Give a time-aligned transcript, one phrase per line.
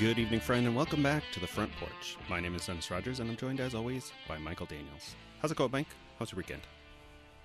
[0.00, 2.16] Good evening, friend, and welcome back to the front porch.
[2.30, 5.14] My name is Dennis Rogers, and I'm joined, as always, by Michael Daniels.
[5.42, 5.88] How's it going, Mike?
[6.18, 6.62] How's your weekend?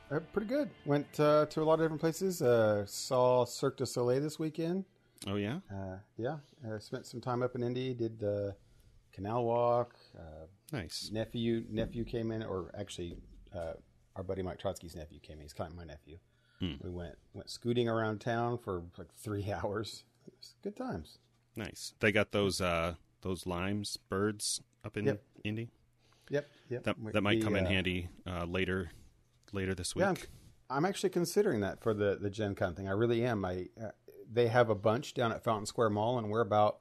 [0.09, 0.69] Uh, pretty good.
[0.85, 2.41] Went uh, to a lot of different places.
[2.41, 4.85] Uh, saw Cirque du Soleil this weekend.
[5.27, 7.93] Oh yeah, Uh, yeah, uh, spent some time up in Indy.
[7.93, 8.55] Did the
[9.11, 9.95] canal walk.
[10.17, 11.09] Uh, nice.
[11.11, 13.17] nephew nephew came in, or actually,
[13.53, 13.73] uh,
[14.15, 15.41] our buddy Mike Trotsky's nephew came in.
[15.43, 16.17] He's kind of my nephew.
[16.61, 20.03] We went went scooting around town for like three hours.
[20.25, 21.19] It was good times.
[21.55, 21.93] Nice.
[21.99, 25.23] They got those uh, those limes birds up in Yep.
[25.43, 25.69] Indy.
[26.29, 26.83] Yep, yep.
[26.83, 28.91] That that might come in uh, handy uh, later
[29.51, 30.01] later this week.
[30.01, 30.17] Yeah, I'm,
[30.69, 32.87] I'm actually considering that for the the Gen Con thing.
[32.87, 33.45] I really am.
[33.45, 33.91] I uh,
[34.31, 36.79] they have a bunch down at Fountain Square Mall, and we're about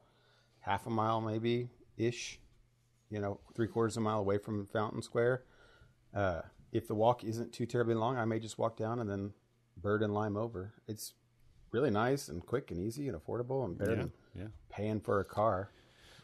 [0.60, 2.40] half a mile, maybe ish.
[3.10, 5.44] You know, three quarters of a mile away from Fountain Square.
[6.12, 6.40] Uh,
[6.72, 9.32] if the walk isn't too terribly long, I may just walk down and then
[9.76, 10.72] bird and lime over.
[10.88, 11.14] It's
[11.70, 14.46] really nice and quick and easy and affordable and better yeah, than yeah.
[14.70, 15.70] paying for a car.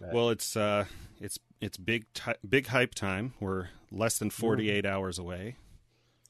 [0.00, 0.86] Well, it's uh,
[1.20, 3.34] it's it's big ti big hype time.
[3.38, 5.56] We're less than forty eight hours away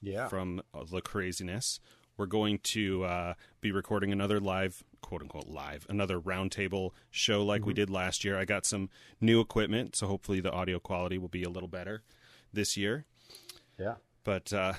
[0.00, 1.78] Yeah, from uh, the craziness.
[2.16, 7.64] We're going to uh, be recording another live, quote unquote, live, another roundtable show like
[7.64, 8.36] we did last year.
[8.36, 12.02] I got some new equipment, so hopefully the audio quality will be a little better
[12.52, 13.06] this year.
[13.78, 13.94] yeah.
[14.24, 14.74] But uh,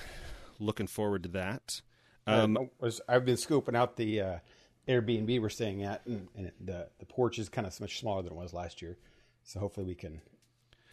[0.60, 1.80] looking forward to that.
[2.26, 4.38] Um, was I've been scooping out the uh,
[4.88, 8.22] Airbnb we're staying at, and, and it, the the porch is kind of much smaller
[8.22, 8.96] than it was last year.
[9.44, 10.20] So hopefully we can,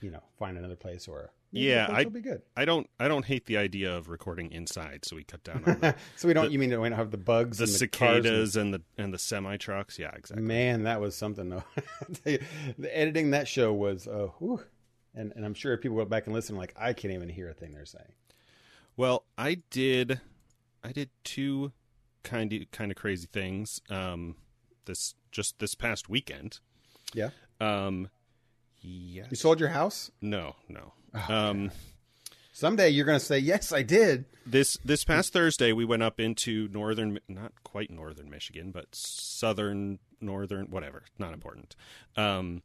[0.02, 2.42] you know, find another place or Yeah, the I- will be good.
[2.56, 5.80] I don't I don't hate the idea of recording inside, so we cut down on
[5.80, 6.52] the, So we don't.
[6.52, 8.74] you mean that we don't have the bugs, the and the cars and- cicadas and
[8.74, 9.98] the and the semi trucks.
[9.98, 10.46] Yeah, exactly.
[10.46, 11.64] Man, that was something though.
[12.24, 12.40] the,
[12.78, 14.62] the editing that show was, uh, whew.
[15.16, 17.54] and and I'm sure people go back and listen, like I can't even hear a
[17.54, 18.14] thing they're saying.
[18.98, 20.22] Well, I did
[20.84, 21.72] I did two
[22.24, 24.36] kind of kind of crazy things um
[24.86, 26.60] this just this past weekend.
[27.14, 28.10] Yeah, Um
[28.82, 29.28] yes.
[29.30, 30.12] you sold your house.
[30.22, 30.94] No, no.
[31.14, 31.72] Oh, um
[32.52, 36.20] Someday you're going to say, "Yes, I did." this this past Thursday we went up
[36.20, 41.76] into northern not quite northern Michigan, but southern northern whatever, not important.
[42.18, 42.62] Um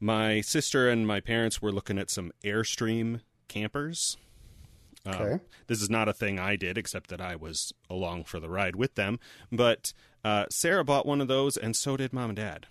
[0.00, 4.16] my sister and my parents were looking at some Airstream campers.
[5.06, 5.44] Um, Okay.
[5.66, 8.74] this is not a thing I did, except that I was along for the ride
[8.76, 9.18] with them.
[9.52, 9.92] But
[10.24, 12.66] uh, Sarah bought one of those, and so did mom and dad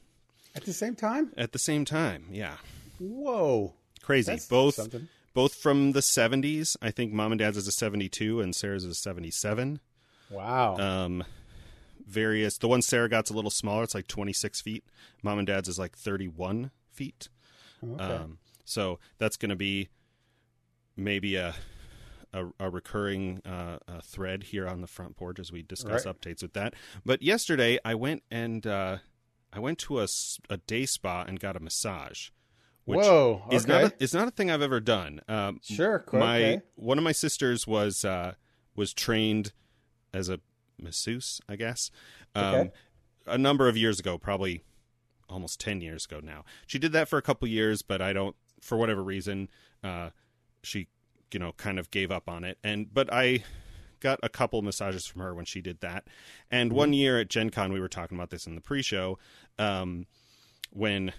[0.55, 2.25] At the same time, at the same time.
[2.31, 2.57] Yeah,
[2.99, 4.31] whoa, crazy.
[4.31, 5.07] That's both something.
[5.35, 6.75] both from the '70s.
[6.81, 9.79] I think mom and dad's is a '72, and Sarah's is a '77.
[10.31, 10.75] wow.
[10.77, 11.23] Um,
[12.07, 12.57] various.
[12.57, 13.83] The one Sarah got's a little smaller.
[13.83, 14.83] It's like 26 feet.
[15.21, 17.29] Mom and dad's is like 31 feet.
[17.83, 18.03] okay.
[18.03, 19.89] Um, so that's going to be
[20.95, 21.55] maybe a
[22.33, 26.19] a, a recurring uh, uh thread here on the front porch as we discuss Right.
[26.19, 26.73] updates with that.
[27.05, 28.97] But yesterday I went and uh,
[29.51, 30.07] I went to a,
[30.49, 32.29] a day spa and got a massage.
[32.85, 33.95] Which Whoa, is not okay.
[33.95, 35.21] a, it's not a thing I've ever done.
[35.29, 36.61] Um, Sure, cool, my okay.
[36.75, 38.33] one of my sisters was uh,
[38.75, 39.53] was trained
[40.13, 40.41] as a
[40.77, 41.91] masseuse, I guess,
[42.35, 42.71] um, Okay.
[43.27, 44.63] a number of years ago, probably
[45.29, 46.43] almost ten years ago now.
[46.67, 49.47] She did that for a couple years, but I don't, for whatever reason,
[49.81, 50.09] uh,
[50.61, 50.87] she
[51.33, 52.57] you know kind of gave up on it.
[52.63, 53.43] And but I
[53.99, 56.05] got a couple massages from her when she did that.
[56.51, 56.77] And Mm-hmm.
[56.77, 59.17] one year at Gen Con, we were talking about this in the pre-show.
[59.57, 60.07] Um,
[60.71, 61.13] when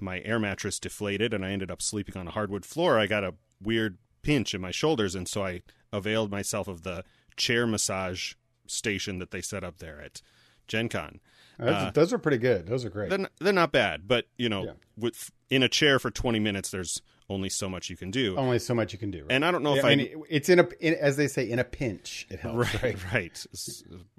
[0.00, 3.24] my air mattress deflated and I ended up sleeping on a hardwood floor, I got
[3.24, 5.62] a weird pinch in my shoulders, and so I
[5.92, 7.04] availed myself of the
[7.36, 8.34] chair massage
[8.66, 10.20] station that they set up there at
[10.66, 11.20] Gen Con.
[11.58, 12.66] That's, those are pretty good.
[12.66, 13.08] Those are great.
[13.10, 14.72] They're, they're not bad, but you know, Yeah.
[14.98, 18.36] with in a chair for 20 minutes, there's only so much you can do.
[18.36, 19.22] Only so much you can do.
[19.22, 19.32] Right?
[19.32, 21.48] and I don't know if I I, mean, it's in a, in, as they say,
[21.50, 22.26] in a pinch.
[22.30, 22.74] It helps.
[22.74, 23.04] right, Right.
[23.12, 23.46] right,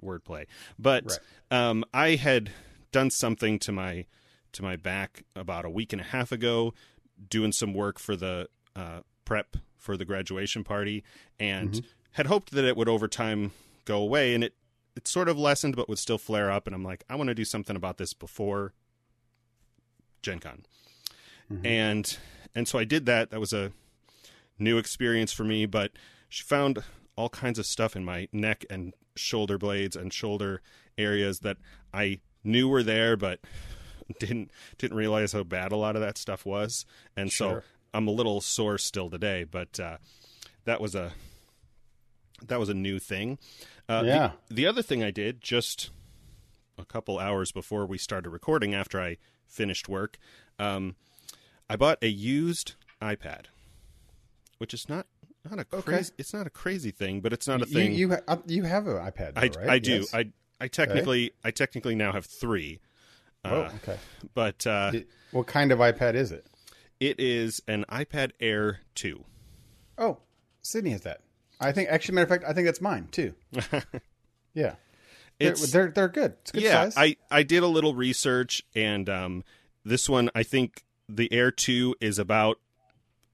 [0.02, 0.46] wordplay.
[0.78, 1.04] But
[1.50, 1.68] Right.
[1.68, 2.50] um, I had
[2.92, 4.06] done something to my
[4.52, 6.72] to my back about a week and a half ago,
[7.28, 11.02] doing some work for the uh, prep for the graduation party,
[11.38, 11.86] and Mm-hmm.
[12.12, 13.52] had hoped that it would over time
[13.84, 14.54] go away, and it
[14.96, 16.66] it sort of lessened, but would still flare up.
[16.66, 18.72] And I'm like, I want to do something about this before
[20.22, 20.64] Gen Con.
[21.64, 22.18] And
[22.54, 23.30] and so I did that.
[23.30, 23.72] That was a
[24.58, 25.92] new experience for me, but
[26.28, 26.82] she found
[27.16, 30.62] all kinds of stuff in my neck and shoulder blades and shoulder
[30.96, 31.56] areas that
[31.92, 33.40] I knew were there but
[34.20, 36.86] didn't didn't realize how bad a lot of that stuff was.
[37.16, 37.62] And so
[37.94, 39.98] I'm a little sore still today, but uh,
[40.64, 41.12] that was a
[42.46, 43.38] that was a new thing.
[43.88, 44.32] Uh, the- Yeah.
[44.48, 45.90] the other thing I did just
[46.78, 49.16] a couple hours before we started recording, after I
[49.48, 50.18] finished work,
[50.60, 50.94] um,
[51.68, 53.46] I bought a used iPad,
[54.58, 55.06] which is not
[55.48, 56.12] not a crazy.
[56.18, 57.92] It's not a crazy thing, but it's not a You thing.
[57.94, 59.68] you, ha- uh, you have an iPad, though, I, right?
[59.68, 59.92] I do.
[60.00, 60.14] Yes.
[60.14, 60.30] I
[60.60, 62.80] I technically I technically now have three.
[63.44, 63.96] Oh, okay.
[64.34, 66.46] But uh, It- what kind of iPad is it?
[67.00, 69.24] it is an iPad Air 2.
[69.98, 70.18] Oh,
[70.62, 71.20] Sydney has that.
[71.60, 73.34] I think, actually, matter of fact, I think that's mine too.
[74.54, 74.74] yeah,
[75.38, 76.34] they're, It's- they're they're good.
[76.42, 76.94] It's good yeah, size.
[76.96, 79.44] I, I did a little research, and um,
[79.84, 82.58] this one, I think the Air 2 is about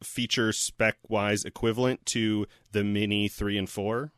[0.03, 4.13] feature spec wise equivalent to the Mini 3 and 4.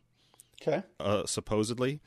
[0.63, 0.83] okay.
[0.99, 2.01] uh, supposedly.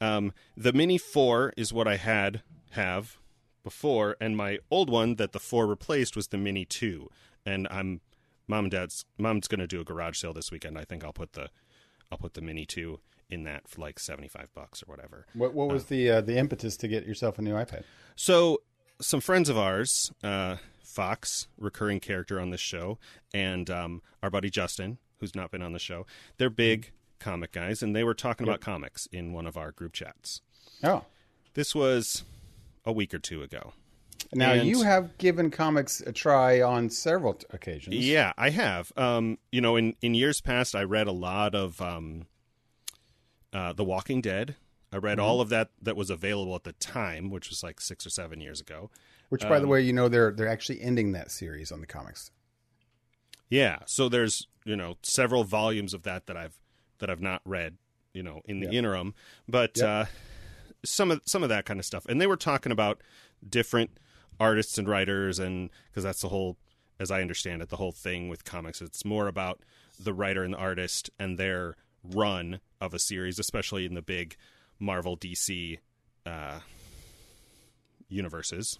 [0.00, 3.18] Um, the Mini 4 is what I had have
[3.62, 7.08] before, and my old one that the 4 replaced was the Mini 2.
[7.44, 8.00] And I'm
[8.48, 10.78] mom and dad's mom's going to do a garage sale this weekend.
[10.78, 11.50] I think I'll put the
[12.10, 15.26] I'll put the Mini 2 in that for like 75 bucks or whatever.
[15.34, 17.82] What what was the uh, the impetus to get yourself a new iPad?
[18.14, 18.62] So,
[19.00, 20.56] some friends of ours, uh,
[21.00, 22.98] Fox, recurring character on this show,
[23.34, 26.06] and um, our buddy Justin, who's not been on the show,
[26.38, 29.92] they're big comic guys, and they were talking about comics in one of our group
[29.92, 30.40] chats.
[30.82, 31.04] Oh,
[31.52, 32.24] This was
[32.86, 33.74] a week or two ago.
[34.32, 37.94] now And- you have given comics a try on several t- occasions.
[37.94, 38.90] Yeah, I have.
[38.96, 42.24] Um, you know, in, in years past, I read a lot of um,
[43.52, 44.56] uh, The Walking Dead.
[44.92, 48.06] I read all of that that was available at the time, which was like six
[48.06, 48.90] or seven years ago.
[49.28, 51.86] Which, by Um, the way, you know they're they're actually ending that series on the
[51.86, 52.30] comics.
[53.48, 56.58] Yeah, so there's you know several volumes of that that I've
[56.98, 57.76] that I've not read,
[58.14, 58.78] you know, in the Yeah.
[58.78, 59.14] interim,
[59.48, 59.86] but Yep.
[59.86, 60.04] uh,
[60.84, 63.02] some of some of that kind of stuff, and they were talking about
[63.48, 63.98] different
[64.40, 66.56] artists and writers, and because that's the whole,
[66.98, 69.60] as I understand it, the whole thing with comics, it's more about
[69.98, 74.36] the writer and the artist and their run of a series, especially in the big
[74.78, 75.78] Marvel DC
[76.24, 76.60] uh,
[78.08, 78.78] universes.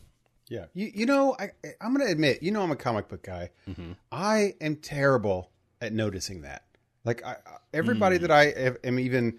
[0.48, 1.50] Yeah, you you know I
[1.81, 3.50] I'm going to admit you know I'm a comic book guy.
[3.69, 3.93] Mm-hmm.
[4.12, 5.50] I am terrible
[5.81, 6.62] at noticing that.
[7.04, 8.22] Like I, I- everybody mm.
[8.22, 9.38] that I have- am even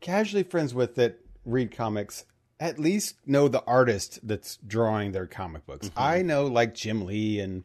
[0.00, 2.24] casually friends with that read comics
[2.58, 5.88] at least know the artist that's drawing their comic books.
[5.88, 5.98] Mm-hmm.
[5.98, 7.64] I know like Jim Lee and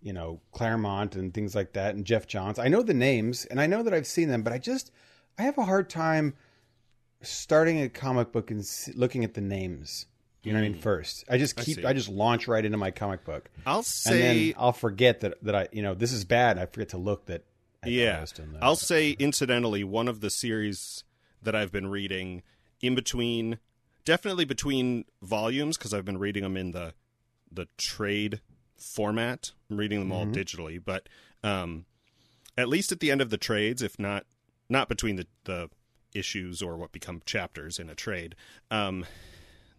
[0.00, 2.58] you know Claremont and things like that and Geoff Johns.
[2.58, 4.92] I know the names and I know that I've seen them, but I just
[5.36, 6.34] I have a hard time
[7.22, 8.64] starting a comic book and
[8.94, 10.06] looking at the names.
[10.42, 10.80] You know what I mean?
[10.80, 11.84] First, I just keep see.
[11.84, 14.20] I, just launch right into my comic book, I'll and say
[14.52, 16.58] then I'll forget that that I you know this is bad.
[16.58, 17.44] I forget to look that.
[17.84, 18.20] I I Yeah.
[18.22, 18.62] was doing that.
[18.62, 21.04] I'll say, incidentally, one of the series
[21.42, 22.42] that I've been reading
[22.80, 23.58] in between,
[24.06, 26.94] definitely between volumes, because I've been reading them in the
[27.52, 28.40] the trade
[28.78, 29.52] format.
[29.70, 31.06] I'm reading them all digitally, but
[31.44, 31.84] um,
[32.56, 34.24] at least at the end of the trades, if not
[34.70, 35.68] not between the the
[36.14, 38.34] issues or what become chapters in a trade,
[38.70, 39.06] um,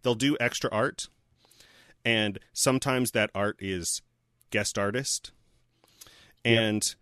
[0.02, 1.08] they'll do extra art,
[2.04, 4.02] and sometimes that art is
[4.50, 5.32] guest artist,
[6.44, 6.96] and.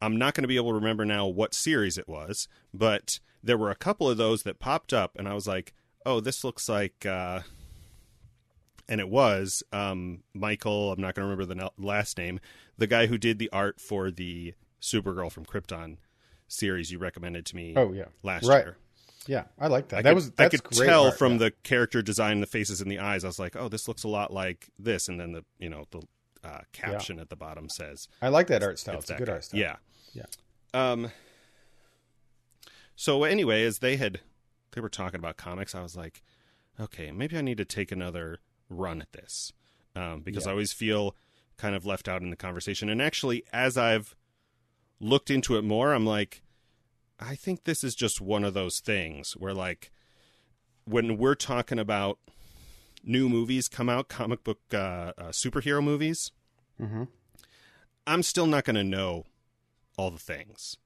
[0.00, 3.58] I'm not going to be able to remember now what series it was, but there
[3.58, 5.74] were a couple of those that popped up, and I was like,
[6.04, 7.40] "Oh, this looks like," uh,
[8.88, 10.92] and it was um, Michael.
[10.92, 12.40] I'm not going to remember the last name.
[12.76, 15.96] The guy who did the art for the Supergirl from Krypton
[16.48, 17.74] series you recommended to me.
[17.76, 18.06] Oh, yeah.
[18.22, 18.64] last Right.
[18.64, 18.76] year.
[19.26, 19.98] yeah, I like that.
[19.98, 21.38] I that could, was I could tell art, from yeah.
[21.38, 23.24] the character design, the faces and the eyes.
[23.24, 25.84] I was like, "Oh, this looks a lot like this," and then the you know
[25.90, 26.02] the
[26.42, 28.94] uh, caption at the bottom says I like that art style.
[28.96, 29.32] it's It's, a good guy.
[29.34, 29.60] art style.
[29.60, 29.76] Yeah.
[30.14, 30.24] Yeah.
[30.72, 31.10] Um.
[32.96, 34.20] So anyway, as they had,
[34.72, 35.74] they were talking about comics.
[35.74, 36.22] I was like,
[36.80, 38.38] okay, maybe I need to take another
[38.68, 39.52] run at this,
[39.94, 40.50] um, because Yeah.
[40.50, 41.14] I always feel
[41.56, 42.88] kind of left out in the conversation.
[42.88, 44.14] And actually, as I've
[45.00, 46.42] looked into it more, I'm like,
[47.20, 49.90] I think this is just one of those things where, like,
[50.84, 52.18] when we're talking about
[53.04, 56.30] new movies come out, comic book uh, uh, superhero movies,
[56.78, 57.04] hmm
[58.06, 59.24] I'm still not going to know
[59.98, 60.78] all the things.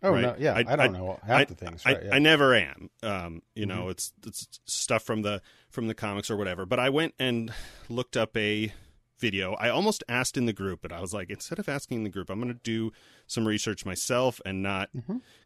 [0.00, 0.22] Oh right?
[0.22, 1.82] no, yeah, I, don't know half I, the things.
[1.84, 2.04] I, Right?
[2.04, 2.14] yeah.
[2.14, 2.90] I never am.
[3.02, 3.90] Um, you know, Mhm.
[3.90, 6.64] it's it's stuff from the from the comics or whatever.
[6.66, 7.52] But I went and
[7.88, 8.72] looked up a
[9.18, 9.54] video.
[9.54, 12.30] I almost asked in the group, but I was like, instead of asking the group,
[12.30, 12.92] I'm going to do
[13.26, 14.90] some research myself and not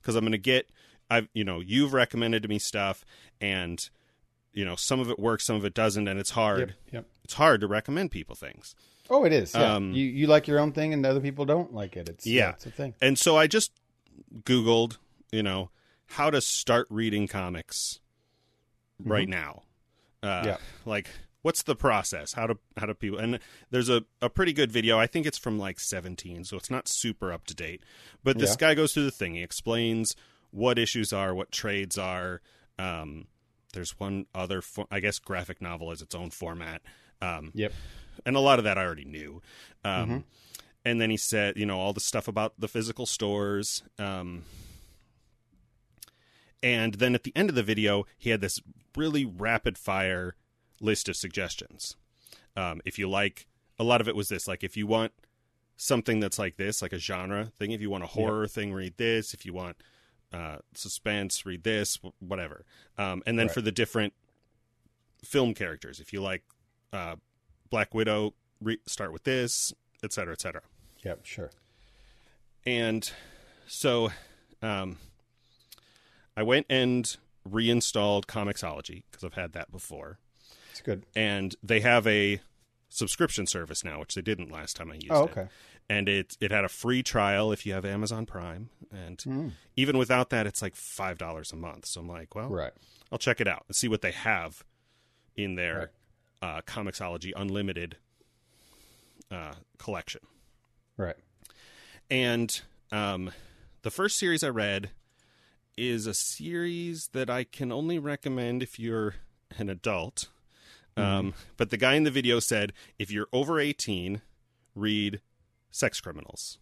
[0.00, 0.70] because I'm going to get.
[1.10, 3.04] I've you know you've recommended to me stuff
[3.40, 3.88] and
[4.52, 6.60] you know some of it works, some of it doesn't, and it's hard.
[6.60, 7.06] Yep, yep.
[7.24, 8.74] It's hard to recommend people things.
[9.10, 9.54] Oh, it is.
[9.54, 9.74] Yeah.
[9.74, 12.08] Um, you you like your own thing, and other people don't like it.
[12.08, 12.50] It's Yeah.
[12.50, 12.94] it's a thing.
[13.02, 13.72] And so I just
[14.44, 14.96] Googled,
[15.30, 15.70] you know,
[16.06, 18.00] how to start reading comics
[19.04, 19.62] right now.
[20.22, 20.46] Uh, Mm-hmm.
[20.48, 20.56] Yeah.
[20.86, 21.10] Like,
[21.42, 22.32] what's the process?
[22.32, 23.18] How do how do people?
[23.18, 23.38] And
[23.70, 24.98] there's a a pretty good video.
[24.98, 27.82] I think it's from like 17, so it's not super up to date.
[28.24, 28.56] But this Yeah.
[28.68, 29.34] guy goes through the thing.
[29.34, 30.16] He explains
[30.50, 32.40] what issues are, what trades are.
[32.78, 33.26] Um,
[33.72, 36.82] there's one other, fo- I guess, graphic novel is its own format.
[37.22, 37.72] Um, Yep.
[38.26, 39.40] and a lot of that I already knew.
[39.84, 40.18] Um, Mm-hmm.
[40.84, 43.84] And then he said, you know, all the stuff about the physical stores.
[44.00, 44.42] Um,
[46.62, 48.60] and then at the end of the video, he had this
[48.96, 50.34] really rapid fire
[50.82, 51.96] list of suggestions.
[52.56, 53.46] Um, if you like,
[53.78, 55.12] a lot of it was this like if you want
[55.76, 57.70] something that's like this, like a genre thing.
[57.72, 59.32] If you want a horror thing, read this.
[59.34, 59.76] If you want
[60.32, 61.98] uh, suspense, read this.
[62.20, 62.64] Whatever.
[62.98, 63.54] Um, and then Right.
[63.54, 64.12] for the different
[65.24, 66.42] film characters, if you like
[66.92, 67.16] uh,
[67.70, 69.72] Black Widow, re- start with this,
[70.04, 70.62] et cetera, et cetera.
[71.04, 71.50] Yep, sure.
[72.64, 73.10] And
[73.66, 74.10] so
[74.60, 74.98] um,
[76.36, 77.16] I went and
[77.48, 80.18] reinstalled Comixology because I've had that before.
[80.72, 81.04] It's good.
[81.14, 82.40] And they have a
[82.88, 85.30] subscription service now, which they didn't last time I used Oh, it.
[85.30, 85.48] okay.
[85.88, 89.52] And it it had a free trial if you have Amazon Prime, and Mm.
[89.76, 91.86] even without that, it's like five dollars a month.
[91.86, 92.72] So I'm like, well, Right.
[93.10, 94.64] I'll check it out and see what they have
[95.36, 95.90] in their
[96.40, 97.96] uh, Comixology Unlimited
[99.30, 100.20] uh, collection.
[100.96, 101.16] Right.
[102.10, 102.60] And
[102.90, 103.30] um,
[103.82, 104.90] the first series I read
[105.76, 109.14] is a series that I can only recommend if you're
[109.58, 110.28] an adult.
[110.96, 114.20] Um, but the guy in the video said if you're over 18,
[114.74, 115.20] read
[115.70, 116.58] Sex Criminals.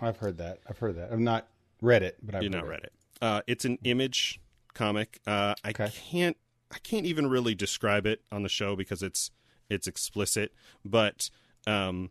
[0.00, 0.58] I've heard that.
[0.68, 1.12] I've heard that.
[1.12, 1.48] I've not
[1.80, 2.92] read it, but I've You've not read it.
[3.20, 4.40] Uh, it's an image
[4.74, 5.20] comic.
[5.26, 5.90] Uh, I Okay.
[6.10, 6.36] can't.
[6.72, 9.30] I can't even really describe it on the show because it's
[9.68, 10.52] it's explicit,
[10.84, 11.28] but
[11.66, 12.10] um,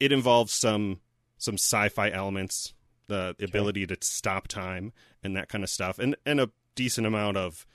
[0.00, 1.00] it involves some
[1.36, 2.74] some sci-fi elements,
[3.08, 7.36] the ability to stop time and that kind of stuff, and and a decent amount
[7.36, 7.66] of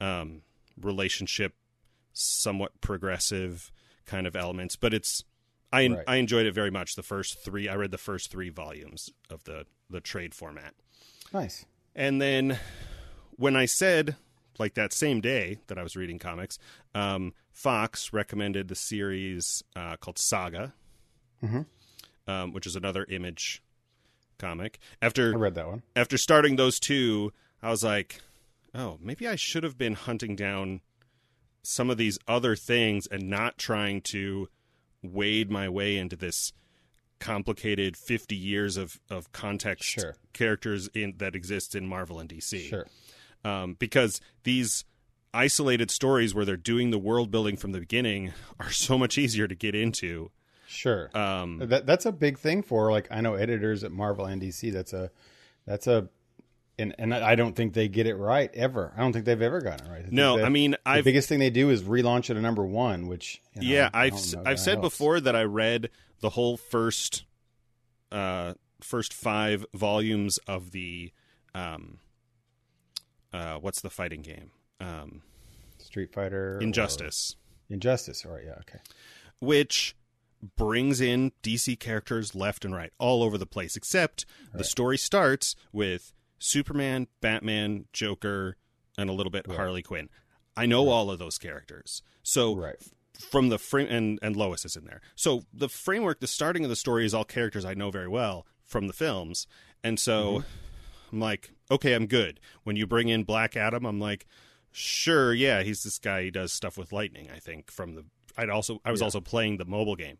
[0.00, 0.42] um,
[0.80, 1.54] relationship,
[2.12, 3.70] somewhat progressive
[4.06, 4.76] kind of elements.
[4.76, 5.24] But it's
[5.72, 6.04] I Right.
[6.08, 6.96] I enjoyed it very much.
[6.96, 10.74] The first three, I read the first three volumes of the the trade format.
[11.32, 11.64] Nice.
[11.94, 12.58] And then
[13.36, 14.16] when I said,
[14.58, 16.58] like that same day that I was reading comics,
[16.94, 20.74] um, Fox recommended the series uh, called Saga,
[21.42, 21.66] Mhm.
[22.26, 23.62] um, which is another image
[24.38, 24.78] comic.
[25.02, 25.82] After I read that one.
[25.96, 28.20] after starting those two, I was like,
[28.74, 30.80] oh, maybe I should have been hunting down
[31.62, 34.48] some of these other things and not trying to
[35.02, 36.52] wade my way into this
[37.18, 40.16] complicated 50 years of, of context Sure.
[40.32, 42.86] characters in that exist in Marvel and DC Sure.
[43.44, 44.84] um, because these
[45.34, 49.46] isolated stories where they're doing the world building from the beginning are so much easier
[49.46, 50.30] to get into.
[50.66, 51.10] Sure.
[51.16, 54.72] Um, that that's a big thing for like I know editors at Marvel and DC.
[54.72, 55.10] That's a
[55.66, 56.08] that's a
[56.80, 58.92] and and I don't think they get it right ever.
[58.96, 60.04] I don't think they've ever gotten it right.
[60.04, 62.42] I no, that I mean the I've biggest thing they do is relaunch it at
[62.42, 64.88] number one, which you know, yeah I I've don't s- know I've said helps.
[64.96, 67.24] before that I read the whole first
[68.10, 71.12] uh first five volumes of the
[71.54, 71.98] um
[73.32, 75.22] uh what's the fighting game um
[75.78, 77.36] Street Fighter, Injustice
[77.68, 78.24] Injustice.
[78.26, 78.78] All right, yeah, okay,
[79.38, 79.94] which
[80.56, 83.76] brings in DC characters left and right, all over the place.
[83.76, 88.56] Except the story starts with Superman, Batman, Joker,
[88.98, 90.08] and a little bit Harley Quinn.
[90.56, 92.76] I know all of those characters, so right,
[93.14, 95.00] from the frame and and Lois is in there.
[95.14, 98.46] So the framework, the starting of the story is all characters I know very well
[98.64, 99.46] from the films,
[99.84, 100.46] and so mm-hmm.
[101.12, 102.40] I'm like, okay, I'm good.
[102.64, 104.26] When you bring in Black Adam, I'm like,
[104.72, 106.24] sure, yeah, he's this guy.
[106.24, 107.28] He does stuff with lightning.
[107.34, 108.04] I think from the.
[108.36, 110.18] I'd also I was also playing the mobile game,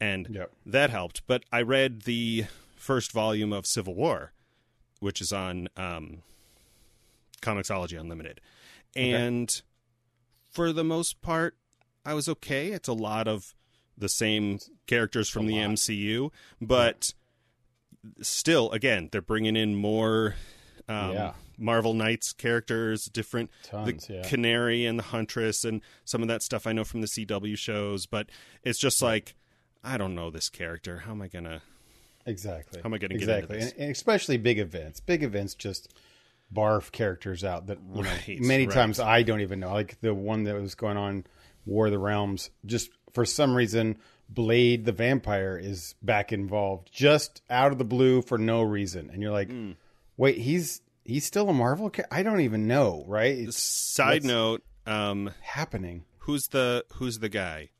[0.00, 0.52] and Yep.
[0.66, 1.26] that helped.
[1.26, 2.46] But I read the
[2.76, 4.32] first volume of Civil War,
[5.00, 6.22] which is on um,
[7.42, 8.40] Comixology Unlimited,
[8.96, 9.62] and
[10.50, 11.56] for the most part,
[12.04, 12.68] I was okay.
[12.68, 13.54] It's a lot of
[13.96, 15.54] the same characters from the.
[15.54, 17.12] MCU, but
[18.22, 20.36] still, again, they're bringing in more
[20.88, 21.32] um, Yeah.
[21.58, 24.22] Marvel Knights characters, different Tons, the yeah.
[24.22, 28.06] Canary and the Huntress, and some of that stuff I know from the CW shows.
[28.06, 28.28] But
[28.62, 29.34] it's just like
[29.82, 30.98] I don't know this character.
[31.00, 31.62] How am I gonna?
[32.28, 32.80] Exactly.
[32.80, 33.58] How am I gonna get into exactly?
[33.58, 33.72] this?
[33.78, 35.00] And, especially big events.
[35.00, 35.94] Big events just
[36.54, 38.74] barf characters out that you know, Right, many right.
[38.74, 39.72] times I don't even know.
[39.72, 41.24] Like the one that was going on,
[41.66, 42.50] War of the Realms.
[42.64, 43.98] Just for some reason,
[44.30, 49.22] Blade the vampire is back involved, just out of the blue for no reason, and
[49.22, 49.72] you're like, Hmm.
[50.16, 51.88] wait, he's he's still a Marvel?
[51.90, 53.04] Ca- I don't even know.
[53.06, 53.38] Right?
[53.38, 57.70] It's Side note: um, happening, Who's the Who's the guy?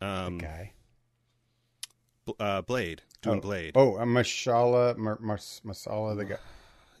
[0.00, 0.72] Um, guy.
[2.24, 3.72] Bl- uh, Blade doing oh, Blade.
[3.74, 6.36] Oh, uh, Mashallah, Mar- Mar- Masala, the guy.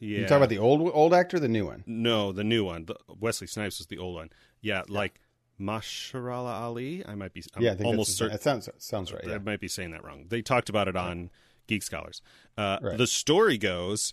[0.00, 0.20] yeah.
[0.20, 1.84] You talk about the old old actor, the new one.
[1.86, 2.86] no, the new one.
[2.86, 4.30] The, Wesley Snipes was the old one.
[4.60, 5.20] Yeah, like
[5.60, 7.04] Masharala Ali.
[7.06, 7.42] I might be.
[7.54, 8.32] I'm yeah, almost certain.
[8.32, 9.26] That sounds sounds right.
[9.26, 9.38] I Yeah.
[9.38, 10.26] might be saying that wrong.
[10.28, 11.30] They talked about it on
[11.66, 12.20] Geek Scholars.
[12.56, 12.98] Uh, Right.
[12.98, 14.12] The story goes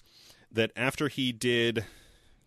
[0.51, 1.85] that after he did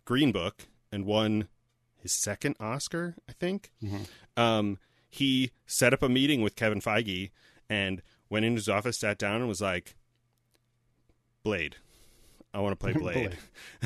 [0.04, 1.48] Green Book and won
[1.96, 4.02] his second Oscar, I think, Mm-hmm.
[4.40, 4.78] um,
[5.08, 7.30] he set up a meeting with Kevin Feige
[7.68, 8.02] and
[8.32, 9.94] went into his office, sat down, and was like,
[11.42, 11.76] "Blade,
[12.54, 13.36] I want to play Blade."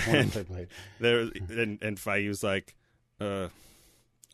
[0.06, 0.68] I wanna play Blade.
[1.00, 2.74] there and and Feige was like,
[3.20, 3.48] uh,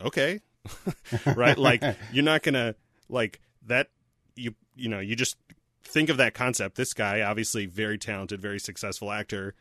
[0.00, 0.40] "Okay,
[1.36, 1.56] right?
[1.58, 2.74] like you're not gonna
[3.08, 3.88] like that.
[4.36, 5.36] You you know you just
[5.84, 6.76] think of that concept.
[6.76, 9.54] This guy, obviously very talented, very successful actor,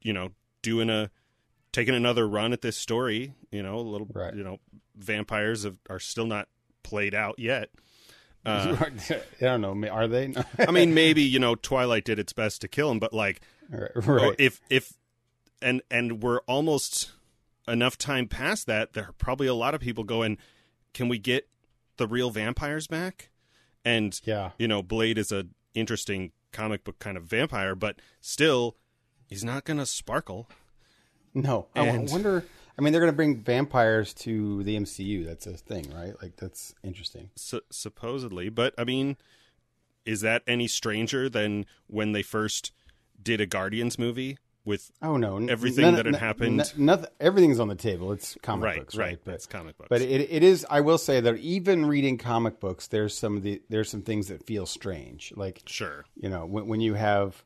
[0.00, 0.30] you know,
[0.62, 1.10] doing a
[1.72, 3.34] taking another run at this story.
[3.50, 4.34] You know, a little, Right.
[4.34, 4.58] you know,
[4.96, 6.48] vampires have, are still not
[6.82, 7.70] played out yet.
[8.44, 9.88] Uh, I don't know.
[9.88, 10.32] Are they?
[10.58, 14.34] I mean, maybe you know, Twilight did its best to kill him, but like, right.
[14.38, 14.94] if if
[15.60, 17.12] and and we're almost
[17.68, 20.38] enough time past that, there are probably a lot of people going,
[20.94, 21.48] "Can we get
[21.98, 23.30] the real vampires back?"
[23.84, 24.50] And yeah.
[24.58, 28.76] you know, Blade is a interesting comic book kind of vampire, but still,
[29.26, 30.48] he's not going to sparkle.
[31.34, 31.68] No.
[31.74, 32.44] I And- wonder.
[32.78, 35.24] I mean, they're going to bring vampires to the MCU.
[35.26, 36.14] That's a thing, right?
[36.22, 37.30] Like that's interesting.
[37.36, 39.16] Su- supposedly, but I mean,
[40.04, 42.72] is that any stranger than when they first
[43.22, 45.36] did a Guardians movie with Oh no!
[45.46, 47.08] Everything none- that had happened- nothing.
[47.18, 48.12] Everything's on the table.
[48.12, 49.18] It's comic right, books, right, right?
[49.24, 50.66] But it's comic books, But it, it is.
[50.70, 54.28] I will say that even reading comic books, there's some of the there's some things
[54.28, 55.32] that feel strange.
[55.36, 57.42] Like sure, you know when, when you have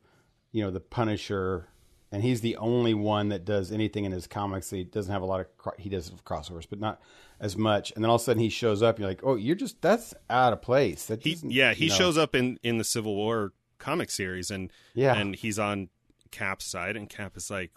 [0.51, 1.67] you know the Punisher,
[2.15, 4.69] and he's the only one that does anything in his comics.
[4.69, 7.01] He doesn't have a lot of cro- he does crossovers, but not
[7.39, 7.91] as much.
[7.91, 8.95] And then all of a sudden he shows up.
[8.95, 11.05] And You're like, oh, you're just that's out of place.
[11.07, 11.95] That he yeah he you know.
[11.97, 15.15] shows up in in the Civil War comic series and Yeah.
[15.15, 15.89] and he's on
[16.31, 17.71] Cap's side and Cap is like,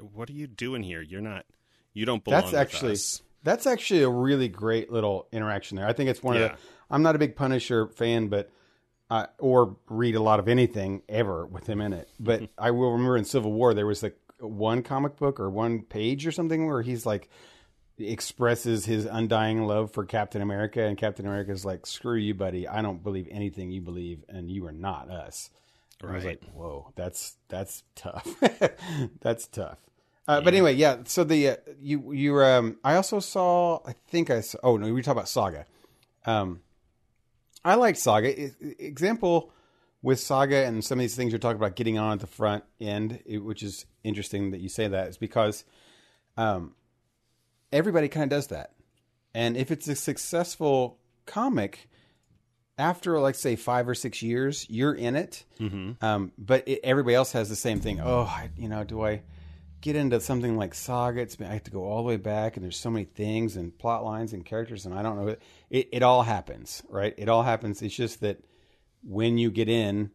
[0.00, 1.00] "What are you doing here?
[1.02, 1.46] You're not,
[1.94, 5.86] you don't belong." That's actually us." that's actually a really great little interaction there.
[5.86, 6.42] I think it's one Yeah.
[6.42, 6.56] of the.
[6.90, 8.50] I'm not a big Punisher fan, but
[9.10, 12.08] uh, or read a lot of anything ever with him in it.
[12.20, 15.82] But I will remember in Civil War there was like one comic book or one
[15.82, 17.28] page or something where he's like
[17.98, 22.68] expresses his undying love for Captain America, and Captain America is like, "Screw you, buddy!
[22.68, 25.50] I don't believe anything you believe, and you are not us."
[26.00, 26.40] And I was Right.
[26.42, 28.26] like, "Whoa, that's that's tough.
[29.20, 29.78] that's tough."
[30.28, 30.98] Uh, But anyway, yeah.
[31.06, 34.86] So the uh, you you um I also saw I think I saw oh no
[34.86, 35.66] we were talking about Saga.
[36.26, 36.60] Um,
[37.68, 38.50] I like Saga.
[38.78, 39.52] Example
[40.02, 42.64] with Saga and some of these things you're talking about getting on at the front
[42.80, 45.64] end, it- which is interesting that you say that, is because
[46.36, 46.74] um,
[47.72, 48.72] everybody kind of does that.
[49.34, 51.88] And if it's a successful comic,
[52.78, 55.44] after like say five or six years, you're in it.
[55.60, 56.02] Mm-hmm.
[56.04, 58.00] Um, but it, everybody else has the same thing.
[58.00, 59.22] Oh, I, you know, do I
[59.80, 61.20] get into something like Saga?
[61.20, 63.56] It's been, I have to go all the way back, and there's so many things
[63.56, 65.36] and plot lines and characters, and I don't know.
[65.70, 67.14] It it all happens, right?
[67.16, 67.82] It all happens.
[67.82, 68.40] It's just that
[69.02, 70.10] when you get in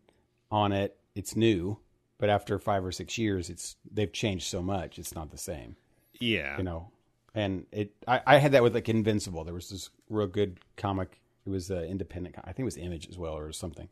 [0.51, 1.79] on it, it's new.
[2.19, 4.97] But after five or six years, it's they've changed so much.
[4.97, 5.75] It's not the same
[6.19, 6.89] yeah, you know
[7.35, 11.19] and it I, I had that with like invincible there was this real good comic
[11.45, 13.89] it was uh, independent i think it was image as well or something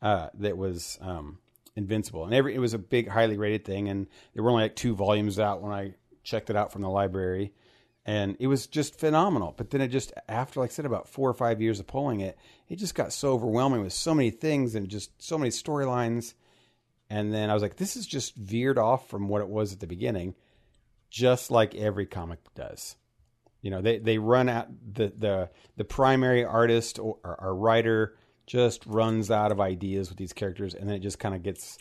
[0.00, 1.38] uh, that was um,
[1.76, 2.24] invincible.
[2.24, 4.94] And every it was a big highly rated thing and there were only like two
[4.94, 7.52] volumes out when i checked it out from the library.
[8.04, 9.54] And it was just phenomenal.
[9.56, 12.20] But then it just after like i said about four or five years of pulling
[12.20, 16.34] it it just got so overwhelming with so many things and just so many storylines.
[17.08, 19.80] And then i was like this is just veered off from what it was at
[19.80, 20.34] the beginning
[21.12, 22.96] just like every comic does.
[23.60, 28.16] You know, they, they run out the, the the primary artist or, or, or writer
[28.46, 31.78] just runs out of ideas with these characters, and then it just kind of gets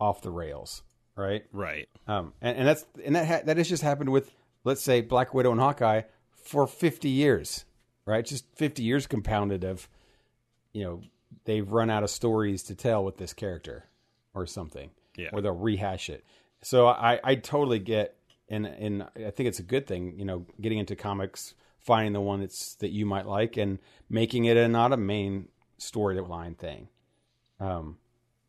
[0.00, 0.82] off the rails,
[1.16, 1.44] right?
[1.52, 4.32] right, Um, and, and that's and that ha- that has just happened with
[4.64, 6.02] let's say Black Widow and Hawkeye
[6.44, 7.64] for fifty years,
[8.04, 8.24] right?
[8.24, 9.88] Just fifty years compounded of,
[10.72, 11.00] you know,
[11.44, 13.84] they've run out of stories to tell with this character
[14.34, 15.30] or something, Yeah.
[15.32, 16.24] or they'll rehash it.
[16.62, 18.16] So I I totally get
[18.48, 22.20] and and I think it's a good thing, you know, getting into comics, finding the
[22.20, 23.78] one that's that you might like, and
[24.10, 26.88] making it a not a main storyline thing.
[27.60, 27.98] Um,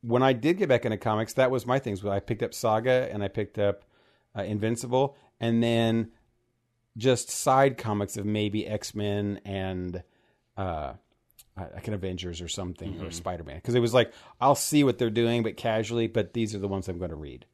[0.01, 2.05] when I did get back into comics, that was my things.
[2.05, 3.83] I picked up Saga and I picked up
[4.37, 6.11] uh, Invincible, and then
[6.95, 10.03] just side comics of maybe X Men and
[10.55, 10.93] uh,
[11.55, 14.97] like an Avengers or something or Spider Man, because it was like I'll see what
[14.97, 16.07] they're doing, but casually.
[16.07, 17.45] But these are the ones I'm going to read.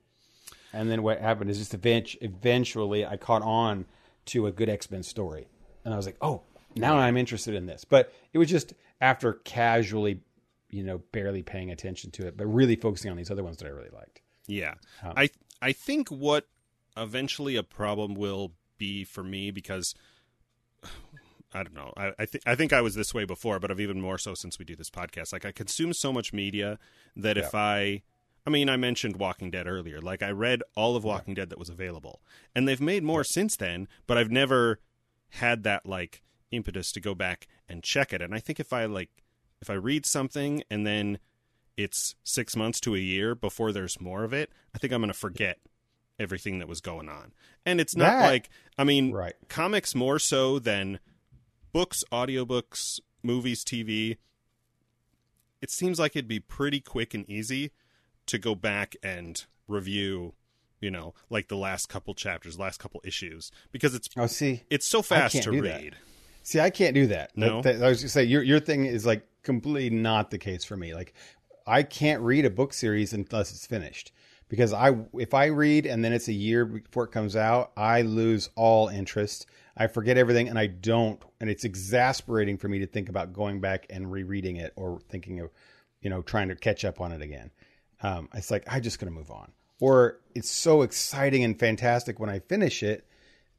[0.74, 3.86] And then what happened is just event- eventually I caught on
[4.26, 5.48] to a good X Men story,
[5.86, 6.42] and I was like, oh,
[6.76, 7.86] now I'm interested in this.
[7.86, 8.74] But it was just
[9.04, 10.22] after casually,
[10.70, 13.68] you know, barely paying attention to it, but really focusing on these other ones that
[13.68, 14.22] I really liked.
[14.48, 14.76] yeah.
[15.04, 15.30] Um, I
[15.62, 16.48] I think what
[16.96, 19.94] eventually a problem will be for me because
[21.54, 21.92] I don't know.
[21.98, 24.34] I I, th- I think I was this way before, but I've even more so
[24.36, 25.34] since we do this podcast.
[25.34, 26.80] Like I consume so much media
[27.16, 28.04] that if I
[28.48, 30.00] I mean, I mentioned Walking Dead earlier.
[30.00, 32.22] Like I read all of Walking Dead that was available.
[32.56, 34.80] And they've made more since then, but I've never
[35.30, 36.23] had that like
[36.54, 38.22] impetus to go back and check it.
[38.22, 39.10] And I think if I like
[39.62, 41.20] if I read something and then
[41.78, 45.12] it's 6 months to a year before there's more of it, I think I'm going
[45.12, 45.60] to forget
[46.20, 47.34] everything that was going on.
[47.66, 49.36] And it's not That- like I mean, Right.
[49.50, 51.00] comics more so than
[51.72, 54.18] books, audiobooks, movies, TV,
[55.62, 57.72] it seems like it'd be pretty quick and easy
[58.26, 60.34] to go back and review,
[60.82, 64.86] you know, like the last couple chapters, last couple issues, because it's Oh, see, it's
[64.86, 65.64] so fast to read.
[65.64, 65.94] that.
[66.44, 67.36] See, I can't do that.
[67.36, 67.62] No?
[67.62, 70.64] That- that- I was gonna say your your thing is like completely not the case
[70.64, 70.94] for me.
[70.94, 71.14] Like,
[71.66, 74.12] I can't read a book series unless it's finished
[74.50, 78.02] because I if I read and then it's a year before it comes out, I
[78.02, 79.48] lose all interest.
[79.76, 81.20] I forget everything, and I don't.
[81.40, 85.40] And it's exasperating for me to think about going back and rereading it or thinking
[85.40, 85.50] of,
[86.02, 87.50] you know, trying to catch up on it again.
[88.04, 89.52] Um, it's like I'm just going to move on.
[89.80, 93.08] Or it's so exciting and fantastic when I finish it,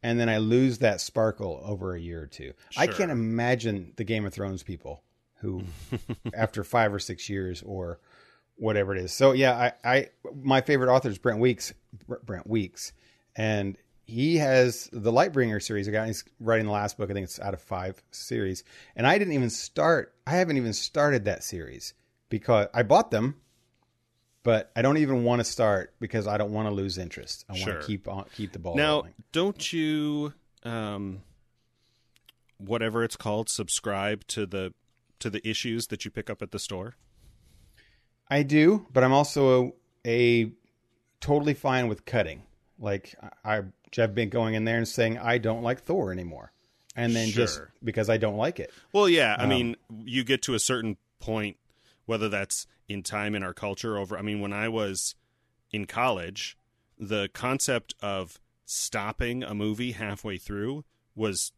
[0.04, 2.52] and then I lose that sparkle over a year or two.
[2.76, 5.02] I can't imagine the Game of Thrones people
[5.38, 5.62] who,
[6.34, 7.98] after five or six years or
[8.56, 9.12] whatever it is.
[9.12, 10.08] So yeah, I, I
[10.42, 11.72] my favorite author is Brent Weeks.
[12.22, 12.92] Brent Weeks,
[13.34, 15.88] and he has the Lightbringer series.
[15.88, 17.10] Again, he's writing the last book.
[17.10, 18.62] I think it's out of five series,
[18.94, 20.14] and I didn't even start.
[20.26, 21.94] I haven't even started that series
[22.28, 23.36] because I bought them.
[24.44, 27.44] But I don't even want to start because I don't want to lose interest.
[27.48, 29.14] I want to keep on keep the ball Now, rolling.
[29.32, 31.22] don't you, um,
[32.58, 34.72] whatever it's called, subscribe to the
[35.20, 36.94] to the issues that you pick up at the store?
[38.28, 40.52] I do, but I'm also a, a
[41.20, 42.42] totally fine with cutting.
[42.78, 43.62] Like I,
[43.98, 46.52] I've been going in there and saying I don't like Thor anymore,
[46.94, 48.70] and then just because I don't like it.
[48.92, 49.34] Well, yeah.
[49.34, 51.56] Um, I mean, you get to a certain point,
[52.06, 54.16] whether that's in time in our culture over.
[54.18, 55.14] I mean, when I was
[55.70, 56.56] in college,
[56.98, 61.52] the concept of stopping a movie halfway through was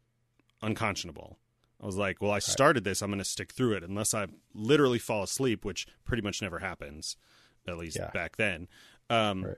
[0.62, 1.38] unconscionable.
[1.82, 3.02] I was like, well, I started this.
[3.02, 6.60] I'm going to stick through it unless I literally fall asleep, which pretty much never
[6.60, 7.16] happens,
[7.68, 8.10] at least Yeah.
[8.12, 8.68] back then.
[9.10, 9.56] Um, Right.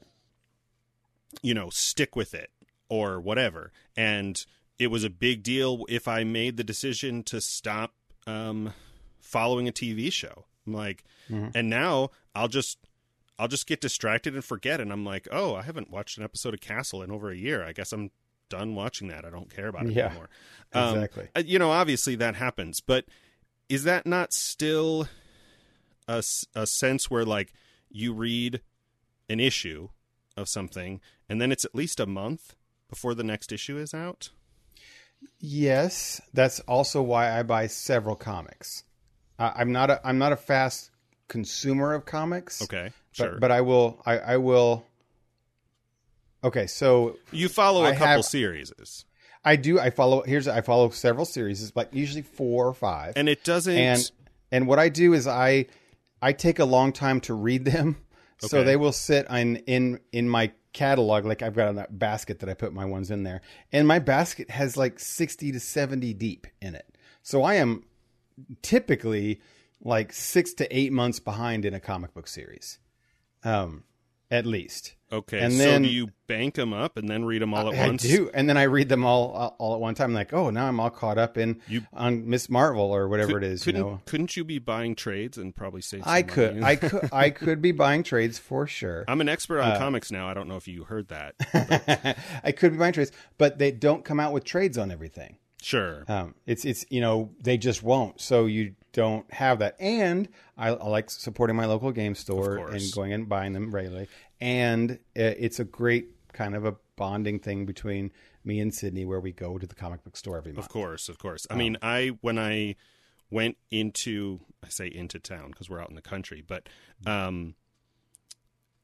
[1.42, 2.50] You know, stick with it
[2.88, 3.70] or whatever.
[3.96, 4.44] And
[4.78, 7.94] it was a big deal if I made the decision to stop
[8.26, 8.72] um,
[9.20, 10.46] following a TV show.
[10.68, 11.52] I'm like, Mhm.
[11.54, 12.78] and now I'll just
[13.38, 16.54] I'll just get distracted and forget, and I'm like, oh, I haven't watched an episode
[16.54, 17.62] of Castle in over a year.
[17.64, 18.10] I guess I'm
[18.48, 19.24] done watching that.
[19.24, 20.28] I don't care about it Yeah, anymore.
[20.72, 21.28] Um, exactly.
[21.36, 23.04] uh, you know, obviously that happens, but
[23.68, 25.06] is that not still
[26.08, 26.22] a,
[26.54, 27.52] a sense where like
[27.90, 28.60] you read
[29.28, 29.88] an issue
[30.36, 32.54] of something and then it's at least a month
[32.90, 34.30] before the next issue is out?
[35.40, 38.84] Yes, that's also why I buy several comics.
[39.38, 40.90] I, I'm not a I'm not a fast
[41.28, 42.62] consumer of comics.
[42.62, 43.38] Okay, but, sure.
[43.38, 44.84] but I will I, I will.
[46.42, 48.72] Okay, so you follow a I couple have- series,
[49.44, 53.14] I do I follow here's I follow several series, like usually four or five.
[53.16, 53.76] and it doesn't.
[53.76, 54.10] and
[54.50, 55.66] and what I do is I
[56.20, 57.96] I take a long time to read them,
[58.38, 61.24] so they will sit in in in my catalog.
[61.24, 63.40] Like I've got a basket that I put my ones in there,
[63.72, 66.86] and my basket has like sixty to seventy deep in it.
[67.22, 67.84] So I am
[68.62, 69.40] typically
[69.80, 72.78] like six to eight months behind in a comic book series,
[73.44, 73.84] um,
[74.30, 74.94] at least.
[75.10, 77.78] okay, and so then- do you bank them up and then read them all at
[77.78, 78.04] I once?
[78.04, 80.12] I do, and then I read them all all, all at one time.
[80.12, 83.44] Like, oh, now I'm all caught up in You- on Miss Marvel or whatever it
[83.44, 83.64] is.
[83.66, 86.02] You Couldn't know, couldn't you be buying trades and probably save?
[86.02, 86.66] Some I could, money?
[86.66, 89.04] I could, I could be buying trades for sure.
[89.08, 90.28] I'm an expert Uh, on comics now.
[90.28, 92.16] I don't know if you heard that.
[92.44, 95.38] I could be buying trades, but they don't come out with trades on everything.
[95.62, 96.04] Sure.
[96.08, 99.76] Um, it's it's you know they just won't, so you don't have that.
[99.80, 104.08] And I, I like supporting my local game store and going and buying them regularly.
[104.40, 108.12] And it's a great kind of a bonding thing between
[108.44, 110.66] me and Sydney, where we go to the comic book store every month.
[110.66, 111.46] Of course, of course.
[111.50, 112.76] I Um, mean, I when I
[113.30, 116.68] went into I say into town because we're out in the country, but
[117.04, 117.56] um,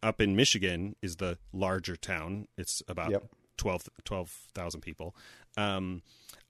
[0.02, 2.48] up in Michigan is the larger town.
[2.58, 3.24] It's about Yep.
[3.56, 5.14] 12 12,000 people.
[5.56, 6.02] Um,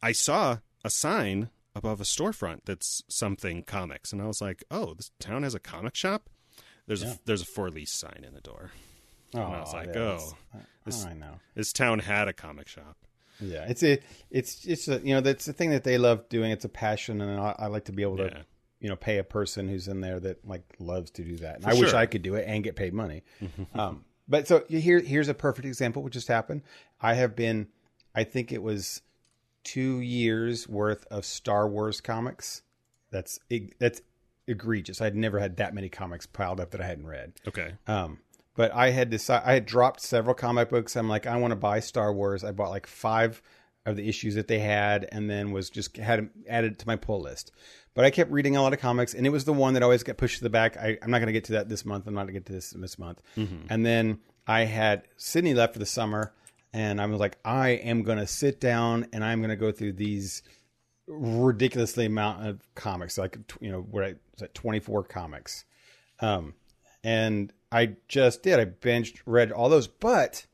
[0.04, 4.94] I saw a sign above a storefront that's something comics, and I was like, "Oh,
[4.94, 6.28] this town has a comic shop."
[6.86, 7.12] There's Yeah.
[7.14, 8.70] a there's a for lease sign in the door.
[9.34, 10.32] Oh, I was like, oh,
[10.84, 11.40] this- I know.
[11.54, 12.96] This town had a comic shop.
[13.40, 13.98] Yeah, it's a,
[14.30, 16.52] it's, it's a, you know, that's the thing that they love doing.
[16.52, 18.42] It's a passion, and I, I like to be able to, Yeah.
[18.78, 21.56] you know, pay a person who's in there that like loves to do that.
[21.56, 21.92] And For I wish.
[21.94, 23.24] I could do it and get paid money.
[23.74, 26.62] um, but so here, here's a perfect example what just happened.
[27.00, 27.66] I have been,
[28.14, 29.02] I think it was
[29.64, 32.62] two years worth of Star Wars comics.
[33.10, 33.38] That's
[33.78, 34.02] that's
[34.46, 35.00] egregious.
[35.00, 37.32] I'd never had that many comics piled up that I hadn't read.
[37.48, 37.74] Okay.
[37.86, 38.18] Um,
[38.56, 40.96] but I had decided I had dropped several comic books.
[40.96, 42.44] I'm like, I want to buy Star Wars.
[42.44, 43.42] I bought like five
[43.86, 47.20] of the issues that they had, and then was just had added to my pull
[47.20, 47.52] list.
[47.94, 50.02] But I kept reading a lot of comics, and it was the one that always
[50.02, 50.76] got pushed to the back.
[50.76, 52.06] I, I'm not going to get to that this month.
[52.06, 53.20] I'm not going to get to this this month.
[53.68, 56.32] And then I had Sydney left for the summer,
[56.74, 59.70] and I was like, I am going to sit down and I'm going to go
[59.70, 60.42] through these
[61.06, 64.14] ridiculously amount of comics, like you know, what I
[64.54, 65.64] twenty four comics,
[66.20, 66.54] um,
[67.04, 68.58] and I just did.
[68.58, 70.46] I binged, read all those, but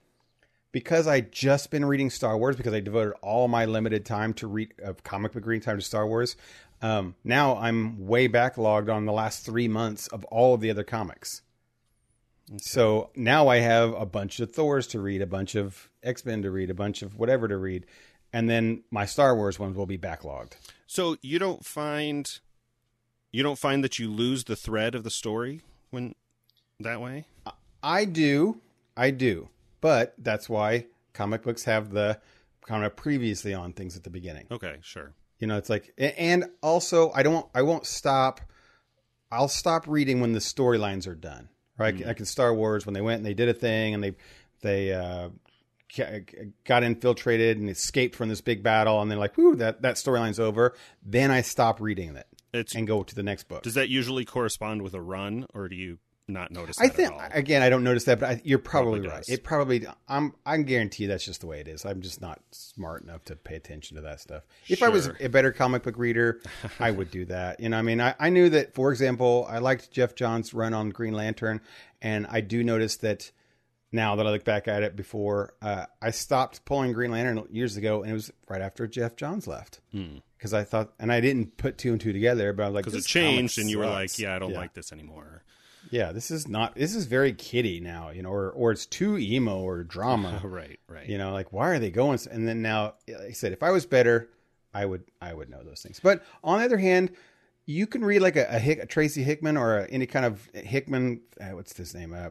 [0.73, 4.47] because I just been reading Star Wars, because I devoted all my limited time to
[4.47, 6.37] read of comic book reading time to Star Wars,
[6.83, 10.85] um, now I'm way backlogged on the last three months of all of the other
[10.85, 11.43] comics.
[12.59, 16.43] So now I have a bunch of Thors to read, a bunch of X Men
[16.43, 17.87] to read, a bunch of whatever to read,
[18.33, 20.53] and then my Star Wars ones will be backlogged.
[20.87, 22.41] So you don't find
[23.33, 26.15] you don't find that you lose the thread of the story when
[26.81, 27.27] that way?
[27.83, 28.61] I do,
[28.97, 29.49] I do,
[29.81, 32.19] but that's why comic books have the
[32.67, 34.47] kind of previously on things at the beginning.
[34.51, 35.13] Okay, sure.
[35.39, 38.41] You know, it's like, and also I don't, I won't stop.
[39.33, 41.49] I'll stop reading when the storylines are done.
[41.81, 42.07] Right, mm.
[42.07, 44.15] like in Star Wars when they went and they did a thing and they
[44.63, 45.31] they uh,
[46.65, 50.39] got infiltrated and escaped from this big battle, and then like, whoo, that that storyline's
[50.39, 50.75] over.
[51.03, 53.63] Then I stop reading it it's, and go to the next book.
[53.63, 55.99] Does that usually correspond with a run, or do you
[56.31, 56.81] not notice?
[56.81, 59.29] I think again, I don't notice that, but I, you're probably, probably right.
[59.29, 61.85] It probably I'm I can guarantee that's just the way it is.
[61.85, 64.45] I'm just not smart enough to pay attention to that stuff.
[64.69, 64.89] If sure.
[64.89, 66.41] I was a better comic book reader,
[66.79, 67.61] I would do that.
[67.61, 68.75] You know, I mean, I, I knew that.
[68.75, 71.61] For example, I liked Geoff Johns' run on Green Lantern,
[72.01, 73.31] and I do notice that
[73.93, 77.77] now that I look back at it before, uh, I stopped pulling Green Lantern years
[77.77, 79.81] ago, and it was right after Geoff Johns left.
[79.91, 80.57] Because hmm.
[80.57, 83.05] I thought, and I didn't put two and two together, but I was like, because
[83.05, 84.59] it changed, and you were like, yeah, I don't yeah.
[84.59, 85.43] like this anymore.
[85.91, 86.75] Yeah, this is not.
[86.75, 90.41] This is very kiddie now, you know, or or it's too emo or drama.
[90.45, 91.09] right, right.
[91.09, 92.19] You know, like why are they going?
[92.31, 94.29] And then now, like I said, if I was better,
[94.75, 96.01] I would I would know those things.
[96.01, 97.13] But on the other hand,
[97.67, 100.49] you can read like a, a, Hick, a Tracy Hickman or a, any kind of
[100.55, 101.23] Hickman.
[101.41, 102.15] Uh, what's his name?
[102.15, 102.31] Uh,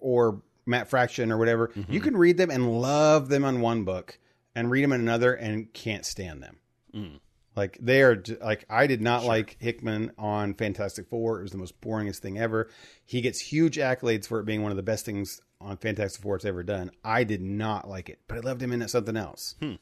[0.00, 1.68] or Matt Fraction or whatever.
[1.68, 1.92] Mm-hmm.
[1.92, 4.18] You can read them and love them on one book,
[4.54, 6.58] and read them in another and can't stand them.
[6.94, 7.20] Mm.
[7.58, 9.28] Like they are like I did not sure.
[9.28, 11.40] like Hickman on Fantastic Four.
[11.40, 12.70] It was the most boringest thing ever.
[13.04, 16.36] He gets huge accolades for it being one of the best things on Fantastic Four
[16.36, 16.92] it's ever done.
[17.02, 19.56] I did not like it, but I loved him in something else.
[19.60, 19.74] Hmm.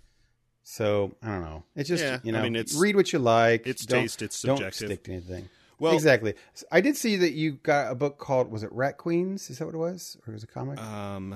[0.63, 1.65] So I don't know.
[1.77, 3.67] It's just yeah, you know, I mean, read what you like.
[3.67, 4.23] It's don't, taste.
[4.23, 4.89] It's subjective.
[4.89, 5.49] Don't stick to anything.
[5.79, 6.33] Well, exactly.
[6.73, 9.51] I did see that you got a book called was it Rat Queens?
[9.51, 10.81] Is that what it was, or was it a comic?
[10.81, 11.35] Um,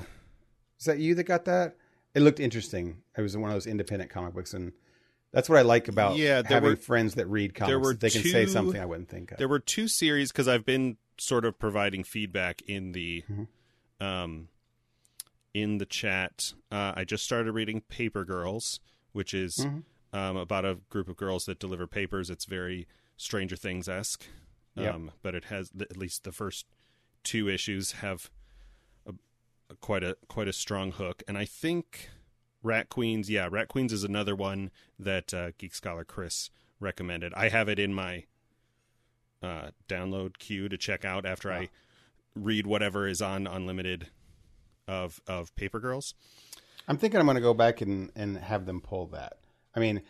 [0.79, 1.77] is that you that got that?
[2.15, 3.03] It looked interesting.
[3.15, 4.73] It was one of those independent comic books, and
[5.33, 7.71] that's what I like about yeah, having were, friends that read comics.
[7.71, 9.39] There were they can two, say something I wouldn't think of.
[9.39, 14.05] There were two series because I've been sort of providing feedback in the, mm-hmm.
[14.05, 14.49] um,
[15.55, 16.53] in the chat.
[16.73, 18.81] Uh, I just started reading Paper Girls,
[19.13, 20.19] which is mm-hmm.
[20.19, 22.29] um, about a group of girls that deliver papers.
[22.29, 24.27] It's very Stranger Things esque,
[24.75, 24.95] yep.
[24.95, 26.67] um, but it has at least the first
[27.23, 28.31] two issues have
[29.07, 29.13] a,
[29.69, 32.09] a, quite a quite a strong hook, and I think
[32.63, 37.33] Rat Queens, yeah, Rat Queens is another one that uh, Geek Scholar Chris recommended.
[37.35, 38.25] I have it in my
[39.43, 41.57] uh, download queue to check out after wow.
[41.57, 41.69] I
[42.35, 44.09] read whatever is on Unlimited
[44.87, 46.15] of of Paper Girls.
[46.89, 49.39] I'm thinking I'm going to go back and and have them pull that.
[49.75, 50.03] I mean,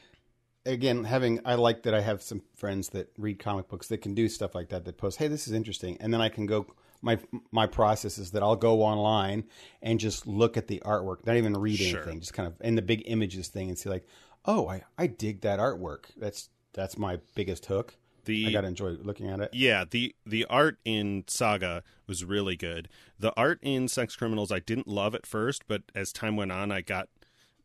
[0.64, 4.14] again, having I like that I have some friends that read comic books that can
[4.14, 6.66] do stuff like that that post, "Hey, this is interesting," and then I can go
[7.02, 7.18] my
[7.50, 9.44] my process is that I'll go online
[9.82, 12.00] and just look at the artwork, not even read sure.
[12.00, 14.06] anything, just kind of in the big images thing and see like,
[14.44, 16.06] oh, I, I dig that artwork.
[16.16, 17.96] That's that's my biggest hook.
[18.26, 19.50] The, I gotta enjoy looking at it.
[19.52, 22.88] Yeah, the the art in Saga was really good.
[23.18, 26.70] The art in Sex Criminals I didn't love at first, but as time went on,
[26.70, 27.08] I got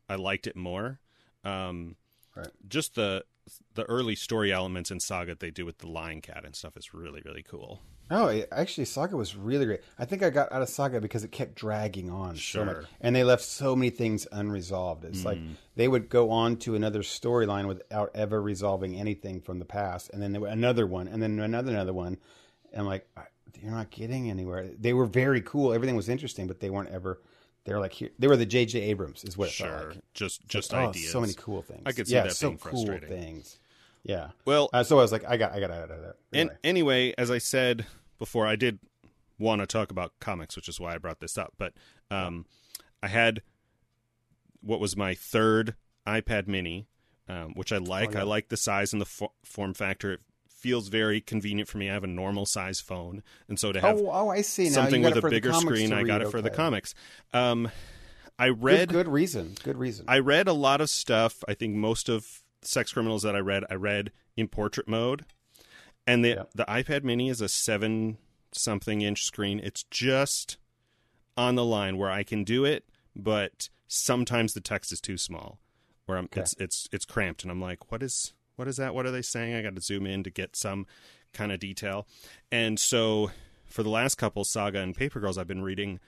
[0.08, 0.98] I liked it more.
[1.44, 1.96] Um,
[2.34, 2.48] right.
[2.68, 3.24] Just the
[3.74, 6.92] the early story elements in Saga they do with the Lion Cat and stuff is
[6.94, 7.80] really really cool.
[8.08, 9.80] Oh, actually, Saga was really great.
[9.98, 12.60] I think I got out of Saga because it kept dragging on sure.
[12.60, 15.04] so much, and they left so many things unresolved.
[15.04, 15.24] It's mm.
[15.24, 15.38] like
[15.74, 20.22] they would go on to another storyline without ever resolving anything from the past, and
[20.22, 22.18] then another one, and then another another one.
[22.72, 23.08] And I'm like,
[23.60, 24.70] you're not getting anywhere.
[24.78, 25.72] They were very cool.
[25.72, 27.20] Everything was interesting, but they weren't ever.
[27.66, 28.10] They're like here.
[28.18, 28.80] They were the J.J.
[28.80, 29.66] Abrams, is what sure.
[29.66, 30.04] it felt like.
[30.14, 31.08] Just just like, ideas.
[31.08, 31.82] Oh, so many cool things.
[31.84, 33.08] I could see yeah, that so being frustrating.
[33.08, 33.58] Cool things.
[34.04, 34.28] Yeah.
[34.44, 36.16] Well, uh, so I was like, I got, I got out of that.
[36.32, 36.50] Anyway.
[36.50, 37.86] And anyway, as I said
[38.20, 38.78] before, I did
[39.36, 41.54] want to talk about comics, which is why I brought this up.
[41.58, 41.72] But
[42.08, 42.46] um,
[43.02, 43.42] I had
[44.60, 45.74] what was my third
[46.06, 46.86] iPad Mini,
[47.28, 48.10] um, which I like.
[48.10, 48.20] Oh, yeah.
[48.20, 50.12] I like the size and the fo- form factor.
[50.12, 50.20] It
[50.66, 51.88] feels very convenient for me.
[51.88, 54.68] I have a normal size phone, and so to have oh, oh I see.
[54.68, 56.92] something with a bigger screen, I got it for the comics.
[57.32, 57.70] Um,
[58.36, 59.54] I read good, good reason.
[59.62, 60.06] Good reason.
[60.08, 61.44] I read a lot of stuff.
[61.46, 65.24] I think most of sex criminals that I read, I read in portrait mode.
[66.04, 66.42] And the yeah.
[66.52, 68.18] the iPad mini is a seven
[68.50, 69.60] something inch screen.
[69.62, 70.56] It's just
[71.36, 75.60] on the line where I can do it, but sometimes the text is too small.
[76.06, 76.40] Where I'm okay.
[76.40, 78.94] it's it's it's cramped and I'm like, what is what is that?
[78.94, 79.54] What are they saying?
[79.54, 80.86] I got to zoom in to get some
[81.32, 82.06] kind of detail.
[82.50, 83.30] And so
[83.66, 86.00] for the last couple Saga and Paper Girls, I've been reading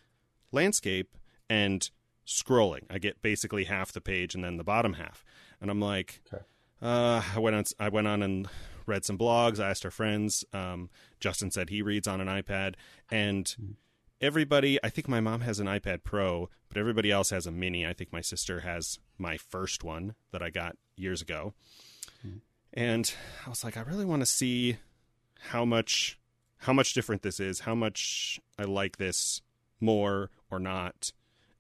[0.52, 1.14] landscape
[1.50, 1.88] and
[2.26, 2.82] scrolling.
[2.90, 5.24] I get basically half the page and then the bottom half,
[5.60, 6.42] and I'm like, Okay.
[6.82, 7.64] uh, I went on.
[7.78, 8.48] I went on and
[8.86, 9.60] read some blogs.
[9.60, 10.44] I asked our friends.
[10.52, 12.74] Um, Justin said he reads on an iPad,
[13.10, 13.76] and
[14.20, 14.78] everybody.
[14.82, 17.86] I think my mom has an iPad Pro, but everybody else has a Mini.
[17.86, 21.54] I think my sister has my first one that I got years ago,
[22.26, 22.38] Mm-hmm.
[22.72, 23.14] and
[23.46, 24.76] I was like, I really want to see
[25.50, 26.18] how much
[26.62, 29.42] how much different this is, how much I like this
[29.80, 31.12] more or not,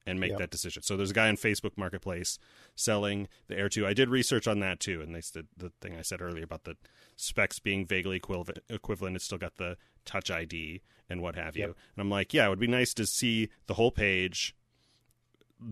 [0.04, 0.38] and make Yep.
[0.40, 0.82] that decision.
[0.82, 2.38] So there's a guy on Facebook Marketplace
[2.74, 3.86] selling the Air 2.
[3.86, 6.64] I did research on that too, and they said the thing I said earlier about
[6.64, 6.76] the
[7.14, 8.58] specs being vaguely equivalent.
[8.68, 11.66] Equivalent, it's still got the Touch ID and what have you.
[11.68, 11.76] Yep.
[11.94, 14.56] And I'm like, yeah, it would be nice to see the whole page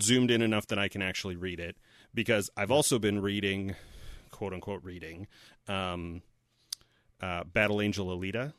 [0.01, 1.77] zoomed in enough that I can actually read it
[2.15, 3.75] because I've also been reading,
[4.37, 5.27] quote unquote, reading
[5.67, 6.21] um,
[7.23, 8.53] uh, Battle Angel Alita,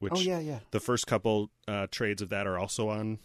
[0.00, 0.58] which Oh yeah, yeah.
[0.72, 3.20] the first couple uh, trades of that are also on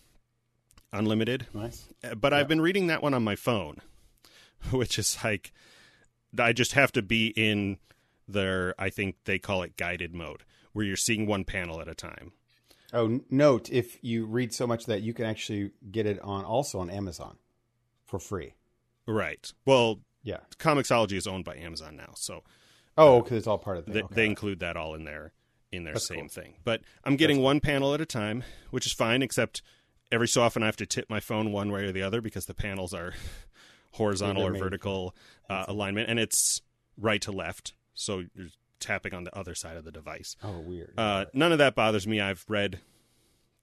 [0.94, 1.48] unlimited.
[1.56, 1.88] Nice.
[2.04, 3.78] Uh, But I've been reading that one on my phone,
[4.72, 5.52] which is like
[6.38, 7.80] I just have to be in
[8.28, 11.96] their I think they call it guided mode, where you're seeing one panel at a
[11.96, 12.34] time.
[12.94, 16.80] Oh, note if you read so much that you can actually get it on also
[16.80, 17.38] on Amazon
[18.06, 18.54] for free.
[19.08, 19.52] Right.
[19.66, 20.38] Well, Yeah.
[20.60, 22.44] Comixology is owned by Amazon now, so
[22.98, 24.02] Oh, because it's all part of the they.
[24.04, 24.16] Okay.
[24.16, 25.34] they include that all in their
[25.72, 26.28] in their That's same cool.
[26.30, 26.54] thing.
[26.64, 29.22] But I'm getting one panel at a time, which is fine.
[29.22, 29.62] Except
[30.12, 32.46] every so often I have to tip my phone one way or the other because
[32.46, 33.14] the panels are
[33.92, 35.16] horizontal or vertical
[35.50, 36.62] uh, alignment, and it's
[36.98, 38.48] right to left, so you're
[38.80, 40.36] tapping on the other side of the device.
[40.44, 40.94] oh, weird.
[40.98, 42.20] Uh, none of that bothers me.
[42.20, 42.80] I've read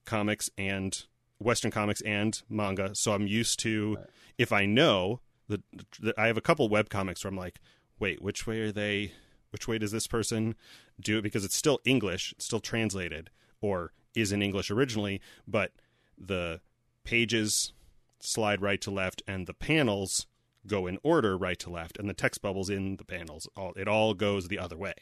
[0.05, 1.05] comics and
[1.39, 4.05] Western comics and manga, so I'm used to Right.
[4.37, 5.61] if I know that
[5.99, 7.59] that I have a couple web comics where I'm like,
[7.99, 9.11] wait, which way are they?
[9.51, 10.55] Which way does this person
[10.99, 11.23] do it?
[11.23, 13.29] Because it's still English, it's still translated,
[13.61, 15.71] or is in English originally, but
[16.17, 16.61] the
[17.03, 17.73] pages
[18.19, 20.27] slide right to left and the panels
[20.67, 23.87] go in order right to left and the text bubbles in the panels all it
[23.87, 24.93] all goes the other way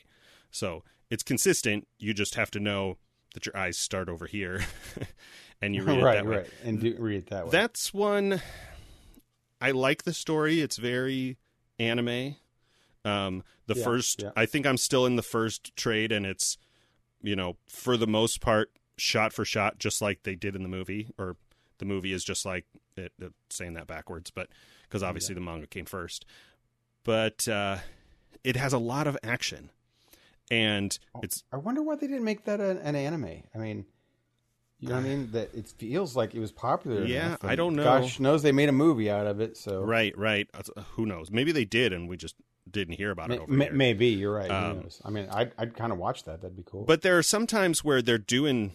[0.51, 2.97] so it's consistent you just have to know
[3.33, 4.63] that your eyes start over here
[5.61, 7.51] and you read it right, that way right, and do, read it that way.
[7.51, 8.39] that's one
[9.61, 10.61] I like the story.
[10.61, 11.37] It's very
[11.79, 12.35] anime.
[13.05, 14.31] Um, the Yeah, first, yeah.
[14.35, 16.57] I think I'm still in the first trade, and it's,
[17.21, 20.69] you know, for the most part, shot for shot, just like they did in the
[20.69, 21.37] movie, or
[21.77, 22.65] the movie is just like
[22.95, 24.49] it, it- saying that backwards, but
[24.83, 26.25] because obviously the manga came first.
[27.03, 27.77] But uh,
[28.43, 29.69] it has a lot of action,
[30.51, 33.43] and it's I wonder why they didn't make that an, an anime.
[33.53, 33.85] I mean,
[34.79, 35.31] you know what I mean?
[35.31, 37.03] That it feels like it was popular.
[37.03, 37.83] Yeah, I don't know.
[37.83, 39.57] Gosh knows they made a movie out of it.
[39.57, 40.47] So right, right.
[40.53, 41.31] Uh, Who knows?
[41.31, 42.35] Maybe they did, and we just
[42.69, 43.73] didn't hear about it May- over may- here.
[43.73, 44.51] maybe you're right.
[44.51, 45.01] Who Um, knows?
[45.05, 46.41] I mean, I'd, I'd kind of watch that.
[46.41, 46.83] That'd be cool.
[46.83, 48.73] But there are some times where they're doing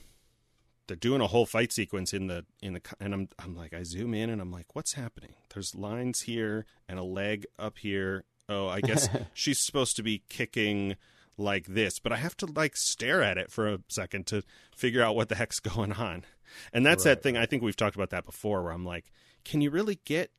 [0.88, 3.82] they're doing a whole fight sequence in the in the and I'm I'm like I
[3.84, 5.34] zoom in and I'm like what's happening?
[5.54, 8.24] There's lines here and a leg up here.
[8.48, 10.96] Oh, I guess she's supposed to be kicking
[11.36, 14.42] like this, but I have to like stare at it for a second to
[14.76, 16.24] figure out what the heck's going on.
[16.72, 19.10] And that's that Right, thing I think we've talked about that before where I'm like
[19.44, 20.30] can you really get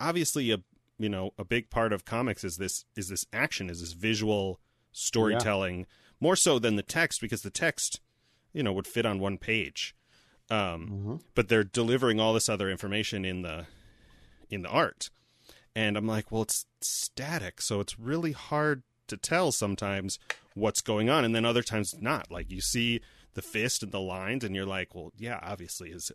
[0.00, 0.58] obviously a
[0.98, 4.60] you know a big part of comics is this is this action is this visual
[4.92, 5.86] storytelling
[6.20, 8.00] more so than the text because the text
[8.52, 9.94] you know would fit on one page
[10.50, 11.22] um, Mhm.
[11.34, 13.66] but they're delivering all this other information in the
[14.48, 15.10] in the art
[15.76, 20.18] and i'm like well it's static so it's really hard to tell sometimes
[20.54, 22.30] what's going on and then other times not.
[22.30, 23.00] Like you see
[23.34, 26.10] the fist and the lines and you're like well yeah obviously his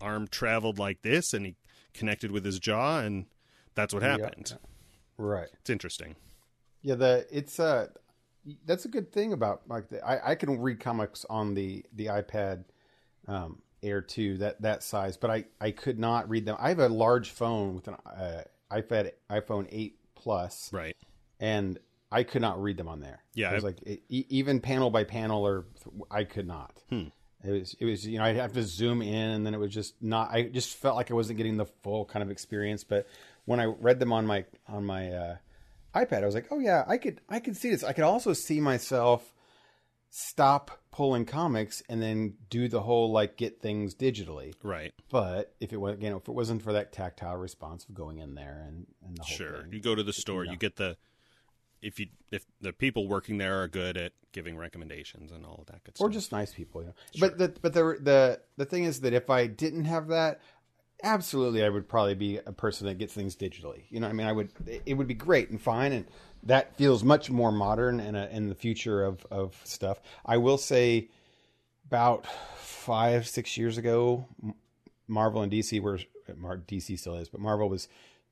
[0.00, 1.56] arm traveled like this and he
[1.92, 3.26] connected with his jaw and
[3.74, 4.56] that's what happened.
[5.16, 5.48] Right.
[5.60, 6.16] it's interesting.
[6.82, 7.88] Yeah, the it's uh
[8.64, 12.06] that's a good thing about like the, I I can read comics on the the
[12.06, 12.64] iPad
[13.28, 16.56] um, Air 2 that that size, but I I could not read them.
[16.58, 20.96] I have a large phone with an uh, iPad iPhone 8 Plus, right.
[21.38, 21.78] And
[22.12, 23.22] I could not read them on there.
[23.34, 25.66] Yeah, it was I- like e- even panel by panel, or
[26.10, 26.82] I could not.
[26.88, 27.04] Hmm.
[27.42, 29.72] It was it was you know I'd have to zoom in, and then it was
[29.72, 30.30] just not.
[30.30, 32.84] I just felt like I wasn't getting the full kind of experience.
[32.84, 33.06] But
[33.46, 35.36] when I read them on my on my uh,
[35.94, 37.82] iPad, I was like, oh yeah, I could I could see this.
[37.84, 39.32] I could also see myself
[40.12, 44.52] stop pulling comics and then do the whole like get things digitally.
[44.62, 48.18] right But if it was again, if it wasn't for that tactile response of going
[48.18, 49.62] in there and, and the whole Sure.
[49.62, 50.50] thing, You go to the store, Yeah.
[50.52, 50.96] you get the
[51.82, 55.66] if you if the people working there are good at giving recommendations and all of
[55.66, 56.82] that good stuff, or just nice people.
[56.82, 56.94] You know?
[57.18, 60.40] But the but the the the thing is that if I didn't have that,
[61.02, 63.84] absolutely, I would probably be a person that gets things digitally.
[63.90, 64.50] You know, what I mean, I would.
[64.86, 66.06] It would be great and fine, and
[66.42, 70.00] that feels much more modern and uh, in the future of of stuff.
[70.24, 71.08] I will say,
[71.86, 72.26] about
[72.56, 74.26] five six years ago,
[75.08, 77.88] Marvel and DC were DC still is, but Marvel was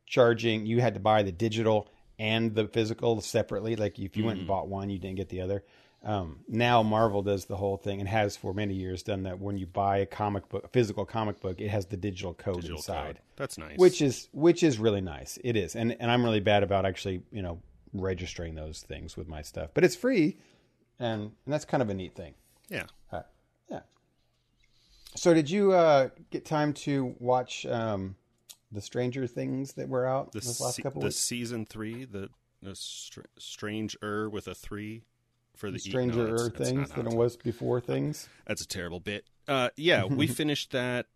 [0.07, 0.67] charging.
[0.67, 1.89] You had to buy the digital
[2.19, 3.77] and the physical separately.
[3.77, 4.27] Like if you mm-hmm.
[4.27, 4.55] went and mm-hmm.
[4.55, 5.65] bought one, you didn't get the other.
[6.05, 9.41] Um, now Marvel does the whole thing and has for many years done that.
[9.41, 12.57] When you buy a comic book, a physical comic book, it has the digital code
[12.57, 13.07] digital inside.
[13.07, 13.19] Code.
[13.37, 13.79] That's nice.
[13.79, 15.39] Which is which is really nice.
[15.43, 17.61] It is, and and I'm really bad about actually you know
[17.93, 20.39] registering those things with my stuff, but it's free,
[21.01, 22.35] and and that's kind of a neat thing.
[22.69, 22.85] Yeah.
[23.11, 23.23] Uh,
[23.69, 23.81] yeah.
[25.17, 28.15] So did you uh, get time to watch um,
[28.71, 31.17] the Stranger Things that were out the this last se- couple the weeks?
[31.17, 32.31] season three, the,
[32.63, 35.03] the str- Stranger with a three
[35.57, 38.29] for the Stranger no, it's, Things it's than it was before Things.
[38.47, 39.25] That's a terrible bit.
[39.47, 41.07] Uh, yeah, we finished that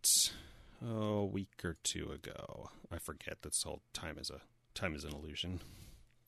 [0.85, 2.71] oh, a week or two ago.
[2.91, 3.39] I forget.
[3.43, 3.83] That's all.
[3.93, 4.41] time is a
[4.75, 5.61] time is an illusion.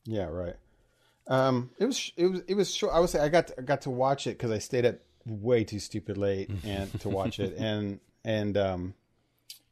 [0.04, 0.56] Yeah, right.
[1.26, 2.94] Um, it was it was it was short.
[2.94, 4.96] I would say I got to, I got to watch it because I stayed up
[5.26, 8.94] way too stupid late and to watch it and and um,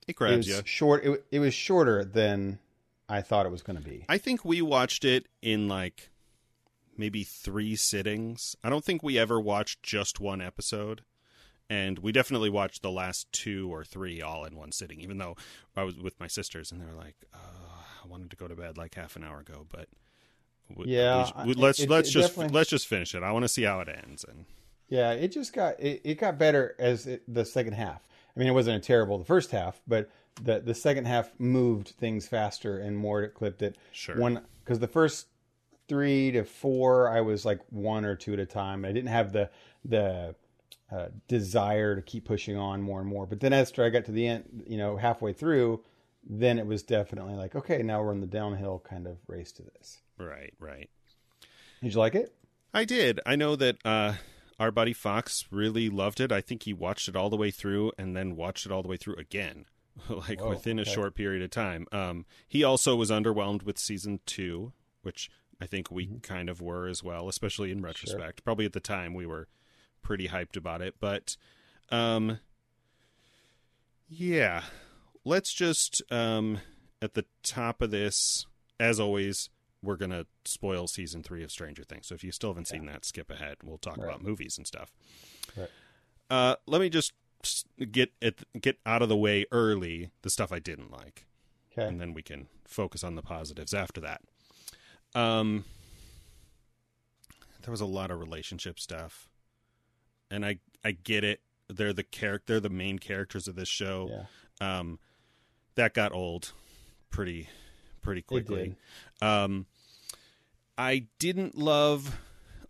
[0.07, 0.63] it grabs it you.
[0.65, 1.05] Short.
[1.05, 2.59] It, it was shorter than
[3.09, 4.05] I thought it was going to be.
[4.09, 6.11] I think we watched it in like
[6.97, 8.57] maybe three sittings.
[8.63, 11.03] I don't think we ever watched just one episode.
[11.71, 15.37] And we definitely watched the last two or three all in one sitting, even though
[15.75, 17.39] I was with my sisters and they were like, uh,
[18.05, 19.89] I wanted to go to bed like half an hour ago, but
[20.85, 23.23] yeah, we, let's it, let's it just let's just finish it.
[23.23, 24.25] I want to see how it ends.
[24.29, 24.45] And
[24.89, 28.03] yeah, it just got it, it got better as it, the second half.
[28.35, 30.11] I mean, it wasn't a terrible the first half, but
[30.43, 33.77] the the second half moved things faster and more it clipped it.
[33.93, 34.17] Sure.
[34.17, 35.27] One because the first
[35.89, 38.85] three to four, I was like one or two at a time.
[38.85, 39.51] I didn't have the
[39.85, 40.35] the
[40.91, 43.27] uh, desire to keep pushing on more and more.
[43.27, 45.83] But then after I got to the end, you know, halfway through,
[46.29, 49.63] then it was definitely like, okay, now we're in the downhill kind of race to
[49.63, 50.03] this.
[50.19, 50.91] Right, right.
[51.83, 52.35] Did you like it?
[52.75, 53.21] I did.
[53.27, 54.15] I know that uh,
[54.59, 56.33] our buddy Fox really loved it.
[56.33, 58.89] I think he watched it all the way through and then watched it all the
[58.89, 59.67] way through again,
[60.09, 61.87] like Whoa, within a short period of time.
[61.93, 64.73] Um, he also was underwhelmed with season two,
[65.03, 65.31] which
[65.61, 66.19] I think we mm-hmm.
[66.19, 68.41] kind of were as well, especially in retrospect.
[68.41, 68.45] Sure.
[68.45, 69.49] Probably at the time we were
[70.03, 71.37] pretty hyped about it, but
[71.91, 72.39] um,
[74.09, 74.63] yeah,
[75.25, 76.59] let's just um,
[77.01, 78.47] at the top of this,
[78.81, 79.51] as always,
[79.83, 82.07] we're gonna spoil season three of Stranger Things.
[82.07, 82.79] So if you still haven't yeah.
[82.79, 83.59] seen that, skip ahead.
[83.63, 84.09] We'll talk right.
[84.09, 84.93] about movies and stuff.
[85.57, 85.71] Right.
[86.31, 87.13] Uh, let me just
[87.91, 91.27] get it get out of the way early the stuff I didn't like,
[91.73, 91.87] okay.
[91.87, 94.23] and then we can focus on the positives after that.
[95.15, 95.65] Um,
[97.63, 99.29] there was a lot of relationship stuff,
[100.31, 101.41] and I I get it.
[101.69, 104.11] They're the character, the main characters of this show.
[104.61, 104.79] Yeah.
[104.79, 104.99] Um,
[105.75, 106.53] that got old
[107.11, 107.49] pretty
[108.03, 108.77] pretty quickly.
[109.21, 109.67] Um,
[110.77, 112.19] I didn't love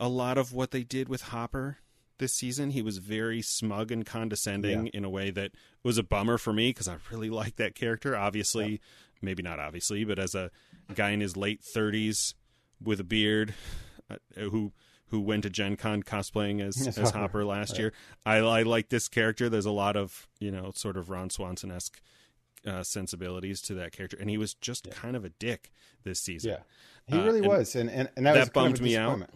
[0.01, 1.79] a lot of what they did with Hopper
[2.19, 2.71] this season.
[2.71, 4.93] He was very smug and condescending yeah.
[4.95, 8.17] in a way that was a bummer for me because I really like that character.
[8.17, 8.79] Obviously, yeah.
[9.21, 10.51] maybe not obviously, but as a
[10.95, 12.35] guy in his late 30s
[12.83, 13.55] with a beard
[14.11, 14.73] uh, who
[15.09, 17.81] who went to Gen Con cosplaying as as Hopper, Hopper last right.
[17.81, 17.93] year.
[18.25, 19.49] I, I like this character.
[19.49, 22.01] There's a lot of you know sort of Ron Swanson esque
[22.67, 24.95] uh, sensibilities to that character, and he was just yeah.
[24.95, 25.71] kind of a dick
[26.03, 26.53] this season.
[26.53, 26.59] Yeah,
[27.07, 29.29] he uh, really and was, and and, and that, that bummed me out.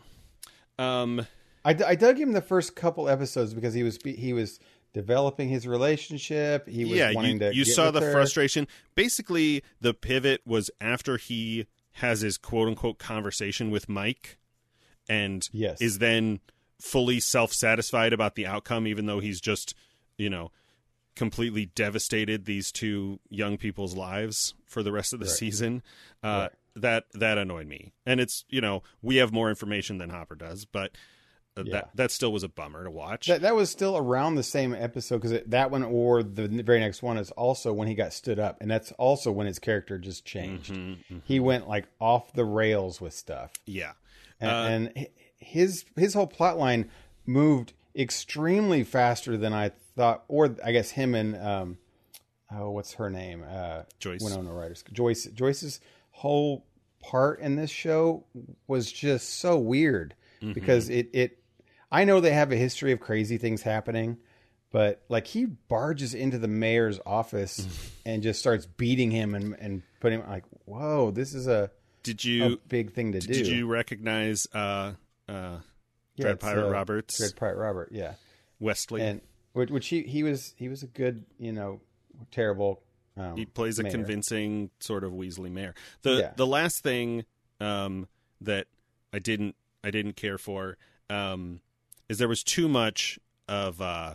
[0.79, 1.27] Um,
[1.65, 4.61] I, I dug him the first couple episodes because he was he was
[4.93, 6.69] developing his relationship.
[6.69, 7.55] He was yeah, wanting you, to.
[7.55, 8.13] You saw the her.
[8.13, 8.69] frustration.
[8.95, 14.39] Basically, the pivot was after he has his quote unquote conversation with Mike,
[15.09, 15.81] and yes.
[15.81, 16.41] is then
[16.81, 19.75] fully self satisfied about the outcome, even though he's just
[20.17, 20.51] you know
[21.17, 25.35] completely devastated these two young people's lives for the rest of the right.
[25.35, 25.83] season.
[26.23, 26.53] Uh, right.
[26.77, 30.65] That that annoyed me, and it's you know we have more information than Hopper does,
[30.65, 30.93] but
[31.57, 31.73] uh, yeah.
[31.73, 33.27] that that still was a bummer to watch.
[33.27, 37.03] That, that was still around the same episode because that one or the very next
[37.03, 40.25] one is also when he got stood up, and that's also when his character just
[40.25, 40.73] changed.
[40.73, 41.19] Mm-hmm, mm-hmm.
[41.25, 43.53] He went like off the rails with stuff.
[43.65, 43.93] Yeah,
[44.39, 44.55] and, uh,
[44.95, 45.09] and
[45.39, 46.91] his his whole plot line
[47.25, 51.79] moved extremely faster than I thought, or I guess him and um,
[52.53, 53.45] oh, what's her name?
[53.49, 54.77] Uh, Joyce Winona Ryder.
[54.93, 55.81] Joyce Joyce's
[56.17, 56.65] whole
[57.03, 58.25] part in this show
[58.67, 60.55] was just so weird mm-hmm.
[60.55, 61.39] because it it
[61.93, 64.17] I know they have a history of crazy things happening,
[64.73, 67.91] but like he barges into the mayor's office mm.
[68.07, 71.71] and just starts beating him and and putting him like, whoa, this is a
[72.03, 73.35] did you a big thing to did, do.
[73.35, 74.95] Did you recognize uh
[75.29, 75.59] uh
[76.17, 77.19] yeah, Dread Pirate uh, Roberts?
[77.19, 78.15] Dread Pirate Robert, yeah.
[78.59, 79.03] Westley.
[79.03, 79.21] And
[79.53, 81.83] which, which he he was he was a good, you know,
[82.31, 82.81] terrible
[83.17, 83.93] um, he plays a mayor.
[83.93, 85.75] convincing sort of Weasley mayor.
[86.03, 86.33] The Yeah.
[86.37, 87.25] the last thing
[87.61, 88.09] um,
[88.41, 88.67] that
[89.13, 90.77] I didn't I didn't care for
[91.09, 91.61] um,
[92.09, 94.15] is there was too much of uh,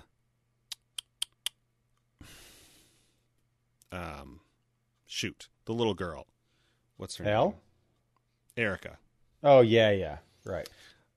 [3.92, 4.40] um,
[5.06, 6.28] shoot the little girl.
[6.98, 7.46] What's her El?
[7.50, 7.56] name?
[8.58, 8.98] Erica.
[9.44, 10.68] Oh yeah, yeah, right.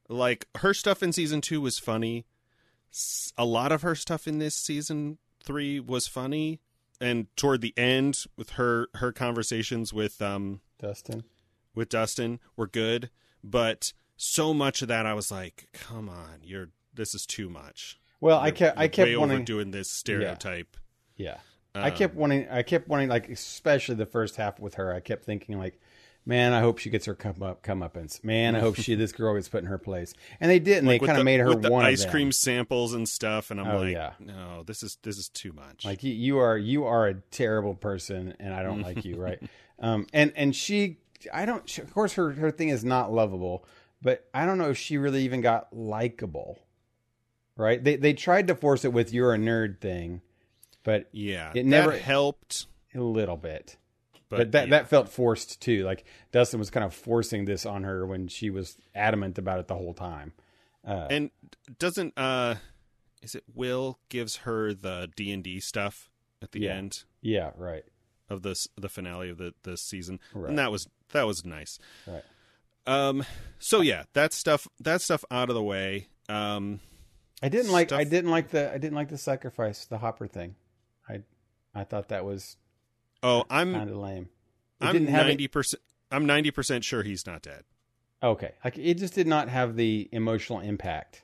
[0.09, 2.25] Like her stuff in season two was funny.
[3.37, 6.61] A lot of her stuff in this season three was funny,
[7.05, 11.25] and toward the end, with her her conversations with um Dustin.
[11.75, 13.11] with Dustin were good,
[13.43, 17.99] but so much of that I was like, come on, you're this is too much.
[18.21, 19.37] Well, I You're- kept I kept wanting.
[19.37, 20.77] overdoing this stereotype.
[21.17, 21.39] Yeah,
[21.75, 22.49] I kept Um, wanting.
[22.49, 24.93] I kept wanting, like especially the first half with her.
[24.95, 25.79] I kept thinking, like,
[26.27, 28.23] man, I hope she gets her come up comeuppance.
[28.25, 30.15] Man, I hope she this girl gets put in her place.
[30.41, 30.87] And they didn't.
[30.87, 33.61] like they kind of made her with the one ice cream samples and stuff, and
[33.61, 34.13] I'm Oh, like, yeah.
[34.21, 35.85] no, this is this is too much.
[35.85, 39.41] Like you, you are you are a terrible person, and I don't like you, right?
[39.81, 40.99] Um, and and she,
[41.33, 41.69] I don't.
[41.69, 43.67] She, of course, her her thing is not lovable,
[44.01, 46.61] but I don't know if she really even got likable.
[47.57, 47.83] Right?
[47.83, 50.23] They they tried to force it with "you're a nerd" thing,
[50.85, 53.77] but yeah, it never- that helped, a little bit.
[54.37, 54.71] But, But, that yeah.
[54.79, 55.85] that felt forced too.
[55.85, 59.69] Like Dustin was kind of forcing this on her when she was adamant about it
[59.69, 60.33] the whole time.
[60.87, 61.31] Uh, and
[61.79, 62.57] doesn't uh,
[63.23, 66.11] is it Will gives her the D and D stuff
[66.43, 66.75] at the Yeah.
[66.75, 67.85] end yeah, right,
[68.29, 70.51] of this the finale of the this season, Right.
[70.51, 71.79] and that was that was nice.
[72.07, 72.23] right.
[72.87, 73.25] Um,
[73.59, 76.09] so yeah, that stuff that stuff out of the way.
[76.29, 76.81] Um,
[77.43, 77.93] I didn't like.
[77.93, 78.71] I didn't like the.
[78.71, 80.55] I didn't like the sacrifice, the Hopper thing.
[81.09, 81.21] I,
[81.75, 82.57] I thought that was
[83.25, 84.29] oh, I'm kind of lame.
[84.81, 85.83] It I'm ninety percent.
[86.13, 87.65] I'm ninety percent sure he's not dead.
[88.23, 88.53] okay.
[88.65, 91.23] Like it just did not have the emotional impact.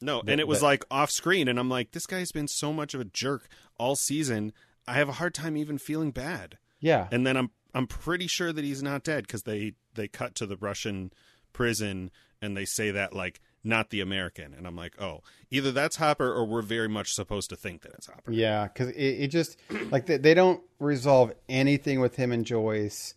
[0.00, 2.92] No, and it was like off screen, and I'm like, this guy's been so much
[2.92, 3.46] of a jerk
[3.78, 4.52] all season.
[4.88, 6.58] I have a hard time even feeling bad.
[6.80, 10.34] Yeah, And then I'm I'm pretty sure that he's not dead because they they cut
[10.36, 11.12] to the Russian
[11.52, 12.10] prison
[12.40, 16.32] and they say that like not the American, and I'm like, oh, either that's Hopper
[16.32, 18.32] or we're very much supposed to think that it's Hopper.
[18.32, 18.64] yeah.
[18.68, 19.56] Because it, it just
[19.90, 23.14] like they, they don't resolve anything with him and Joyce.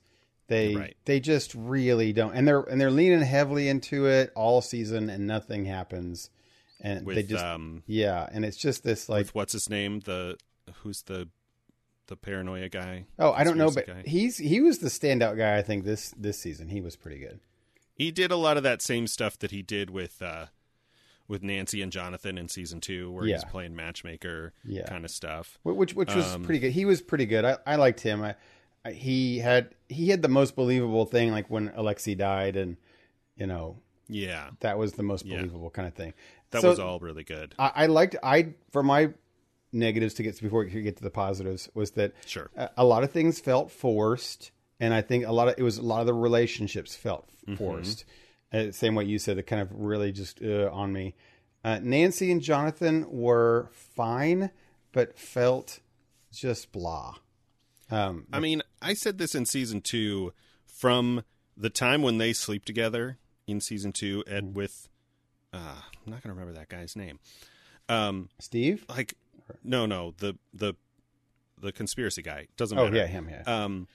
[0.47, 0.97] They Right.
[1.05, 5.25] they just really don't, and they're and they're leaning heavily into it all season, and
[5.25, 6.29] nothing happens.
[6.79, 10.01] And With they just um, yeah, and it's just this like with what's his name,
[10.01, 10.37] the
[10.83, 11.29] who's the
[12.07, 13.05] the paranoia guy.
[13.17, 14.03] oh I don't know, but guy.
[14.05, 16.67] he's he was the standout guy I think this this season.
[16.67, 17.39] He was pretty good.
[17.95, 20.47] He did a lot of that same stuff that he did with uh
[21.27, 24.85] with Nancy and Jonathan in season two, where he's playing matchmaker Yeah.
[24.85, 25.57] kind of stuff.
[25.63, 26.71] Which which was Um, pretty good.
[26.71, 27.43] He was pretty good.
[27.45, 28.21] I, I liked him.
[28.21, 28.35] I,
[28.85, 32.77] I, he had he had the most believable thing, like when Alexei died, and
[33.37, 33.77] you know
[34.07, 35.37] Yeah, that was the most Yeah.
[35.37, 36.13] believable kind of thing.
[36.51, 37.55] that So, was all really good.
[37.57, 39.13] I, I liked I for my
[39.71, 42.49] negatives to get before we could get to the positives was that Sure.
[42.77, 45.81] a lot of things felt forced, and I think a lot of it was a
[45.83, 47.55] lot of the relationships felt Mm-hmm.
[47.57, 48.05] forced.
[48.51, 51.13] Uh, same way you said, that kind of really just uh, on me.
[51.63, 54.49] Uh, Nancy and Jonathan were fine,
[54.91, 55.79] but felt
[56.31, 57.15] just blah.
[57.91, 60.33] Um, I mean, I said this in season two
[60.65, 61.23] from
[61.55, 64.35] the time when they sleep together in season two, Mm-hmm.
[64.35, 64.89] and with
[65.53, 65.57] uh,
[66.05, 67.19] I'm not gonna remember that guy's name.
[67.87, 68.85] Um, Steve.
[68.89, 69.13] like
[69.63, 70.73] no, no, the the
[71.61, 72.87] the conspiracy guy doesn't matter.
[72.87, 73.03] Oh matter.
[73.05, 73.29] yeah, him.
[73.29, 73.63] Yeah.
[73.63, 73.87] Um,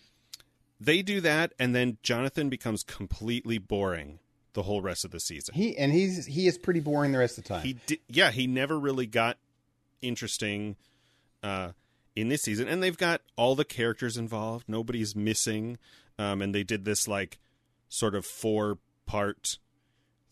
[0.81, 4.19] they do that, and then Jonathan becomes completely boring
[4.55, 5.55] the whole rest of the season.
[5.55, 7.63] he and he's he is pretty boring the rest of the time.
[7.63, 9.39] He di- yeah, he never really got
[10.03, 10.77] interesting
[11.43, 11.71] uh,
[12.17, 14.69] in this season, and they've got all the characters involved.
[14.69, 15.79] Nobody's missing,
[16.19, 17.39] um, and they did this like
[17.89, 19.59] sort of four part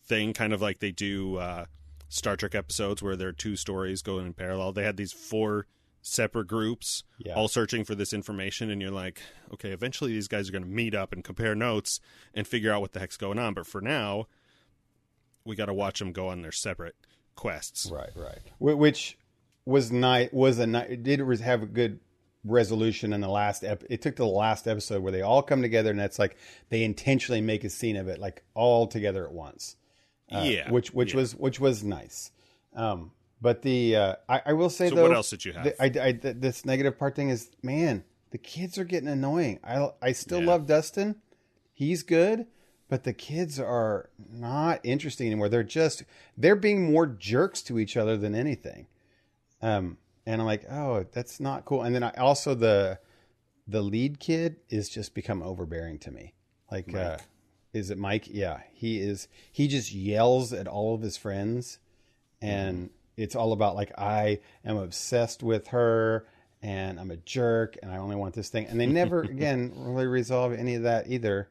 [0.03, 1.65] thing, kind of like they do uh,
[2.09, 4.73] Star Trek episodes where there are two stories going in parallel.
[4.73, 5.67] They had these four
[6.01, 7.33] separate groups Yeah.
[7.35, 9.21] all searching for this information and you're like
[9.53, 11.99] okay eventually these guys are going to meet up and compare notes
[12.33, 14.27] and figure out what the heck's going on but for now
[15.43, 16.95] we got to watch them go on their separate
[17.35, 18.39] quests Right, right.
[18.59, 19.17] Which
[19.65, 20.29] was nice.
[20.31, 21.99] Was a ni- it did have a good
[22.43, 23.63] resolution in the last.
[23.63, 26.37] Ep- it took to the last episode where they all come together, and that's like
[26.69, 29.75] they intentionally make a scene of it, like all together at once.
[30.31, 31.19] Uh, yeah which which yeah.
[31.19, 32.31] was which was nice.
[32.75, 33.11] Um,
[33.41, 35.81] but the uh, I, I will say so though, what else did you have the,
[35.81, 39.59] I, I, th- this negative part thing is, man, the kids are getting annoying.
[39.63, 40.47] I I still Yeah.
[40.47, 41.15] love Dustin.
[41.73, 42.47] He's good,
[42.89, 45.49] but the kids are not interesting anymore.
[45.49, 46.03] They're just
[46.37, 48.87] they're being more jerks to each other than anything.
[49.61, 51.81] Um, and I'm like, oh, that's not cool.
[51.83, 52.99] And then I also the
[53.67, 56.33] the lead kid is just become overbearing to me.
[56.71, 57.17] Like, uh,
[57.73, 58.27] is it Mike?
[58.27, 59.27] Yeah, he is.
[59.51, 61.79] He just yells at all of his friends,
[62.41, 62.89] and
[63.19, 66.25] it's all about like I am obsessed with her,
[66.61, 68.65] and I'm a jerk and I only want this thing.
[68.67, 71.49] And they never again really resolve any of that either.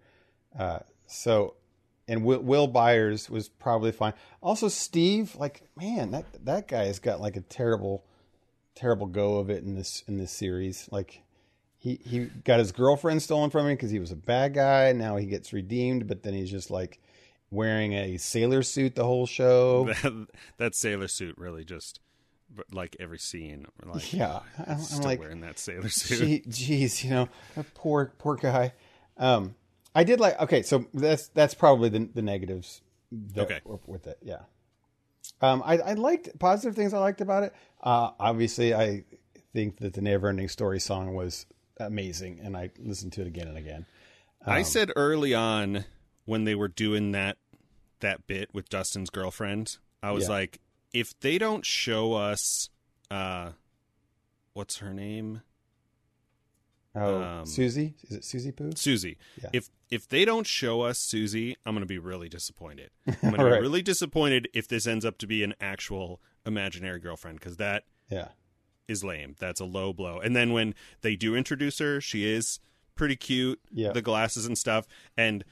[0.58, 1.54] Uh, so,
[2.06, 4.14] and Will, Will Byers was probably fine.
[4.42, 8.04] Also, Steve, like man, that that guy has got like a terrible,
[8.74, 10.88] terrible go of it in this in this series.
[10.90, 11.22] Like
[11.76, 14.92] he he got his girlfriend stolen from him because he was a bad guy.
[14.92, 17.00] Now he gets redeemed, but then he's just like
[17.50, 19.84] wearing a sailor suit the whole show.
[20.02, 20.26] that,
[20.58, 22.00] that sailor suit really just
[22.72, 23.66] like every scene.
[23.84, 26.48] Like, yeah, I'm, still like wearing that sailor suit.
[26.48, 27.28] Geez, you know,
[27.74, 28.72] poor poor guy.
[29.16, 29.54] Um,
[29.94, 30.40] I did like.
[30.40, 32.82] Okay, so that's that's probably the the negatives.
[33.10, 33.60] That, Okay.
[33.86, 34.40] with it, yeah.
[35.40, 37.54] Um, I I liked positive things I liked about it.
[37.82, 39.04] Uh, obviously, I
[39.52, 41.46] think that the Never Ending Story song was
[41.80, 43.86] amazing, and I listened to it again and again.
[44.44, 45.84] I said early on
[46.28, 47.38] when they were doing that
[48.00, 50.30] that bit with Dustin's girlfriend, I was Yeah.
[50.34, 50.60] like,
[50.92, 52.68] if they don't show us,
[53.10, 53.52] uh,
[54.52, 55.40] what's her name,
[56.94, 58.72] Oh, Um, Susie, is it Susie Poo?
[58.74, 59.18] Susie.
[59.42, 59.50] Yeah.
[59.52, 62.90] If if they don't show us Susie, I'm gonna be really disappointed.
[63.06, 63.54] I'm gonna Right.
[63.56, 67.84] be really disappointed if this ends up to be an actual imaginary girlfriend because that
[68.10, 68.28] Yeah,
[68.88, 69.34] is lame.
[69.38, 70.18] That's a low blow.
[70.18, 72.58] And then when they do introduce her, she is
[72.96, 73.60] pretty cute.
[73.70, 73.92] Yeah.
[73.92, 74.86] The glasses and stuff.
[75.16, 75.44] And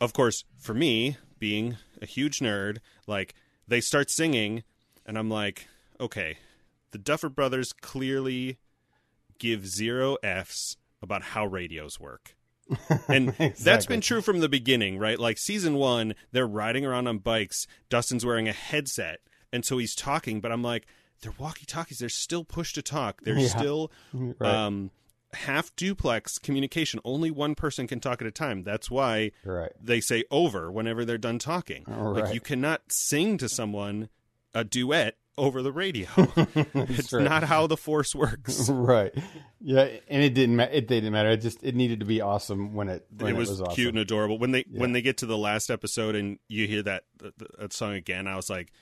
[0.00, 3.34] of course, for me, being a huge nerd, like
[3.68, 4.62] they start singing,
[5.06, 5.66] and I'm like,
[6.00, 6.38] okay,
[6.90, 8.58] the Duffer Brothers clearly
[9.38, 12.36] give zero F's about how radios work.
[13.08, 15.18] And that's been true from the beginning, right?
[15.18, 17.66] Like season one, they're riding around on bikes.
[17.90, 19.18] Dustin's wearing a headset,
[19.52, 20.40] and so he's talking.
[20.40, 20.86] But I'm like,
[21.20, 21.98] they're walkie talkies.
[21.98, 23.22] They're still push to talk.
[23.22, 23.48] They're Yeah.
[23.48, 24.48] still right.
[24.66, 24.90] um,
[25.32, 27.00] half duplex communication.
[27.04, 28.62] Only one person can talk at a time.
[28.62, 29.72] That's why right.
[29.82, 31.84] they say over whenever they're done talking.
[31.86, 32.24] Right.
[32.24, 34.08] Like you cannot sing to someone
[34.54, 36.08] a duet over the radio.
[36.16, 37.24] it's right.
[37.24, 38.68] not how the force works.
[38.70, 39.12] right.
[39.60, 40.56] Yeah, and it didn't.
[40.56, 41.30] Ma- it didn't matter.
[41.30, 43.74] It just it needed to be awesome when it when it was, awesome.
[43.74, 44.38] cute and adorable.
[44.38, 47.72] When they when they get to the last episode and you hear that, that, that
[47.72, 48.72] song again, I was like,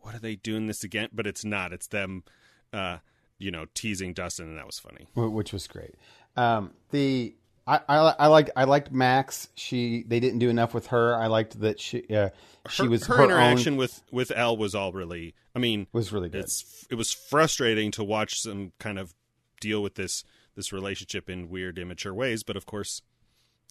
[0.00, 1.72] "What are they doing this again?" But it's not.
[1.72, 2.24] It's them,
[2.72, 2.98] uh,
[3.40, 5.08] you know, teasing Dustin, and that was funny.
[5.16, 5.96] Which was great.
[6.36, 7.34] Um, the
[7.66, 9.48] I, I I liked I liked Max.
[9.56, 11.16] She they didn't do enough with her.
[11.16, 12.28] I liked that she uh,
[12.68, 15.34] she her, was her, her, interaction own with with El was all really.
[15.56, 16.42] I mean, was really good.
[16.42, 19.14] it's it was frustrating to watch them kind of
[19.60, 20.22] deal with this
[20.54, 23.02] this relationship in weird immature ways but of course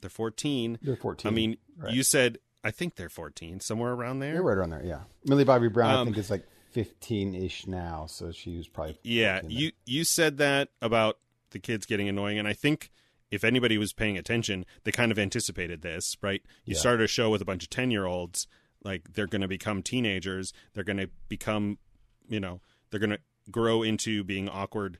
[0.01, 1.29] they're 14 They're 14.
[1.29, 1.93] i mean right.
[1.93, 4.83] you said i think they're 14 somewhere around there You're right around there.
[4.83, 5.89] Yeah, Millie Bobby Brown.
[5.89, 10.03] I Um, think is like fifteen ish now, so she was probably yeah you you
[10.03, 11.17] said that about
[11.51, 12.91] the kids getting annoying and i think
[13.31, 16.79] if anybody was paying attention they kind of anticipated this right you Yeah.
[16.79, 18.47] started a show with a bunch of 10 year olds
[18.83, 21.79] like they're going to become teenagers they're going to become
[22.27, 22.61] you know
[22.91, 24.99] they're going to grow into being awkward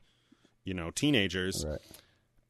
[0.64, 1.78] you know teenagers right.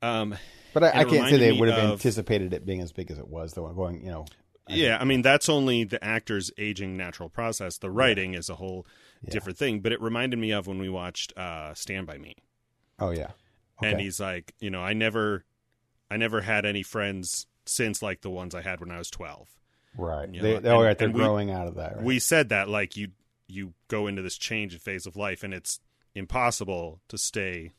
[0.02, 0.34] um
[0.72, 3.18] But I, I can't say they would have of- anticipated it being as big as
[3.18, 3.66] it was, though.
[3.68, 4.24] Going, you know,
[4.70, 7.78] I yeah, I mean that's only the actor's aging natural process.
[7.78, 8.86] The writing is a whole
[9.22, 9.30] Yeah.
[9.30, 9.80] different thing.
[9.80, 12.36] But it reminded me of when we watched uh, Stand by Me,
[12.98, 13.30] oh yeah,
[13.78, 13.90] okay.
[13.92, 15.44] and he's like, you know, I never,
[16.10, 19.48] I never had any friends since like the ones I had when I was twelve.
[19.96, 20.28] right.
[20.32, 20.98] you They, know, they, oh, and- right.
[20.98, 21.96] They're and we- growing out of that.
[21.96, 22.04] Right?
[22.04, 23.08] We said that like you
[23.46, 25.80] you go into this change phase of life, and it's
[26.14, 27.72] impossible to stay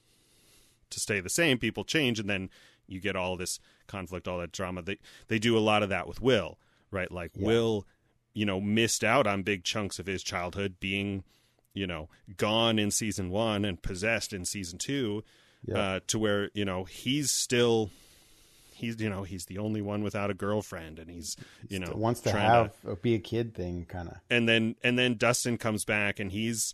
[0.89, 1.57] to stay the same.
[1.57, 2.49] People change, and then
[2.87, 4.81] you get all this conflict, all that drama.
[4.81, 4.97] They
[5.29, 6.59] they do a lot of that with Will,
[6.91, 7.11] right?
[7.11, 7.47] Like Yeah.
[7.47, 7.85] Will,
[8.33, 11.23] you know, missed out on big chunks of his childhood being,
[11.73, 15.23] you know, gone in season one and possessed in season two,
[15.65, 15.77] Yeah.
[15.77, 17.89] uh, to where you know he's still.
[18.73, 21.37] He's you know he's the only one without a girlfriend and he's
[21.69, 24.15] you know wants to have a be a kid thing, kind of.
[24.27, 26.73] and then and then Dustin comes back and he's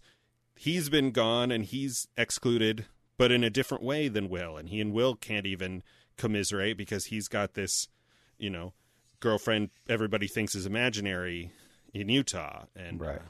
[0.55, 2.85] he's been gone and he's excluded
[3.17, 5.83] but in a different way than Will and he and Will can't even
[6.15, 7.89] commiserate because he's got this
[8.37, 8.71] you know
[9.19, 11.51] girlfriend everybody thinks is imaginary
[11.93, 13.17] in Utah and Right.
[13.17, 13.21] uh,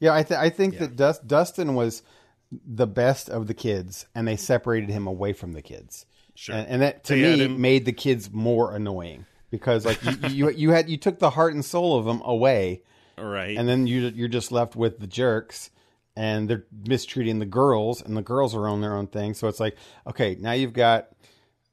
[0.00, 0.80] Yeah, I, th- I think Yeah.
[0.80, 2.02] that Dust- Dustin was
[2.50, 6.06] the best of the kids, and they separated him away from the kids.
[6.34, 6.54] Sure.
[6.56, 10.28] and, and that to They me him- made the kids more annoying because like you,
[10.30, 12.82] you you had you took the heart and soul of them away,
[13.18, 15.70] right, and then you you're just left with the jerks,
[16.16, 19.34] and they're mistreating the girls, and the girls are on their own thing.
[19.34, 19.76] So it's like,
[20.06, 21.08] okay, now you've got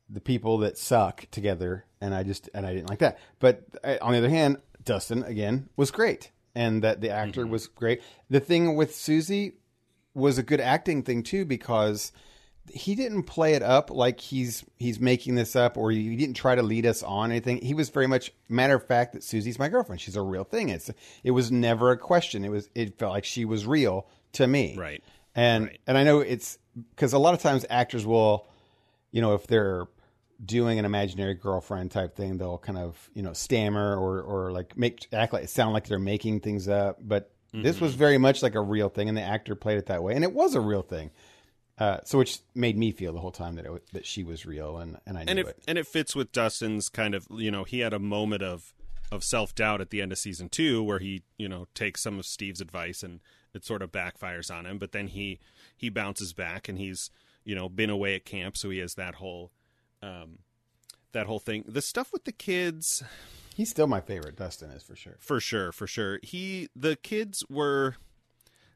[0.09, 3.17] the people that suck together, and I just and I didn't like that.
[3.39, 7.67] But uh, on the other hand, Dustin again was great, and that the actor was
[7.67, 8.01] great.
[8.29, 9.53] The thing with Susie
[10.13, 12.11] was a good acting thing too because
[12.71, 16.55] he didn't play it up like he's he's making this up or he didn't try
[16.55, 17.57] to lead us on anything.
[17.61, 20.01] He was very much matter of fact that Susie's my girlfriend.
[20.01, 20.69] She's a real thing.
[20.69, 20.91] It's
[21.23, 22.45] it was never a question.
[22.45, 24.75] It was it felt like she was real to me.
[24.77, 25.03] Right.
[25.35, 25.79] And Right.
[25.87, 26.57] and I know it's
[26.95, 28.47] because a lot of times actors will
[29.11, 29.87] you know, if they're
[30.43, 34.77] doing an imaginary girlfriend type thing, they'll kind of you know stammer or or like
[34.77, 36.97] make act like it sound like they're making things up.
[37.01, 40.03] But this was very much like a real thing, and the actor played it that
[40.03, 41.11] way, and it was a real thing.
[41.79, 44.77] Uh, so which made me feel the whole time that it, that she was real,
[44.77, 45.63] and and I knew and it, it.
[45.67, 48.73] and it fits with Dustin's kind of you know he had a moment of
[49.11, 52.19] of self doubt at the end of season two where he you know takes some
[52.19, 53.21] of Steve's advice and
[53.53, 55.39] it sort of backfires on him, but then he
[55.75, 57.09] he bounces back and he's
[57.45, 59.51] you know been away at camp, so he has that whole
[60.01, 60.39] um,
[61.11, 61.63] that whole thing.
[61.67, 63.03] The stuff with the kids,
[63.59, 64.37] He's still my favorite.
[64.37, 65.17] Dustin is for sure.
[65.19, 66.19] for sure, for sure.
[66.23, 67.97] He the kids were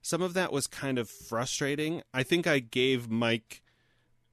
[0.01, 2.01] some of that was kind of frustrating.
[2.13, 3.61] I think I gave Mike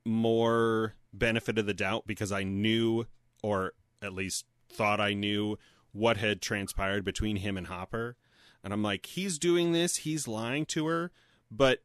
[0.04, 3.06] more benefit of the doubt because I knew
[3.44, 5.56] or at least thought I knew
[5.92, 8.16] what had transpired between him and Hopper.
[8.64, 11.12] And I'm like, he's doing this, he's lying to her,
[11.48, 11.80] but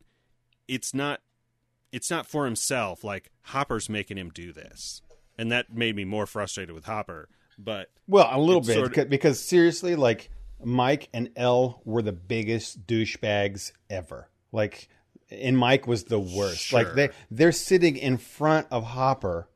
[0.68, 1.22] it's not
[1.92, 3.04] it's not for himself.
[3.04, 5.02] Like Hopper's making him do this.
[5.38, 7.28] And that made me more frustrated with Hopper.
[7.58, 10.30] But Well, a little bit sort of- because, seriously, like
[10.64, 14.30] Mike and El were the biggest douchebags ever.
[14.52, 14.88] Like,
[15.30, 16.72] and Mike was the worst.
[16.72, 19.48] Like they they're sitting in front of Hopper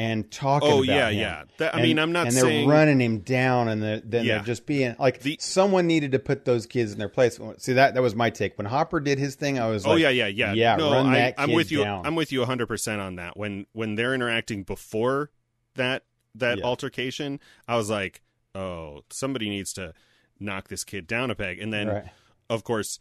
[0.00, 0.68] and talking.
[0.70, 1.18] Oh, about yeah, him.
[1.18, 1.42] yeah.
[1.58, 4.24] That- I And- mean, I'm not and they're saying- running him down, and they're, then
[4.24, 4.36] Yeah.
[4.36, 7.38] they're just being like The- someone needed to put those kids in their place.
[7.58, 9.58] See that that was my take when Hopper did his thing.
[9.58, 10.52] I was like, Oh like, yeah, yeah, yeah.
[10.54, 10.76] yeah.
[10.76, 11.84] no, run I, that I'm with you.
[11.84, 12.06] down.
[12.06, 13.36] I'm with you 100 percent on that.
[13.36, 15.30] When when they're interacting before
[15.74, 16.64] that that Yeah.
[16.64, 17.38] altercation,
[17.68, 18.22] I was like,
[18.54, 19.92] oh, somebody needs to
[20.38, 21.58] knock this kid down a peg.
[21.60, 22.04] And then, Right.
[22.48, 23.00] of course,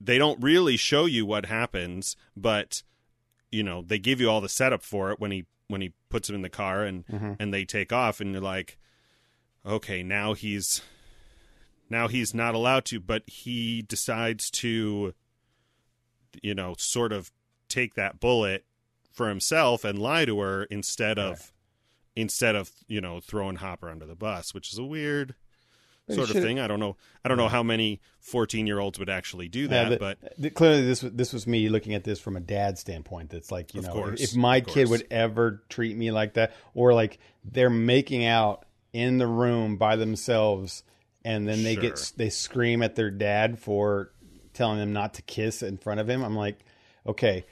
[0.00, 2.82] they don't really show you what happens, but
[3.50, 6.28] you know they give you all the setup for it when he when he puts
[6.28, 7.34] him in the car and Mm-hmm.
[7.38, 8.78] and they take off, and you're like,
[9.64, 10.82] okay, now he's
[11.90, 15.14] now he's not allowed to, but he decides to
[16.42, 17.32] you know, sort of
[17.68, 18.64] take that bullet
[19.12, 21.50] for himself and lie to her instead of Right.
[22.14, 25.34] instead of, you know, throwing Hopper under the bus, which is a weird
[26.08, 26.58] But sort of thing.
[26.58, 26.96] I don't know.
[27.24, 31.02] I don't know how many 14-year-olds would actually do that, Yeah, the- but clearly this
[31.02, 33.30] was this was me looking at this from a dad standpoint.
[33.30, 36.92] That's like you know, course, if my kid would ever treat me like that, or
[36.94, 40.82] like they're making out in the room by themselves,
[41.24, 44.12] and then they get they scream at their dad for
[44.54, 46.24] telling them not to kiss in front of him.
[46.24, 46.58] I'm like,
[47.06, 47.44] okay.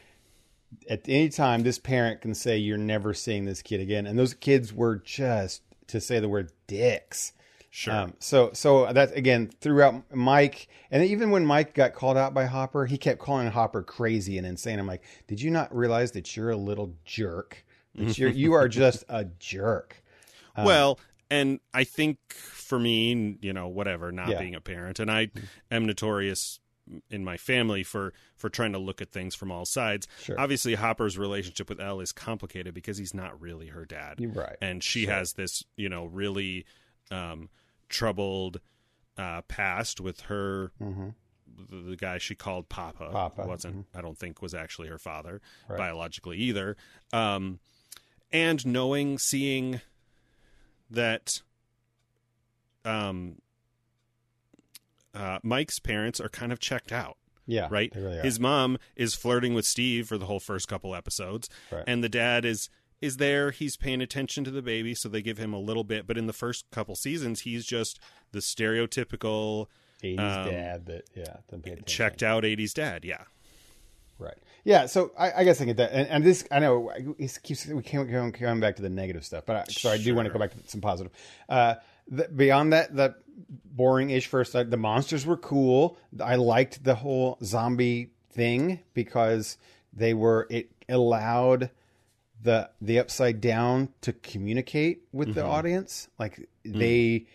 [0.91, 4.35] At any time, this parent can say you're never seeing this kid again, and those
[4.35, 7.33] kids were just to say the word dicks.
[7.77, 7.93] Sure.
[7.93, 12.47] Um, so so that again throughout Mike, and even when Mike got called out by
[12.47, 14.79] Hopper, he kept calling Hopper crazy and insane.
[14.79, 17.67] I'm like, did you not realize that you're a little jerk?
[17.95, 20.03] That you're you are just a jerk.
[20.57, 20.99] um, well,
[21.31, 24.39] and I think for me, you know, whatever, not Yeah.
[24.41, 25.29] being a parent, and I
[25.71, 26.61] am notorious
[27.11, 30.09] in my family for for trying to look at things from all sides.
[30.23, 30.41] Sure.
[30.41, 34.35] Obviously, Hopper's relationship with El is complicated because he's not really her dad.
[34.35, 34.57] Right.
[34.63, 36.65] and she has this you know really
[37.11, 37.51] um,
[37.89, 38.61] troubled
[39.17, 41.15] uh, past with her Mhm.
[41.71, 45.41] the, the guy she called papa, Papa, wasn't i don't think was actually her father
[45.69, 45.79] Right.
[45.79, 46.77] biologically either
[47.13, 47.61] um,
[48.31, 49.81] and knowing seeing
[50.91, 51.41] that
[52.85, 53.37] um,
[55.15, 57.17] uh, mike's parents are kind of checked out
[57.47, 57.93] Yeah, right?
[57.95, 58.19] really.
[58.19, 61.85] His mom is flirting with Steve for the whole first couple episodes, Right.
[61.87, 62.69] and the dad is
[63.01, 63.51] is there.
[63.51, 66.07] He's paying attention to the baby, so they give him a little bit.
[66.07, 68.01] But in the first couple seasons, he's just
[68.33, 69.67] the stereotypical
[70.03, 71.87] 80s um, dad that yeah doesn't pay attention.
[71.87, 73.05] checked out '80s dad.
[73.05, 73.25] Yeah,
[74.19, 74.37] Right.
[74.65, 74.87] Yeah.
[74.87, 77.83] So I, I guess I get that, and, and this I know it keeps we
[77.83, 80.39] can't go back to the negative stuff, but I, so I do want to go
[80.39, 81.13] back to some positive.
[81.49, 81.75] Uh,
[82.09, 83.17] the, beyond that, that
[83.65, 85.99] boring-ish first, uh, the monsters were cool.
[86.23, 89.59] I liked the whole zombie thing because
[89.93, 91.71] they were it allowed
[92.43, 96.09] the the upside down to communicate with the audience.
[96.19, 97.27] Like they,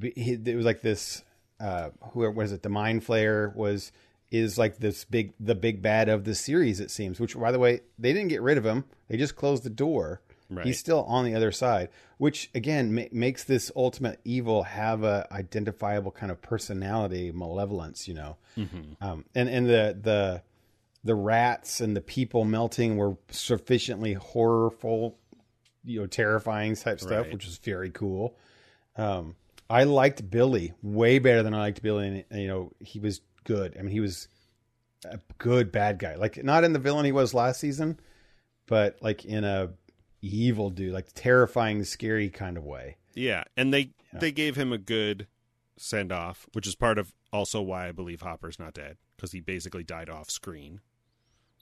[0.00, 1.22] it was like this.
[1.60, 2.62] Uh, who was it?
[2.62, 3.92] The mind flayer was
[4.30, 6.80] is like this big the big bad of the series.
[6.80, 7.20] It seems.
[7.20, 8.84] Which by the way, they didn't get rid of him.
[9.08, 10.20] They just closed the door.
[10.50, 10.66] Right.
[10.66, 11.88] He's still on the other side,
[12.18, 18.06] which again ma- makes this ultimate evil have a identifiable kind of personality, malevolence.
[18.06, 18.36] You know,
[19.00, 20.42] um, and and the the
[21.04, 25.18] the rats and the people melting were sufficiently horrorful,
[25.84, 27.32] you know, terrifying type stuff, Right.
[27.32, 28.36] which was very cool.
[28.96, 29.36] Um,
[29.68, 33.76] I liked Billy way better than I liked Billy, and you know, he was good.
[33.78, 34.28] I mean, he was
[35.04, 37.98] a good bad guy, like not in the villain he was last season,
[38.66, 39.70] but like in a
[40.22, 42.96] evil dude, like terrifying, scary kind of way.
[43.14, 45.26] yeah, and they they gave him a good
[45.76, 49.40] send off, which is part of also why I believe Hopper's not dead because he
[49.40, 50.80] basically died off screen.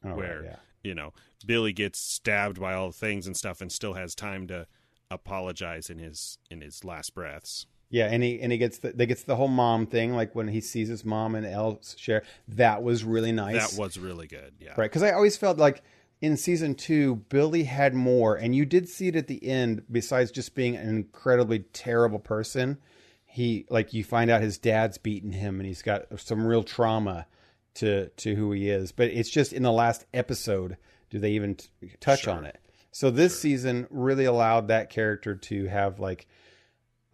[0.04, 0.56] Oh, right, where yeah.
[0.82, 1.12] you know
[1.46, 4.66] Billy gets stabbed by all the things and stuff, and still has time to
[5.10, 7.66] apologize in his in his last breaths.
[7.92, 10.48] Yeah, and he and he gets the they gets the whole mom thing, like when
[10.48, 12.22] he sees his mom and El share.
[12.48, 13.74] That was really nice.
[13.74, 14.54] That was really good.
[14.58, 14.90] Yeah, right.
[14.90, 15.82] Because I always felt like
[16.22, 19.82] in season two, Billy had more, and you did see it at the end.
[19.90, 22.78] Besides just being an incredibly terrible person,
[23.26, 27.26] he like you find out his dad's beaten him, and he's got some real trauma
[27.74, 28.92] to to who he is.
[28.92, 30.76] But it's just in the last episode
[31.10, 31.68] do they even t-
[32.00, 32.34] touch Sure.
[32.34, 32.58] on it.
[32.90, 33.40] So this Sure.
[33.40, 36.26] season really allowed that character to have like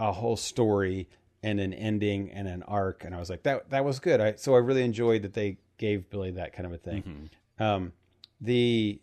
[0.00, 1.08] a whole story
[1.42, 4.20] and an ending and an arc, and I was like that that was good.
[4.20, 7.30] I so I really enjoyed that they gave Billy that kind of a thing.
[7.58, 7.64] Mhm.
[7.64, 7.92] Um,
[8.40, 9.00] the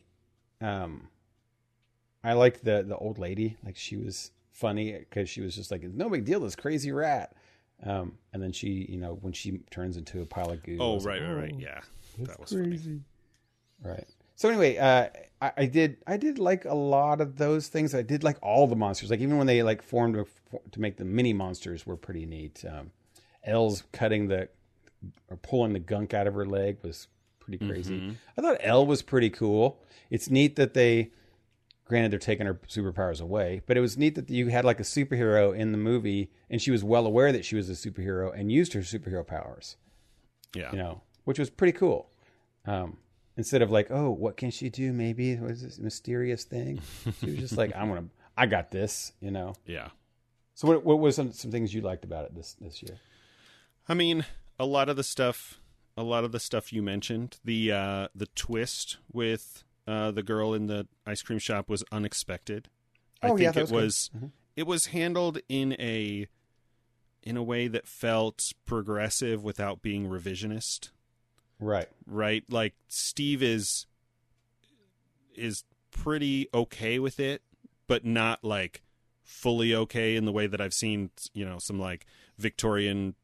[0.62, 1.10] um,
[2.24, 3.58] I liked the the old lady.
[3.64, 7.34] Like she was funny because she was just like, "No big deal, this crazy rat."
[7.84, 10.78] Um, and then she, you know, when she turns into a pile of goo.
[10.80, 11.52] Oh right, like, right, right.
[11.56, 11.82] "Oh, Yeah,
[12.20, 12.68] that was funny.
[12.70, 13.02] crazy.
[13.84, 14.06] Right.
[14.36, 15.08] So anyway, uh,
[15.42, 17.94] I, I did I did like a lot of those things.
[17.94, 19.10] I did like all the monsters.
[19.12, 20.26] Like even when they like formed to,
[20.72, 22.64] to make the mini monsters were pretty neat.
[22.68, 22.92] Um,
[23.44, 24.50] El's cutting the
[25.30, 27.08] or pulling the gunk out of her leg was
[27.40, 28.00] pretty crazy.
[28.00, 28.16] Mhm.
[28.38, 29.80] I thought El was pretty cool.
[30.10, 31.12] It's neat that they,
[31.86, 34.84] granted, they're taking her superpowers away, but it was neat that you had like a
[34.84, 38.52] superhero in the movie, and she was well aware that she was a superhero and
[38.52, 39.78] used her superhero powers.
[40.56, 42.10] Yeah, You know, which was pretty cool.
[42.66, 42.98] Um,
[43.38, 44.94] instead of like, oh, what can she do?
[44.94, 46.82] Maybe was this mysterious thing?
[47.20, 48.06] She was just like, I'm gonna,
[48.38, 49.12] I got this.
[49.20, 49.54] You know.
[49.66, 49.90] yeah.
[50.54, 52.98] So what what was some, some things you liked about it this this year?
[53.90, 54.26] I mean,
[54.58, 55.60] a lot of the stuff,
[55.98, 60.54] a lot of the stuff you mentioned, the uh, the twist with uh, the girl
[60.54, 62.70] in the ice cream shop was unexpected.
[63.22, 64.32] I Oh, think yeah, that it was was Mhm.
[64.56, 66.28] it was handled in a
[67.24, 70.90] in a way that felt progressive without being revisionist.
[71.60, 71.88] Right.
[72.06, 72.44] Right?
[72.50, 73.86] Like Steve is
[75.36, 77.42] is pretty okay with it,
[77.88, 78.82] but not like
[79.24, 82.06] fully okay in the way that I've seen, you know, some like
[82.38, 83.16] Victorian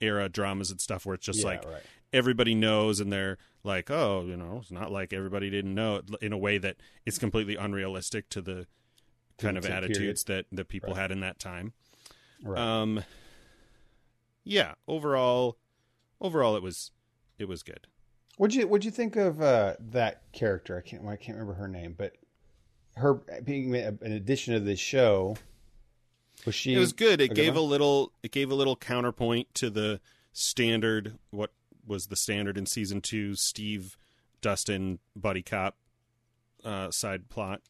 [0.00, 1.82] era dramas and stuff where it's just yeah, like right.
[2.12, 6.04] everybody knows and they're like, oh, you know, it's not like everybody didn't know it
[6.22, 8.66] in a way that it's completely unrealistic to the
[9.38, 9.84] kind of period.
[9.84, 11.00] attitudes that that people Right.
[11.00, 11.72] had in that time.
[12.42, 12.58] Right.
[12.60, 13.02] Um
[14.44, 15.56] yeah, overall
[16.20, 16.90] overall it was
[17.38, 17.86] it was good.
[18.36, 20.76] What'd you What'd you think of uh, that character?
[20.76, 22.12] I can't well, I can't remember her name, but
[22.96, 25.36] her being an addition to this show.
[26.44, 26.74] Was she?
[26.74, 27.20] It was good.
[27.20, 30.00] It gave a little it gave a little counterpoint to the
[30.32, 31.52] standard what
[31.86, 33.96] was the standard in season 2 Steve
[34.40, 35.76] Dustin buddy cop
[36.64, 37.60] uh side plot.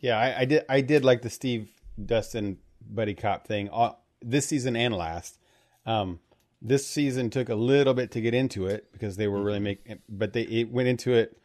[0.00, 0.64] Yeah, I, I did.
[0.68, 1.70] I did like the Steve
[2.04, 5.38] Dustin buddy cop thing uh, this season and last.
[5.86, 6.20] Um,
[6.60, 9.64] this season took a little bit to get into it because they were really Mm-hmm.
[9.64, 11.38] making, but they it went into it,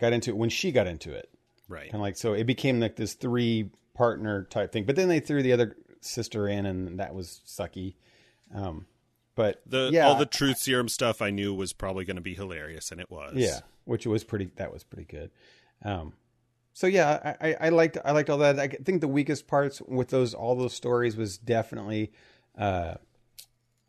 [0.00, 1.28] got into it when she got into it.
[1.68, 1.90] Right.
[1.92, 5.40] And like so it became like this three partner type thing but then they threw
[5.40, 7.94] the other sister in and that was sucky
[8.52, 8.86] um
[9.34, 12.34] but The yeah all the truth serum stuff I knew was probably going to be
[12.34, 13.34] hilarious, and it was.
[13.36, 15.30] yeah which was pretty that was pretty good
[15.84, 16.14] um
[16.72, 19.82] so yeah I, I i liked i liked all that i think the weakest parts
[19.82, 22.10] with those all those stories was definitely
[22.58, 22.94] uh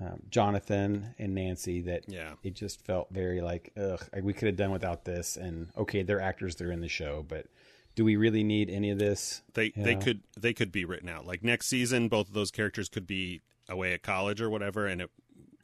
[0.01, 4.47] um, jonathan and nancy that yeah, it just felt very like ugh like we could
[4.47, 7.45] have done without this and okay they're actors they're in the show but
[7.95, 9.99] do we really need any of this They they Yeah.
[9.99, 11.25] could they could be written out.
[11.25, 13.39] Like next season, both of those characters could be
[13.69, 15.09] away at college or whatever, and it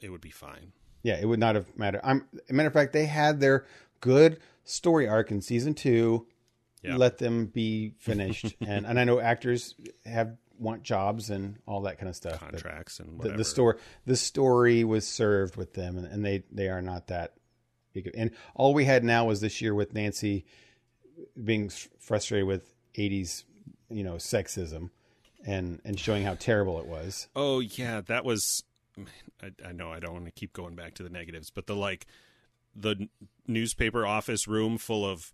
[0.01, 0.73] it would be fine.
[1.03, 2.01] Yeah, it would not have mattered.
[2.03, 3.65] I'm, a matter of fact, they had their
[4.01, 6.27] good story arc in season two.
[6.83, 6.95] Yeah.
[6.97, 9.75] Let them be finished, and and I know actors
[10.05, 12.39] have want jobs and all that kind of stuff.
[12.39, 13.37] Contracts and The, whatever.
[13.37, 17.33] the story, the story was served with them, and, and they they are not that
[17.93, 18.07] big.
[18.07, 20.45] of- And all we had now was this year with Nancy
[21.43, 23.43] being frustrated with '80s,
[23.89, 24.89] you know, sexism,
[25.45, 27.27] and and showing how terrible it was.
[27.35, 28.63] Oh yeah, that was.
[29.41, 31.75] I, I know I don't want to keep going back to the negatives, but the
[31.75, 32.05] like
[32.75, 33.09] the n-
[33.47, 35.33] newspaper office room full of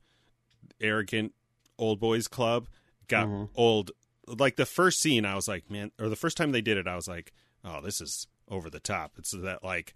[0.81, 1.33] arrogant
[1.77, 2.67] old boys club
[3.07, 3.49] got Mhm.
[3.55, 3.91] old.
[4.27, 6.87] Like the first scene, I was like, man, or the first time they did it,
[6.87, 7.31] I was like,
[7.63, 9.13] oh, this is over the top.
[9.17, 9.93] It's that like,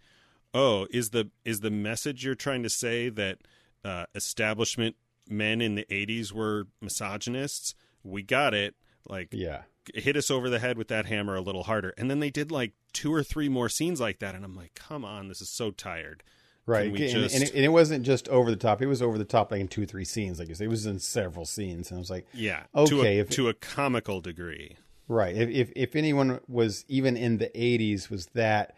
[0.54, 3.40] oh, is the is the message you're trying to say that
[3.84, 4.96] uh, establishment
[5.30, 7.74] men in the '80s were misogynists?
[8.04, 8.76] We got it.
[9.06, 9.64] Like Yeah,
[9.94, 11.94] hit us over the head with that hammer a little harder.
[11.98, 14.74] And then they did like two or three more scenes like that, and I'm like,
[14.76, 16.24] come on, this is so tired.
[16.68, 18.82] Right, and, just- and, it, and it wasn't just over the top.
[18.82, 20.38] It was over the top, like in two, or three scenes.
[20.40, 23.18] Like you said, it was in several scenes, and I was like, Yeah, to Okay,
[23.18, 24.78] a, if- to a comical degree.
[25.08, 25.36] right.
[25.36, 28.76] If if, if anyone was even in the '80s was that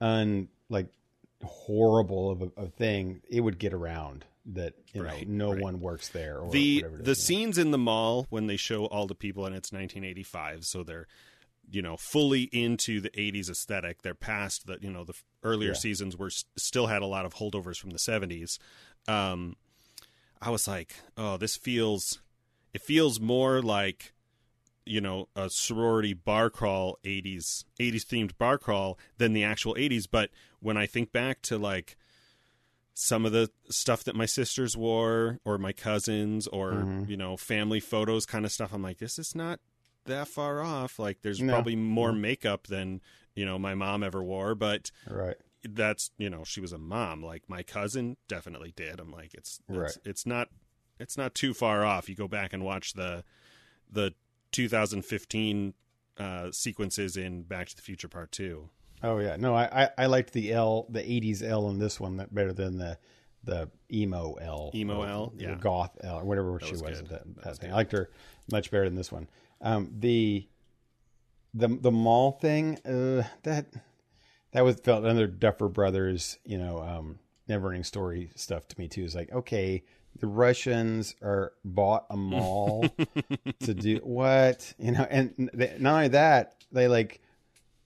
[0.00, 0.86] un like
[1.44, 4.24] horrible of a, a thing, it would get around.
[4.48, 5.62] That you Right, know no right.
[5.62, 9.06] one works there or the whatever the scenes in the mall when they show all
[9.06, 11.06] the people and it's 1985 so they're
[11.70, 15.74] you know fully into the 80s aesthetic they're past the you know the earlier Yeah.
[15.74, 18.58] seasons were still had a lot of holdovers from the 70s
[19.06, 19.54] um
[20.40, 22.20] i was like oh this feels
[22.72, 24.14] it feels more like
[24.86, 30.06] you know a sorority bar crawl 80s 80s themed bar crawl than the actual 80s
[30.10, 30.30] but
[30.60, 31.97] when i think back to like
[33.00, 37.08] some of the stuff that my sisters wore or my cousins or Mhm.
[37.08, 38.72] you know family photos kind of stuff.
[38.72, 39.60] I'm like this is not
[40.06, 40.98] that far off.
[40.98, 41.52] Like there's No.
[41.52, 43.00] probably more makeup than
[43.36, 45.36] you know my mom ever wore but right.
[45.62, 47.22] that's you know she was a mom.
[47.22, 48.98] Like my cousin definitely did.
[48.98, 49.98] I'm like it's it's, Right.
[50.04, 50.48] it's not
[50.98, 52.08] it's not too far off.
[52.08, 53.22] You go back and watch the
[53.88, 54.12] the
[54.50, 55.74] 2015
[56.18, 58.68] uh sequences in back to the future part 2
[59.02, 59.36] oh yeah.
[59.36, 62.52] No I, I i liked the l the 80s l in this one that better
[62.52, 62.98] than the
[63.44, 64.70] the emo l.
[64.74, 65.54] Emo L, yeah.
[65.58, 67.70] goth l or whatever she was was, that, That that was thing.
[67.70, 67.74] good.
[67.74, 68.10] i liked her
[68.50, 69.28] much better than this one.
[69.60, 70.46] Um the
[71.54, 73.66] the the mall thing uh that
[74.52, 77.18] that was felt another duffer brothers you know um
[77.48, 79.04] never ending story stuff to me too.
[79.04, 79.84] Is like okay
[80.20, 82.84] the russians are bought a mall
[83.60, 84.74] to do what?
[84.78, 87.22] You know and they, not only that they like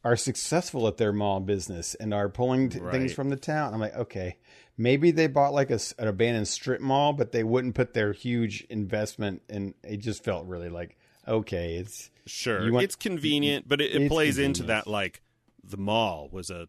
[0.04, 2.92] are successful at their mall business and are pulling t- Right.
[2.92, 4.36] things from the town i'm like okay
[4.76, 8.62] maybe they bought like a, an abandoned strip mall but they wouldn't put their huge
[8.70, 10.96] investment and it just felt really like
[11.28, 15.22] okay it's Sure, want- it's convenient, but it, it plays into that like
[15.64, 16.68] the mall was a,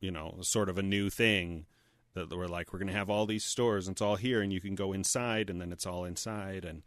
[0.00, 1.66] you know, sort of a new thing
[2.14, 4.54] that we're like we're going to have all these stores and it's all here and
[4.54, 6.82] you can go inside and then it's all inside and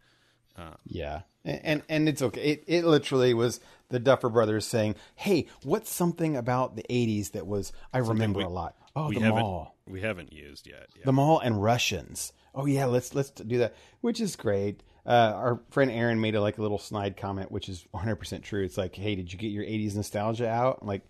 [0.84, 2.42] Yeah, and and, and it's okay.
[2.52, 7.46] It, it literally was the Duffer Brothers saying, "Hey, what's something about the '80s that
[7.46, 8.76] was I remember we- a lot?
[8.96, 10.88] Oh, the mall, we haven't used yet.
[10.96, 11.02] Yeah.
[11.04, 12.32] the mall, and Russians.
[12.54, 16.42] Oh yeah, let's let's do that, which is great." Uh, our friend Aaron made a
[16.42, 18.64] like a little snide comment, which is 100 percent true.
[18.64, 21.02] It's like, "Hey, did you get your '80s nostalgia out?" I'm like,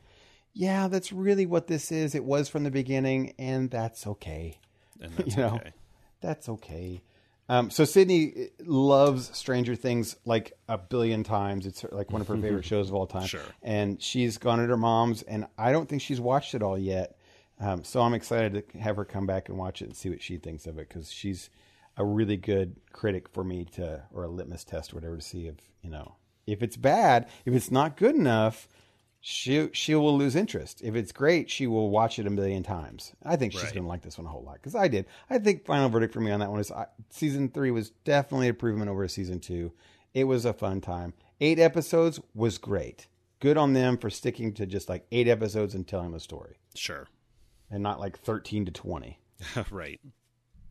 [0.52, 2.14] "Yeah, that's really what this is.
[2.14, 4.58] It was from the beginning, and that's okay."
[5.00, 5.54] and that's you know.
[5.56, 5.72] okay.
[6.20, 7.02] That's okay.
[7.50, 11.66] Um, so Sydney loves Stranger Things like a billion times.
[11.66, 13.26] It's like one of her favorite shows of all time.
[13.26, 13.42] Sure.
[13.60, 17.16] And she's gone at her mom's, and I don't think she's watched it all yet.
[17.58, 20.22] Um, so I'm excited to have her come back and watch it and see what
[20.22, 21.50] she thinks of it because she's
[21.96, 25.48] a really good critic for me to, or a litmus test, or whatever, to see
[25.48, 26.14] if you know
[26.46, 28.68] if it's bad, if it's not good enough.
[29.22, 30.80] She she will lose interest.
[30.82, 33.12] If it's great, she will watch it a million times.
[33.22, 33.74] I think she's Right.
[33.74, 35.04] going to like this one a whole lot because I did.
[35.28, 38.46] I think final verdict for me on that one is I, season three was definitely
[38.46, 39.72] an improvement over season two.
[40.14, 41.12] It was a fun time.
[41.40, 43.08] Eight episodes was great.
[43.40, 47.06] Good on them for sticking to just like eight episodes and telling the story, Sure.
[47.70, 49.20] and not like thirteen to twenty.
[49.70, 50.00] right.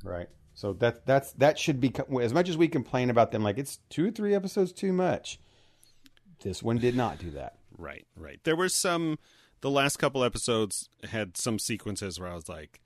[0.04, 0.28] Right.
[0.56, 3.44] So that that's that should be as much as we complain about them.
[3.44, 5.40] Like it's two three episodes too much.
[6.42, 7.58] This one did not do that.
[7.80, 8.40] Right, right.
[8.44, 9.18] There were some.
[9.62, 12.82] The last couple episodes had some sequences where I was like,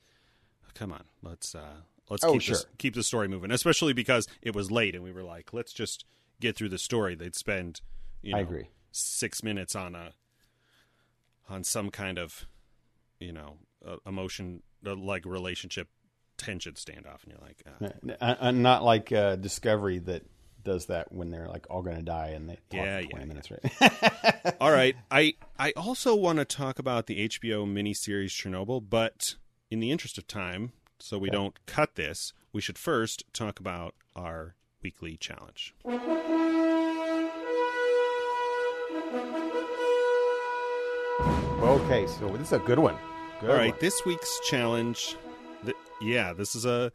[0.73, 2.55] "Come on, let's uh, let's Oh, keep sure.
[2.55, 5.73] this, keep the story moving." Especially because it was late, and we were like, "Let's
[5.73, 6.05] just
[6.39, 7.81] get through the story." They'd spend,
[8.21, 8.67] you know, I agree.
[8.91, 10.13] six minutes on a
[11.49, 12.45] on some kind of,
[13.19, 15.89] you know, uh, emotion uh, like relationship
[16.37, 20.23] tension standoff, and you're like, uh, Uh, uh, not like uh, Discovery that
[20.63, 23.25] does that when they're like all going to die and they talk Yeah, for twenty
[23.25, 23.27] yeah.
[23.27, 24.55] minutes, right?
[24.61, 24.95] All right.
[25.11, 29.35] I I also want to talk about the HBO miniseries Chernobyl, but
[29.69, 33.95] in the interest of time, so we don't cut this, we should first talk about
[34.15, 35.73] our weekly challenge.
[41.61, 42.95] okay, so this is a good one.
[43.39, 43.79] Good All right, one.
[43.79, 45.15] this week's challenge,
[45.63, 46.91] th- yeah, this is a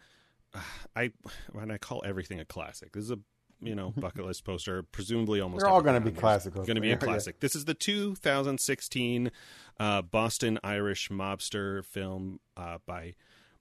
[0.97, 1.13] I
[1.53, 2.93] when I call everything a classic.
[2.93, 3.19] This is a
[3.61, 5.65] you know bucket list poster, presumably almost.
[5.65, 6.65] They're all gonna be on classical.
[6.65, 6.97] Going to be a Yeah.
[6.99, 7.41] classic.
[7.41, 9.31] This is the 2016
[9.81, 13.15] uh, Boston Irish mobster film uh, by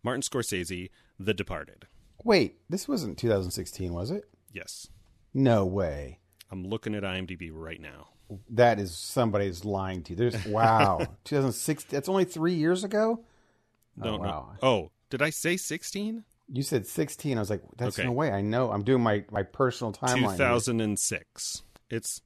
[0.03, 0.89] Martin Scorsese,
[1.19, 1.85] The Departed.
[2.23, 4.23] Wait, this wasn't 2016, was it?
[4.51, 4.87] Yes,
[5.33, 6.19] No way.
[6.49, 8.07] I'm looking at IMDb right now.
[8.49, 10.15] That is somebody's lying to you.
[10.17, 11.89] There's wow, 2016.
[11.91, 13.23] That's only three years ago.
[13.95, 14.55] No, oh, wow.
[14.61, 14.67] no.
[14.67, 16.23] Oh, did I say 16?
[16.49, 17.37] You said 16.
[17.37, 18.05] I was like, that's Okay.
[18.07, 18.31] no way.
[18.31, 18.71] I know.
[18.71, 20.37] I'm doing my my personal timeline.
[20.37, 20.37] here.
[20.37, 21.63] 2006.
[21.89, 22.21] It's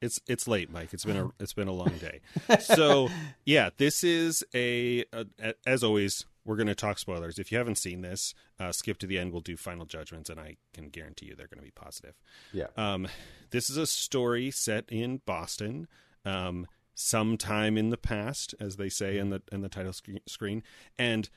[0.00, 0.92] it's it's late, Mike.
[0.92, 2.20] It's been a it's been a long day.
[2.60, 3.08] So
[3.44, 6.26] yeah, this is a, a as always.
[6.46, 7.38] We're going to talk spoilers.
[7.38, 9.32] If you haven't seen this, uh, skip to the end.
[9.32, 12.16] We'll do final judgments, and I can guarantee you they're going to be positive.
[12.52, 12.66] Yeah.
[12.76, 13.08] Um,
[13.50, 15.88] this is a story set in Boston,
[16.26, 20.62] um, sometime in the past, as they say in the in the title sc- screen.
[20.98, 21.30] And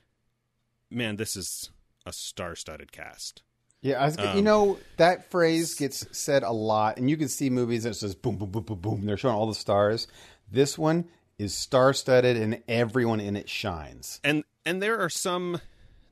[0.92, 1.70] man, this is
[2.08, 3.44] a star-studded cast.
[3.82, 7.28] Yeah, I was, Um, you know that phrase gets said a lot, and you can
[7.28, 9.06] see movies that says boom, boom, boom, boom, boom.
[9.06, 10.08] They're showing all the stars.
[10.52, 11.06] This one
[11.38, 14.20] is star-studded, and everyone in it shines.
[14.24, 15.62] and and there are some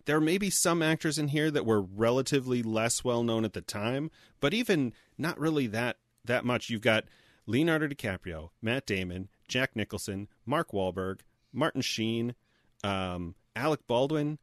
[0.05, 3.61] there may be some actors in here that were relatively less well known at the
[3.61, 7.03] time but even not really that that much you've got
[7.47, 11.19] leonardo dicaprio matt damon jack nicholson mark Wahlberg,
[11.51, 12.35] martin sheen
[12.83, 14.37] um, alec baldwin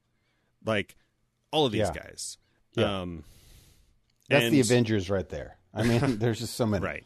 [0.65, 0.97] like
[1.53, 1.93] all of these Yeah.
[1.93, 2.39] guys
[2.75, 3.01] Yeah.
[3.03, 3.25] um,
[4.29, 5.57] That's and- the Avengers right there.
[5.75, 6.85] I mean, there's just so many.
[6.85, 7.05] right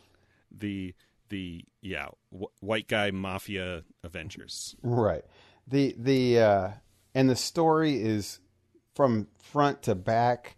[0.50, 0.94] the
[1.28, 5.24] the yeah wh- white guy mafia avengers Right.
[5.66, 6.70] The the uh
[7.14, 8.38] and the story is
[8.94, 10.56] from front to back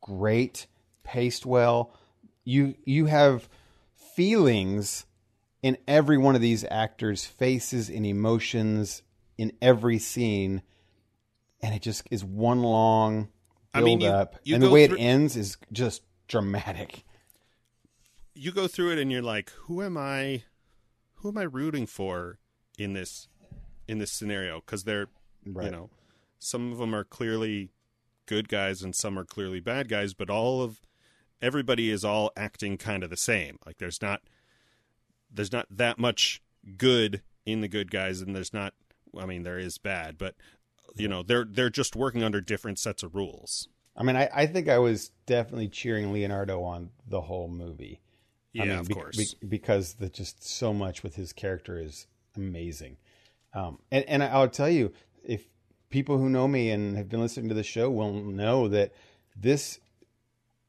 [0.00, 0.66] great,
[1.04, 1.92] paced well.
[2.44, 3.48] You you have
[4.14, 5.04] feelings
[5.62, 9.02] in every one of these actors' faces and emotions
[9.36, 10.62] in every scene
[11.62, 13.28] and it just is one long
[13.74, 14.36] I mean, you- up.
[14.44, 17.04] you and the way through- it ends is just dramatic.
[18.34, 20.44] you go through it and you're like, who am I?
[21.16, 22.38] Who am I rooting for
[22.78, 23.28] in this
[23.88, 24.60] in this scenario?
[24.60, 25.08] Because they're
[25.44, 25.90] you know,
[26.38, 27.70] some of them are clearly
[28.26, 30.80] good guys and some are clearly bad guys, but all of
[31.40, 33.58] everybody is all acting kind of the same.
[33.66, 34.22] Like there's not
[35.32, 36.40] there's not that much
[36.76, 38.74] good in the good guys, and there's not.
[39.18, 40.34] I mean, there is bad, but
[40.98, 43.68] you know, they're they're just working under different sets of rules.
[43.96, 48.00] I mean, I, I think I was definitely cheering Leonardo on the whole movie.
[48.52, 49.34] Yeah, I mean, of be- course.
[49.34, 52.96] be- because the just so much with his character is amazing.
[53.54, 54.92] Um, and and I'll tell you,
[55.24, 55.46] if
[55.90, 58.92] people who know me and have been listening to the show will know that
[59.36, 59.80] this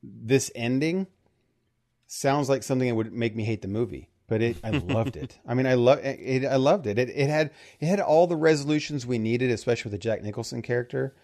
[0.02, 1.08] this ending
[2.08, 4.10] sounds like something that would make me hate the movie.
[4.30, 5.38] But it, I loved it.
[5.48, 6.46] I mean, I love it.
[6.46, 6.98] I loved it.
[6.98, 10.62] It, it had it had all the resolutions we needed, especially with the Jack Nicholson
[10.62, 11.16] character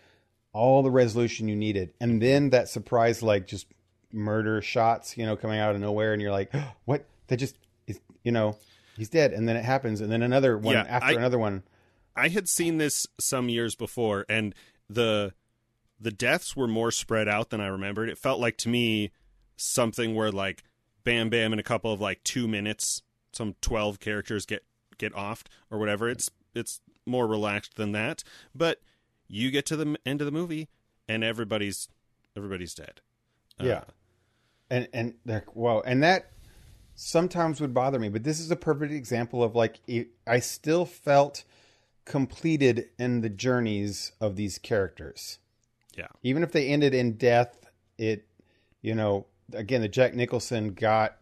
[0.53, 3.67] all the resolution you needed and then that surprise like just
[4.13, 6.49] murder shots you know coming out of nowhere and you're like
[6.85, 8.55] what that just is you know
[8.95, 11.63] he's dead and then it happens and then another one Yeah, after I- another one
[12.15, 14.55] I had seen this some years before, and
[14.89, 15.33] the
[15.99, 18.07] the deaths were more spread out than I remembered.
[18.07, 19.11] It felt like to me
[19.57, 20.63] something where like
[21.05, 23.01] bam bam in a couple of like two minutes,
[23.31, 24.65] some twelve characters get
[24.97, 26.09] get offed or whatever.
[26.09, 28.81] It's it's more relaxed than that, but
[29.27, 30.67] you get to the end of the movie
[31.07, 31.87] and everybody's
[32.35, 32.99] everybody's dead.
[33.59, 33.83] Uh, yeah.
[34.69, 36.31] And and they're wow and that
[36.95, 40.85] sometimes would bother me but this is a perfect example of like it, i still
[40.85, 41.43] felt
[42.05, 45.39] completed in the journeys of these characters.
[45.97, 47.65] Yeah, even if they ended in death,
[47.97, 48.27] it,
[48.81, 51.17] you know, again, the Jack Nicholson got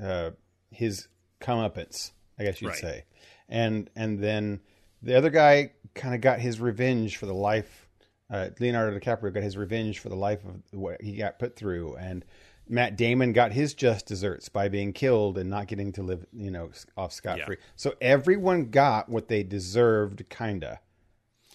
[0.00, 0.30] uh,
[0.70, 1.08] his
[1.40, 2.76] comeuppance, I guess you'd Right.
[2.78, 3.04] say,
[3.48, 4.60] and and then
[5.02, 7.88] the other guy kind of got his revenge for the life.
[8.30, 11.96] Uh, Leonardo DiCaprio got his revenge for the life of what he got put through,
[11.96, 12.24] and
[12.68, 16.50] Matt Damon got his just desserts by being killed and not getting to live, you
[16.50, 17.56] know, off scot free.
[17.76, 20.78] So everyone got what they deserved, kinda,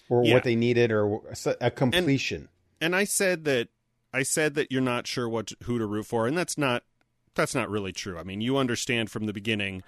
[0.08, 0.34] or Yeah.
[0.34, 1.20] what they needed, or
[1.60, 2.48] a completion.
[2.80, 3.68] and I said that
[4.14, 6.84] I said that you're not sure what who to root for, and that's not
[7.34, 8.16] that's not really true.
[8.16, 9.82] I mean, you understand from the beginning,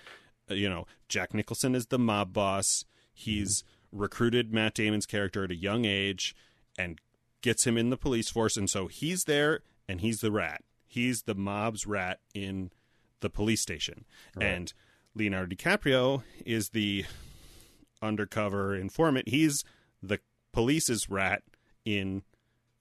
[0.50, 2.84] uh, you know, Jack Nicholson is the mob boss.
[3.14, 3.62] He's
[3.92, 6.34] recruited Matt Damon's character at a young age
[6.76, 7.00] and
[7.40, 10.62] gets him in the police force, and so he's there and he's the rat.
[10.88, 12.72] He's the mob's rat in
[13.20, 14.04] the police station,
[14.40, 14.72] and
[15.14, 17.04] Leonardo DiCaprio is the
[18.02, 19.28] undercover informant.
[19.28, 19.64] He's
[20.02, 20.18] the
[20.52, 21.42] police's rat
[21.84, 22.22] in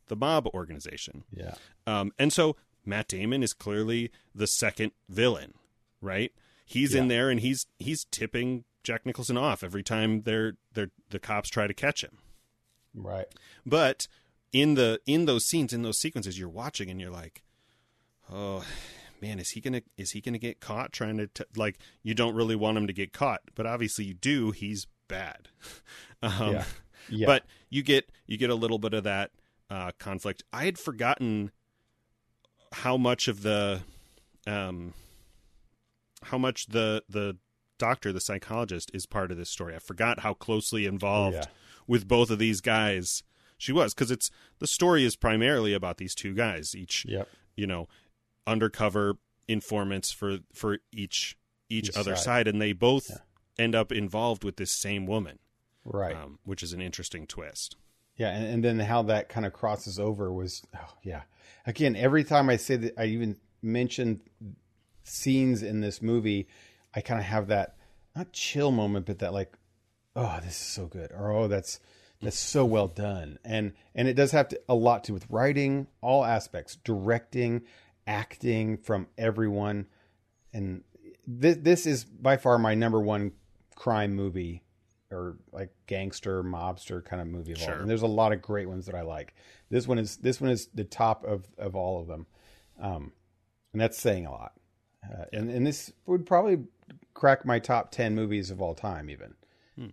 [0.07, 1.23] the mob organization.
[1.31, 1.55] Yeah.
[1.87, 2.55] Um, and so
[2.85, 5.53] Matt Damon is clearly the second villain,
[6.01, 6.31] right?
[6.65, 11.19] He's in there and he's he's tipping Jack Nicholson off every time they're they're the
[11.19, 12.17] cops try to catch him.
[12.93, 13.27] Right.
[13.65, 14.07] But
[14.51, 17.43] in the in those scenes, in those sequences, you're watching and you're like,
[18.31, 18.63] oh
[19.21, 21.43] man, is he gonna is he gonna get caught trying to t-?
[21.55, 21.77] like?
[22.01, 24.51] You don't really want him to get caught, but obviously you do.
[24.51, 25.49] He's bad.
[26.23, 26.63] um, Yeah.
[27.09, 27.27] Yeah.
[27.27, 29.31] But you get you get a little bit of that
[29.69, 30.43] uh, conflict.
[30.53, 31.51] I had forgotten
[32.71, 33.81] how much of the
[34.47, 34.93] um,
[36.23, 37.37] how much the the
[37.77, 39.75] doctor, the psychologist, is part of this story.
[39.75, 41.45] I forgot how closely involved yeah.
[41.87, 43.23] with both of these guys
[43.57, 44.29] she was because it's
[44.59, 47.29] the story is primarily about these two guys each Yep.
[47.55, 47.87] you know
[48.45, 49.15] undercover
[49.47, 51.37] informants for for each
[51.69, 52.23] each, Each other side.
[52.23, 52.47] side.
[52.49, 53.17] and they both Yeah.
[53.57, 55.39] end up involved with this same woman
[55.85, 56.15] Right.
[56.15, 57.75] um, which is an interesting twist
[58.17, 58.29] yeah.
[58.29, 61.21] And, and then how that kind of crosses over was, oh, yeah.
[61.65, 64.21] Again, every time I say that, I even mention
[65.03, 66.47] scenes in this movie,
[66.93, 67.75] I kind of have that,
[68.15, 69.53] not chill moment, but that like,
[70.15, 71.11] oh, this is so good.
[71.11, 71.79] Or, oh, that's,
[72.21, 75.87] that's so well done, and and it does have to, a lot to with writing,
[76.01, 77.63] all aspects, directing,
[78.07, 79.87] acting from everyone,
[80.53, 80.83] and
[81.27, 83.33] this this is by far my number one
[83.75, 84.63] crime movie
[85.11, 87.65] or like gangster mobster kind of movie of all.
[87.81, 89.35] And there's a lot of great ones that I like.
[89.69, 92.25] This one is this one is the top of of all of them,
[92.79, 93.11] um,
[93.71, 94.53] and that's saying a lot.
[95.03, 96.65] Uh, and and this would probably
[97.13, 99.09] crack my top ten movies of all time.
[99.09, 99.35] Even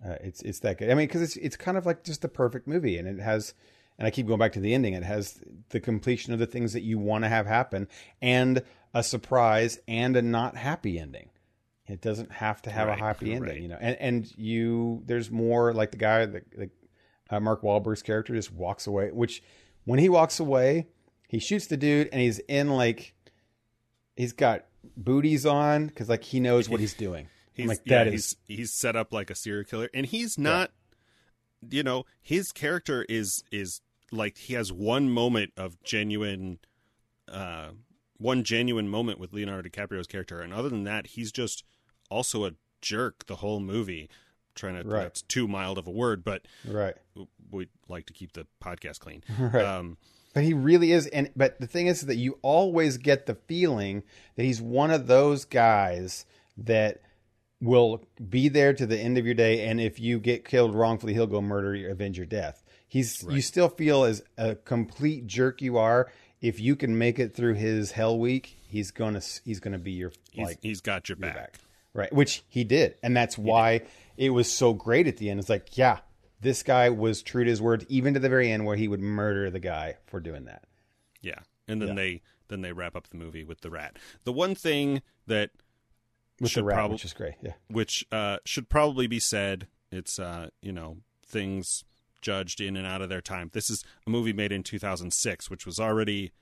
[0.05, 0.91] uh, it's it's that good.
[0.91, 3.55] I mean, because it's it's kind of like just the perfect movie, and it has.
[3.99, 4.95] And I keep going back to the ending.
[4.95, 7.89] It has the completion of the things that you want to have happen,
[8.23, 8.63] and
[8.95, 11.29] a surprise, and a not happy ending.
[11.93, 13.61] It doesn't have to have Right, a happy ending, right.
[13.61, 13.79] you know.
[13.81, 16.71] And and you, there's more like the guy, the, the
[17.31, 19.11] uh, Mark Wahlberg's character just walks away.
[19.13, 19.43] Which
[19.85, 20.87] when he walks away,
[21.29, 23.15] he shoots the dude, and he's in like
[24.17, 24.65] he's got
[24.97, 27.27] booties on because like he knows what he's doing.
[27.27, 30.07] I'm He's like yeah, that is he's he's set up like a serial killer, and
[30.07, 30.71] he's not.
[31.71, 36.59] You know, his character is is like he has one moment of genuine,
[37.31, 37.69] uh,
[38.17, 41.63] one genuine moment with Leonardo DiCaprio's character, and other than that, he's just
[42.13, 44.09] also a jerk the whole movie.
[44.55, 45.05] trying to Right.
[45.05, 46.95] that's too mild of a word, but right.
[47.51, 49.25] we'd like to keep the podcast clean.
[49.39, 49.65] Right.
[49.65, 49.97] Um,
[50.35, 54.03] But he really is, and but the thing is that you always get the feeling
[54.37, 56.27] that he's one of those guys
[56.59, 57.01] that
[57.61, 61.15] will be there to the end of your day, and if you get killed wrongfully,
[61.15, 62.63] he'll go murder you, avenge your death.
[62.89, 66.11] He's you still feel as a complete jerk you are.
[66.43, 70.13] If you can make it through his hell week, he's gonna he's gonna be your
[70.31, 71.35] he's, like he's got your back.
[71.37, 71.59] back.
[71.95, 72.13] Right.
[72.13, 72.97] Which he did.
[73.03, 73.83] And that's why
[74.17, 75.41] it was so great at the end.
[75.41, 75.99] It's like, yeah,
[76.41, 79.01] this guy was true to his word, even to the very end where he would
[79.01, 80.65] murder the guy for doing that.
[81.21, 83.97] Yeah, and then they then they wrap up the movie with the rat.
[84.25, 85.51] The one thing that
[86.41, 87.35] With should the rat, probably which is great.
[87.43, 87.53] Yeah.
[87.69, 89.69] which uh, should probably be said.
[89.91, 91.85] It's uh, you know things
[92.21, 93.51] judged in and out of their time.
[93.53, 96.33] This is a movie made in 2006, which was already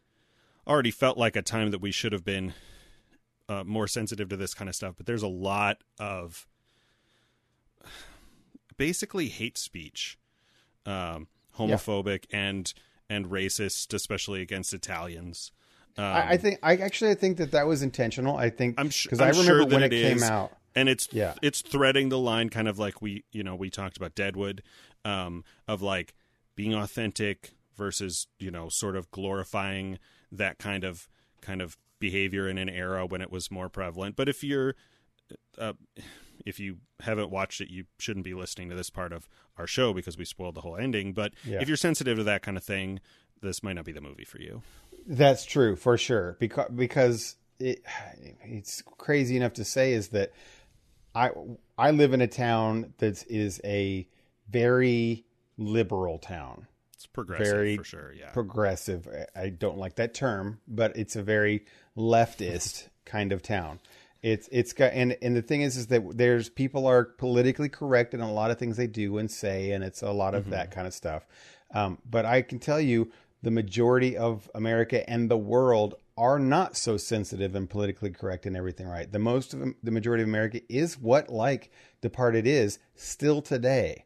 [0.67, 2.55] already felt like a time that we should have been
[3.51, 4.95] uh, more sensitive to this kind of stuff.
[4.97, 6.47] But there's a lot of
[8.77, 10.19] basically hate speech,
[10.87, 11.27] um,
[11.59, 12.73] homophobic and
[13.09, 15.51] and racist, especially against Italians.
[15.99, 18.37] Um, I, I think I actually I think that that was intentional.
[18.37, 20.23] I think I'm sure because I remember when it, came is.
[20.23, 20.53] out.
[20.77, 21.35] and it's Yeah.
[21.43, 24.63] it's threading the line kind of like we you know we talked about Deadwood
[25.05, 26.15] um, of like
[26.55, 29.99] being authentic versus you know sort of glorifying
[30.31, 31.09] that kind of
[31.41, 34.17] kind of behavior in an era when it was more prevalent.
[34.17, 34.75] But if you're
[35.59, 35.75] uh,
[36.45, 39.93] if you haven't watched it, you shouldn't be listening to this part of our show
[39.93, 41.13] because we spoiled the whole ending.
[41.13, 41.61] But Yeah.
[41.61, 42.99] if you're sensitive to that kind of thing,
[43.43, 44.63] this might not be the movie for you.
[45.07, 46.37] That's true for sure.
[46.41, 47.85] Because because it,
[48.43, 50.33] it's crazy enough to say is that
[51.15, 51.31] I
[51.79, 54.09] I live in a town that is a
[54.49, 55.25] very
[55.57, 56.67] liberal town.
[56.95, 58.13] It's progressive Very for sure.
[58.19, 58.31] Yeah.
[58.31, 59.09] progressive.
[59.09, 61.65] I- I don't like that term, but it's a very
[62.01, 63.81] leftist kind of town.
[64.23, 68.13] It's it's got and and the thing is is that there's people are politically correct
[68.13, 70.71] in a lot of things they do and say, and it's a lot of that
[70.71, 71.27] kind of stuff.
[71.73, 73.11] Um, but I can tell you,
[73.43, 78.57] the majority of America and the world are not so sensitive and politically correct and
[78.57, 79.11] everything right.
[79.11, 81.71] The most of the majority of America is what like
[82.03, 84.05] Departed is still today.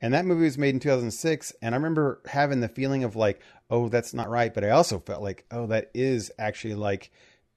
[0.00, 1.52] And that movie was made in 2006.
[1.62, 3.40] And I remember having the feeling of like,
[3.70, 4.52] oh, that's not right.
[4.52, 7.12] But I also felt like, oh, that is actually like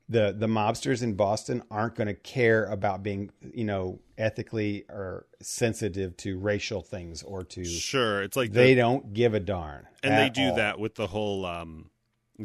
[0.07, 5.25] the the mobsters in Boston aren't going to care about being, you know, ethically or
[5.41, 7.65] sensitive to racial things or to.
[7.65, 8.21] Sure.
[8.21, 9.87] It's like the- They don't give a darn.
[10.03, 10.55] and they do all.
[10.57, 11.89] that with the whole um,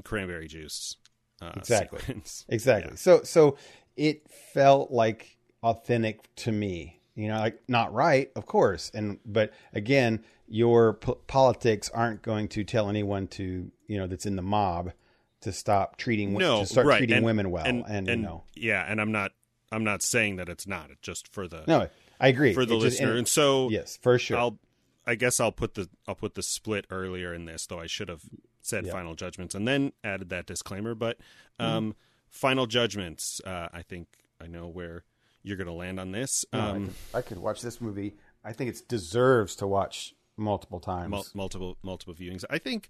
[0.04, 0.96] cranberry juice
[1.42, 1.98] uh, Exactly.
[2.00, 2.44] sequence.
[2.48, 2.96] Exactly.
[2.96, 3.56] So so
[3.96, 6.96] it felt like authentic to me.
[7.16, 8.90] You know, like not right, of course.
[8.94, 14.24] And but again, your p- politics aren't going to tell anyone to you know that's
[14.24, 14.92] in the mob
[15.42, 16.98] to stop treating No, to start right.
[16.98, 17.64] treating and, women well.
[17.64, 19.32] and, And, you know, yeah, and I'm not
[19.72, 20.90] I'm not saying that it's not.
[20.90, 21.88] It's just for the no,
[22.18, 23.08] I agree for the It just- listener.
[23.10, 24.36] and- And, so yes, for sure.
[24.36, 24.58] I'll
[25.06, 28.08] I guess I'll put the I'll put the split earlier in this, though I should
[28.08, 28.22] have
[28.60, 28.92] said Yeah.
[28.92, 30.94] final judgments and then added that disclaimer.
[30.94, 31.18] But
[31.58, 31.64] Mm-hmm.
[31.64, 31.96] um,
[32.28, 34.08] final judgments, uh, I think
[34.40, 35.04] I know where
[35.42, 36.44] you're going to land on this.
[36.52, 38.16] No, I Um, could- I could watch this movie.
[38.44, 41.10] I think it deserves to watch multiple times.
[41.10, 42.44] mul- multiple multiple viewings.
[42.50, 42.88] I think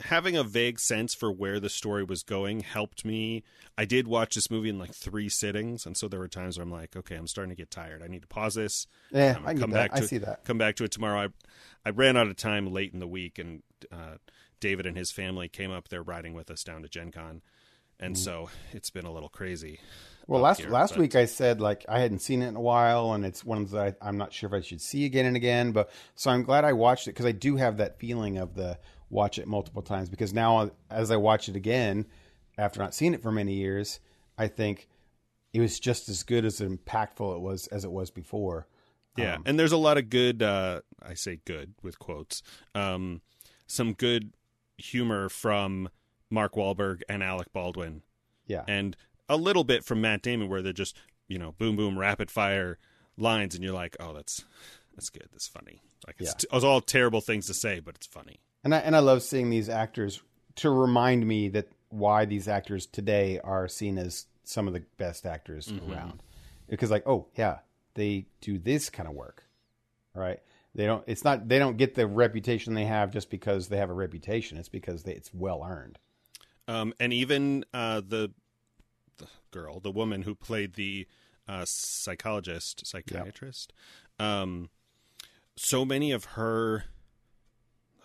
[0.00, 3.42] having a vague sense for where the story was going helped me.
[3.78, 6.62] I did watch this movie in like three sittings, and so there were times where
[6.64, 8.02] I'm like, okay, I'm starting to get tired.
[8.02, 8.86] I need to pause this.
[9.12, 9.90] yeah, I'm I gonna that.
[9.94, 10.44] I see it, that.
[10.44, 11.20] Come back to it tomorrow.
[11.20, 11.28] I
[11.86, 13.62] I ran out of time late in the week, and
[13.92, 14.16] uh,
[14.60, 15.88] David and his family came up.
[15.88, 17.42] They're riding with us down to Gen Con,
[17.96, 18.06] Mm-hmm.
[18.06, 19.78] and so it's been a little crazy.
[20.26, 22.60] Well, last here, last but- week I said like I hadn't seen it in a
[22.60, 25.36] while, and it's one that I, I'm not sure if I should see again and
[25.36, 25.70] again.
[25.70, 28.78] But so I'm glad I watched it because I do have that feeling of the
[29.14, 30.10] watch it multiple times.
[30.10, 32.06] Because now as I watch it again,
[32.58, 34.00] after not seeing it for many years,
[34.36, 34.88] I think
[35.52, 38.66] it was just as good as impactful it was as it was before.
[39.16, 40.42] Yeah, Um, and there's a lot of good.
[40.42, 42.42] Uh, I say good with quotes.
[42.74, 43.22] Um,
[43.68, 44.34] some good
[44.76, 45.88] humor from
[46.30, 48.02] Mark Wahlberg and Alec Baldwin,
[48.48, 48.96] Yeah, and
[49.28, 50.96] a little bit from Matt Damon, where they're just
[51.28, 52.78] you know boom boom rapid fire
[53.16, 54.44] lines, and you're like, oh, that's
[54.96, 55.28] that's good.
[55.30, 55.80] That's funny.
[56.08, 56.56] Like it's, Yeah.
[56.56, 58.40] it's all terrible things to say, but it's funny.
[58.64, 60.22] And I and I love seeing these actors
[60.56, 65.26] to remind me that why these actors today are seen as some of the best
[65.26, 66.22] actors around.
[66.68, 67.58] Because like, oh yeah,
[67.94, 69.44] they do this kind of work,
[70.14, 70.40] right?
[70.74, 71.04] They don't.
[71.06, 71.48] It's not.
[71.48, 74.58] They don't get the reputation they have just because they have a reputation.
[74.58, 75.98] It's because they, it's well earned.
[76.66, 78.32] Um, and even uh, the
[79.18, 81.06] the girl, the woman who played the
[81.46, 83.72] uh, psychologist, psychiatrist,
[84.18, 84.70] um,
[85.54, 86.84] so many of her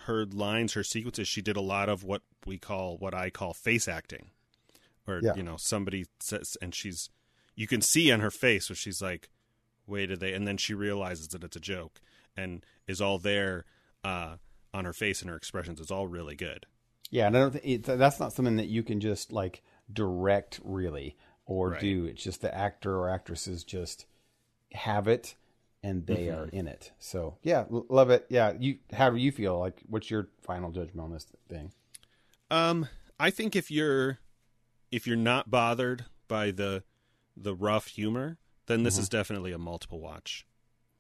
[0.10, 3.54] her lines, her sequences, she did a lot of what we call, what I call
[3.54, 4.32] face acting,
[5.06, 5.36] where Yeah.
[5.36, 7.10] you know somebody says, and she's
[7.56, 9.30] you can see on her face where she's like,
[9.88, 12.02] "Wait, did they?" And then she realizes that it's a joke,
[12.36, 13.66] and is all there
[14.04, 14.38] uh,
[14.74, 15.80] on her face and her expressions.
[15.80, 16.66] It's all really good.
[17.10, 19.62] Yeah, and I don't think that's not something that you can just like
[19.92, 21.82] direct really or Right.
[21.82, 22.06] do.
[22.06, 24.06] It's just the actor or actresses just
[24.74, 25.36] have it
[25.84, 26.40] and they Mm-hmm.
[26.40, 26.92] are in it.
[27.00, 28.26] So yeah, l- love it.
[28.30, 29.58] Yeah, you how do you feel?
[29.60, 31.72] Like, what's your final judgment on this thing?
[32.52, 32.88] Um,
[33.20, 34.20] I think if you're
[34.92, 36.84] if you're not bothered by the
[37.38, 40.46] the rough humor, then this is definitely a multiple watch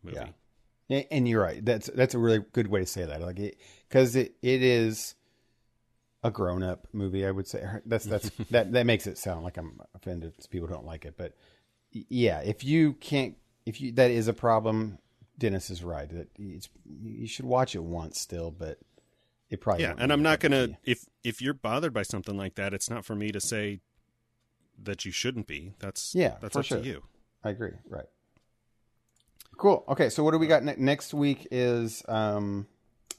[0.03, 0.18] movie.
[0.18, 0.27] Mm-hmm.
[0.88, 1.03] Yeah.
[1.11, 1.64] And you're right.
[1.64, 3.22] That's that's a really good way to say that.
[3.22, 3.57] Like it
[3.88, 5.15] because it, it is
[6.23, 7.26] a grown up movie.
[7.26, 10.34] I would say that's that's that that makes it sound like I'm offended.
[10.49, 11.35] People don't like it, but
[11.91, 13.35] yeah, if you can't,
[13.69, 14.97] if you that is a problem.
[15.37, 16.09] Dennis is right.
[16.09, 18.77] That it's you should watch it once still, but
[19.49, 22.73] it probably Yeah, and I'm not gonna if if you're bothered by something like that,
[22.73, 23.79] it's not for me to say
[24.83, 25.73] that you shouldn't be.
[25.79, 26.79] That's Yeah, that's up sure.
[26.79, 27.03] to you.
[27.43, 27.71] I agree.
[27.87, 28.05] Right.
[29.57, 29.83] Cool.
[29.89, 31.47] Okay, so what do we got ne- next week?
[31.51, 32.67] Is um,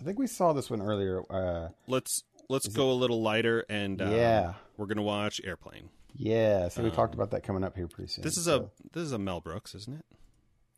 [0.01, 1.23] I think we saw this one earlier.
[1.31, 4.55] Uh, Let's let's go a little lighter and uh, Yeah.
[4.77, 5.91] we're gonna watch Airplane.
[6.15, 8.23] Yeah, so we talked about that coming up here pretty soon.
[8.23, 10.05] Um, This is so- a this is a Mel Brooks, isn't it?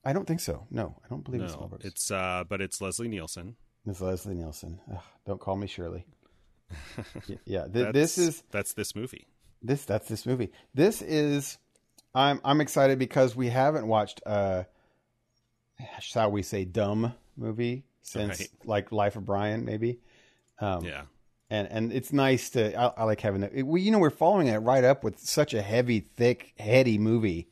[0.04, 0.66] I don't think so.
[0.70, 1.84] No, I don't believe it's Mel Brooks.
[1.84, 3.56] it's uh, but it's Leslie Nielsen.
[3.86, 4.80] It's Leslie Nielsen.
[4.92, 6.06] Ugh, don't call me Shirley.
[7.44, 9.26] Yeah, th- this is that's this movie.
[9.62, 9.84] this.
[9.84, 10.50] That's this movie.
[10.74, 11.58] This is.
[12.14, 14.64] I'm I'm excited because we haven't watched uh,
[16.00, 18.48] shall we say, dumb movie since Right.
[18.64, 20.00] like Life of Brian, maybe.
[20.58, 21.02] Um, Yeah.
[21.50, 23.66] and and it's nice to I, I like having it.
[23.66, 27.48] We you know we're following it right up with such a heavy, thick, heady movie.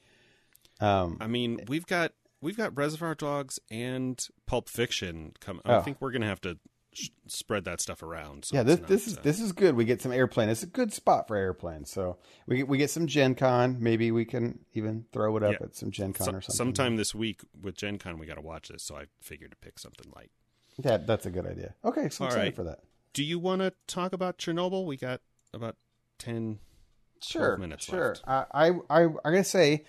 [0.81, 5.61] Um, I mean, we've got we've got Reservoir Dogs and Pulp Fiction come.
[5.65, 5.83] I Oh.
[5.83, 6.59] think we're gonna have to
[6.93, 8.45] sh- spread that stuff around.
[8.47, 9.75] So yeah, this this is uh, this is good.
[9.77, 10.49] We get some airplane.
[10.49, 11.85] It's a good spot for airplane.
[11.85, 13.77] So we get, we get some Gen Con.
[13.81, 15.67] Maybe we can even throw it up Yeah.
[15.67, 16.57] at some Gen Con so- or something.
[16.57, 18.19] sometime this week with Gen Con.
[18.19, 20.31] We got to watch this, so I figured to pick something light.
[20.83, 21.75] Yeah, that's a good idea.
[21.85, 22.57] Okay, so I'm excited right.
[22.57, 22.81] for that.
[23.13, 24.87] Do you want to talk about Chernobyl?
[24.87, 25.21] We got
[25.53, 25.77] about
[26.19, 26.59] ten.
[27.23, 28.09] Sure, minutes sure.
[28.15, 28.23] left.
[28.27, 28.47] I,
[28.89, 29.85] I I'm gonna say,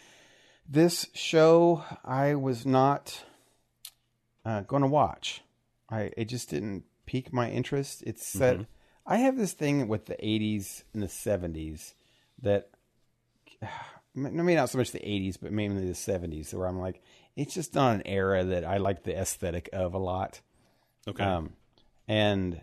[0.67, 3.23] this show I was not
[4.45, 5.41] uh, going to watch.
[5.89, 8.03] I it just didn't pique my interest.
[8.05, 8.55] It's set.
[8.55, 8.63] Mm-hmm.
[9.05, 11.93] I have this thing with the '80s and the '70s
[12.41, 12.69] that
[14.15, 17.01] maybe not so much the '80s, but mainly the '70s, where I'm like,
[17.35, 20.41] it's just not an era that I like the aesthetic of a lot.
[21.07, 21.23] Okay.
[21.23, 21.53] Um,
[22.07, 22.61] and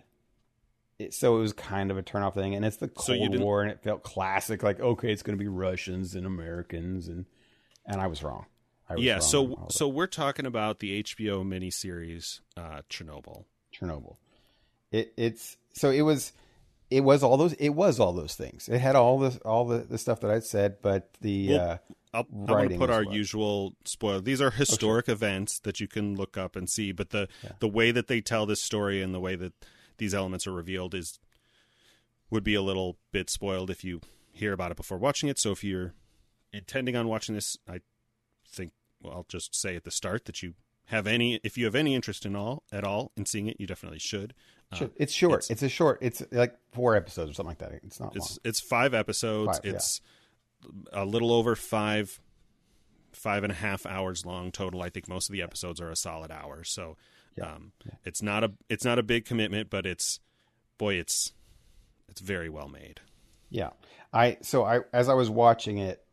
[0.98, 2.54] it, so it was kind of a turnoff thing.
[2.54, 4.62] And it's the Cold didn't- War, and it felt classic.
[4.62, 7.26] Like, okay, it's going to be Russians and Americans, and
[7.88, 8.46] and I was wrong.
[8.88, 9.12] I was yeah.
[9.14, 9.20] wrong.
[9.22, 13.44] So so we're talking about the HBO miniseries uh, Chernobyl.
[13.74, 14.16] Chernobyl.
[14.92, 16.32] It it's so it was
[16.90, 18.68] it was all those it was all those things.
[18.68, 21.78] It had all the all the, the stuff that I'd said, but the Well, uh,
[22.14, 24.20] I'll, I'm going to put our usual spoiler.
[24.20, 27.28] These are historic events that you can look up and see, but the
[27.60, 29.52] the way that they tell this story and the way that
[29.98, 31.18] these elements are revealed is
[32.30, 34.00] would be a little bit spoiled if you
[34.32, 35.38] hear about it before watching it.
[35.38, 35.94] So if you're
[36.52, 37.80] intending on watching this, I
[38.46, 38.72] think
[39.02, 40.54] well, I'll just say at the start that you
[40.86, 43.66] have any if you have any interest in all at all in seeing it, you
[43.66, 44.34] definitely should.
[44.70, 45.44] Uh, it's short.
[45.44, 45.98] it's- It's, a short.
[46.02, 47.72] It's like four episodes or something like that.
[47.84, 48.16] It's not long.
[48.16, 49.58] It's it's five episodes.
[49.58, 49.72] Five, yeah.
[49.72, 50.00] it's
[50.92, 52.20] a little over five,
[53.12, 54.82] five and a half hours long total.
[54.82, 56.64] I think most of the episodes are a solid hour.
[56.64, 56.96] So,
[57.36, 57.52] Yeah.
[57.54, 57.72] um,
[58.04, 60.20] it's not a it's not a big commitment, but it's
[60.76, 61.32] boy, it's
[62.08, 63.00] it's very well made.
[63.50, 63.70] Yeah.
[64.12, 66.04] I so I as I was watching it,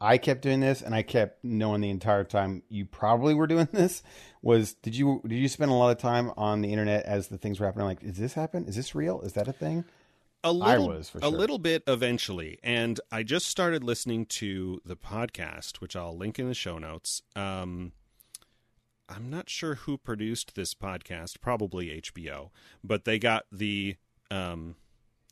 [0.00, 3.68] I kept doing this, and I kept knowing the entire time you probably were doing
[3.72, 4.02] this.
[4.42, 7.38] Was did you did you spend a lot of time on the internet as the
[7.38, 7.86] things were happening?
[7.86, 8.64] Like, is this happen?
[8.66, 9.20] Is this real?
[9.22, 9.84] Is that a thing?
[10.44, 14.80] A little, I was for a little bit eventually, and I just started listening to
[14.84, 17.22] the podcast, which I'll link in the show notes.
[17.34, 17.90] Um,
[19.08, 22.50] I'm not sure who produced this podcast, probably HBO,
[22.84, 23.96] but they got the
[24.30, 24.76] um,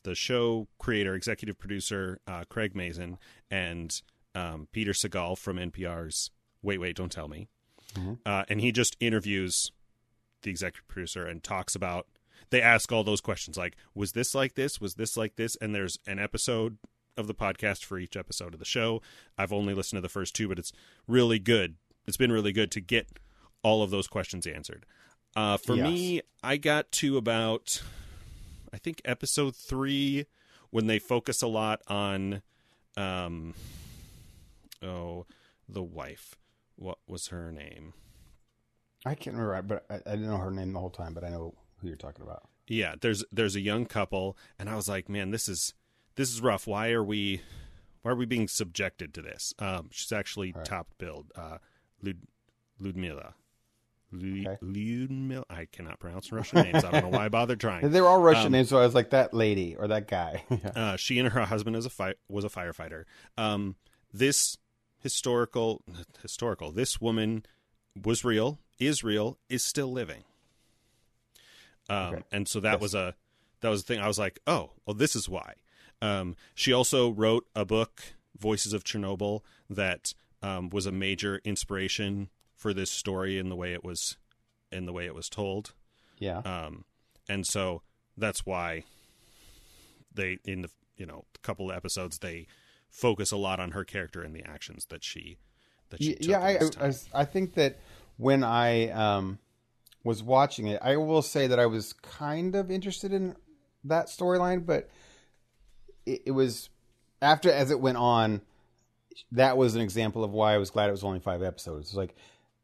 [0.03, 3.17] the show creator, executive producer uh, Craig Mazin,
[3.49, 4.01] and
[4.37, 6.31] um, Peter Sagal from NPR's
[6.61, 7.47] Wait, Wait, Don't Tell Me,
[8.25, 9.71] uh, and he just interviews
[10.43, 12.05] the executive producer and talks about
[12.51, 14.79] they ask all those questions like was this like this?
[14.79, 15.55] Was this like this?
[15.59, 16.77] And there's an episode
[17.17, 19.01] of the podcast for each episode of the show.
[19.37, 20.71] I've only listened to the first two but it's
[21.07, 21.75] really good.
[22.05, 23.07] It's been really good to get
[23.63, 24.85] all of those questions answered.
[25.35, 25.85] Uh, for Yes.
[25.89, 27.81] me i got to about
[28.73, 30.25] i think episode three
[30.71, 32.41] when they focus a lot on
[32.95, 33.53] um
[34.83, 35.25] oh
[35.67, 36.35] the wife
[36.75, 37.93] what was her name
[39.05, 41.13] I can't remember, but I, I didn't know her name the whole time.
[41.13, 42.43] But I know who you're talking about.
[42.67, 45.73] yeah there's there's a young couple and i was like man this is
[46.15, 47.41] this is rough why are we
[48.01, 50.65] why are we being subjected to this um she's actually Right.
[50.65, 51.59] top billed uh
[52.01, 52.17] Lud,
[52.79, 53.35] ludmila
[54.11, 54.57] Lu- Okay.
[54.61, 55.43] Ludmila.
[55.49, 56.83] I cannot pronounce Russian names.
[56.85, 57.89] I don't know why I bothered trying.
[57.91, 60.43] They're all Russian Um, names, so I was like that lady or that guy.
[60.49, 60.69] Yeah.
[60.75, 63.03] Uh, she and her husband is a fi- was a firefighter.
[63.37, 63.75] Um,
[64.13, 64.57] this
[64.99, 65.81] historical
[66.21, 67.45] historical this woman
[68.01, 70.23] was real, is real, is still living.
[71.89, 72.23] Um, Okay.
[72.31, 72.81] and so that Yes.
[72.81, 73.15] was a
[73.61, 74.03] that was the thing.
[74.03, 75.55] I was like, oh, well, this is why.
[75.99, 78.03] Um, she also wrote a book,
[78.37, 80.13] Voices of Chernobyl, that
[80.43, 84.17] um, was a major inspiration for this story in the way it was
[84.71, 85.73] in the way it was told.
[86.19, 86.39] yeah.
[86.39, 86.85] Um,
[87.29, 87.81] and so
[88.15, 88.83] that's why
[90.13, 92.47] they in the you know couple of episodes they
[92.97, 95.37] focus a lot on her character and the actions that she
[95.89, 96.93] that she yeah, I, I.
[97.13, 97.79] I think that
[98.17, 99.37] when I um,
[100.03, 103.35] was watching it, I will say that I was kind of interested in
[103.83, 104.89] that storyline, but
[106.05, 106.69] it, it was
[107.21, 108.41] after as it went on.
[109.31, 111.87] That was an example of why I was glad it was only five episodes.
[111.89, 112.15] It's like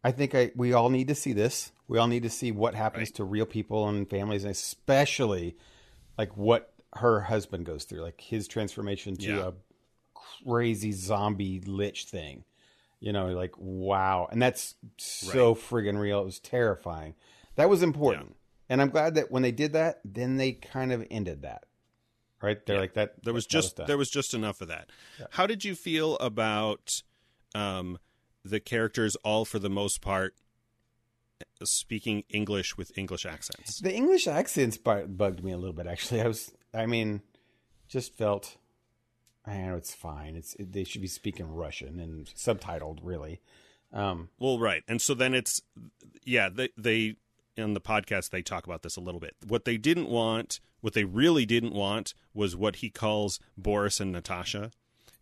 [0.03, 1.71] I think I we all need to see this.
[1.87, 3.15] We all need to see what happens Right.
[3.15, 5.55] to real people and families, and especially
[6.17, 9.47] like what her husband goes through, like his transformation to Yeah.
[9.47, 9.53] a
[10.45, 12.43] crazy zombie lich thing.
[12.99, 16.21] You know, like wow, and that's so friggin' real.
[16.21, 17.15] It was terrifying.
[17.55, 18.35] That was important,
[18.69, 21.65] and I'm glad that when they did that, then they kind of ended that.
[22.41, 22.65] Right?
[22.65, 22.81] They're Yeah.
[22.81, 23.23] like that.
[23.23, 24.89] there was just there was just enough of that.
[25.31, 27.01] How did you feel about
[27.53, 27.99] um,
[28.45, 30.35] the characters all for the most part
[31.63, 33.79] speaking English with English accents?
[33.79, 35.87] The English accents bu- bugged me a little bit.
[35.87, 36.51] Actually, I was.
[36.73, 37.21] I mean,
[37.87, 38.57] just felt.
[39.45, 40.35] I know it's fine.
[40.35, 43.41] It's it, they should be speaking Russian and subtitled, really.
[43.91, 44.83] Um, Well, right.
[44.87, 45.61] And so then it's
[46.23, 47.15] yeah, they they
[47.55, 49.35] in the podcast they talk about this a little bit.
[49.47, 54.11] What they didn't want, what they really didn't want was what he calls Boris and
[54.11, 54.71] Natasha.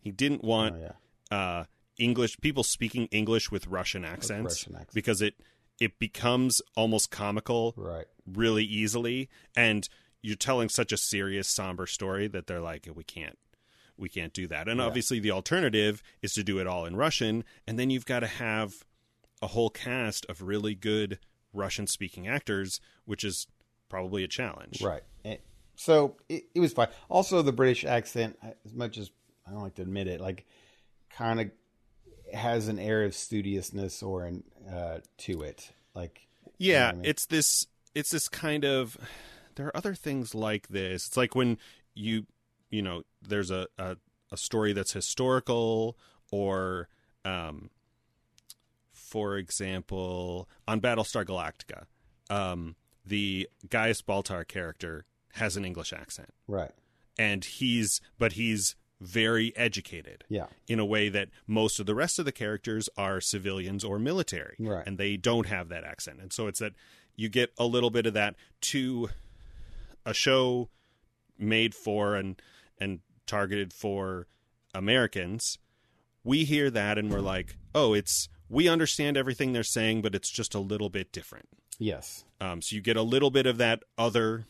[0.00, 0.92] He didn't want oh
[1.30, 1.64] yeah, uh
[1.98, 4.94] English people speaking English with Russian accents Russian accents.
[4.94, 5.34] because it
[5.80, 8.06] it becomes almost comical right.
[8.26, 9.88] really easily and
[10.22, 13.38] you're telling such a serious somber story that they're like we can't
[13.96, 14.86] we can't do that and Yeah.
[14.86, 18.26] obviously the alternative is to do it all in russian and then you've got to
[18.26, 18.84] have
[19.40, 21.18] a whole cast of really good
[21.52, 23.46] russian speaking actors which is
[23.88, 25.02] probably a challenge Right.
[25.24, 25.38] And
[25.76, 26.88] so it, it was fine.
[27.08, 29.10] Also, the British accent, as much as
[29.46, 30.44] I don't like to admit it, like
[31.10, 31.50] kind of
[32.32, 35.70] has an air of studiousness or an uh, to it.
[35.94, 36.26] Like
[36.58, 37.04] you know yeah I mean?
[37.04, 38.96] it's this it's this kind of
[39.56, 41.58] there are other things like this it's like when
[41.94, 42.26] you
[42.72, 43.96] you know there's a a,
[44.32, 45.96] a story that's historical
[46.32, 46.88] or
[47.24, 47.70] um
[48.92, 51.84] for example on battlestar galactica
[52.34, 52.74] um
[53.06, 55.04] the gaius baltar character
[55.34, 56.72] has an english accent right.
[57.18, 60.46] and he's but he's very educated Yeah.
[60.68, 64.54] in a way that most of the rest of the characters are civilians or military
[64.60, 64.86] Right.
[64.86, 66.72] and they don't have that accent and so it's that
[67.16, 68.36] you get a little bit of that
[68.72, 69.08] to
[70.06, 70.68] a show
[71.36, 72.40] made for and
[72.82, 74.26] and targeted for
[74.74, 75.58] Americans
[76.24, 80.30] we hear that and we're like oh it's we understand everything they're saying but it's
[80.30, 81.48] just a little bit different
[81.78, 82.24] Yes.
[82.40, 84.44] um, so you get a little bit of that other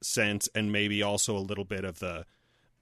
[0.00, 2.24] sense, and maybe also a little bit of the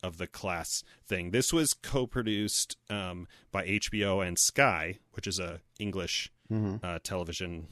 [0.03, 1.31] of the class thing.
[1.33, 6.85] This was co-produced um, by HBO and Sky, which is a English Mm-hmm.
[6.85, 7.67] uh, television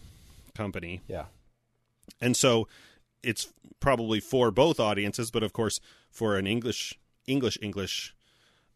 [0.55, 1.27] company, Yeah.
[2.21, 2.67] and so
[3.23, 5.31] it's probably for both audiences.
[5.31, 5.79] But of course,
[6.11, 6.98] for an English
[7.29, 8.15] English English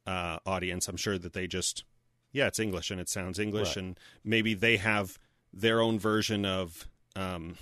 [0.07, 1.85] uh, audience, I'm sure that they just
[2.33, 3.85] yeah, it's English and it sounds English, Right.
[3.85, 5.19] and maybe they have
[5.53, 7.57] their own version of um,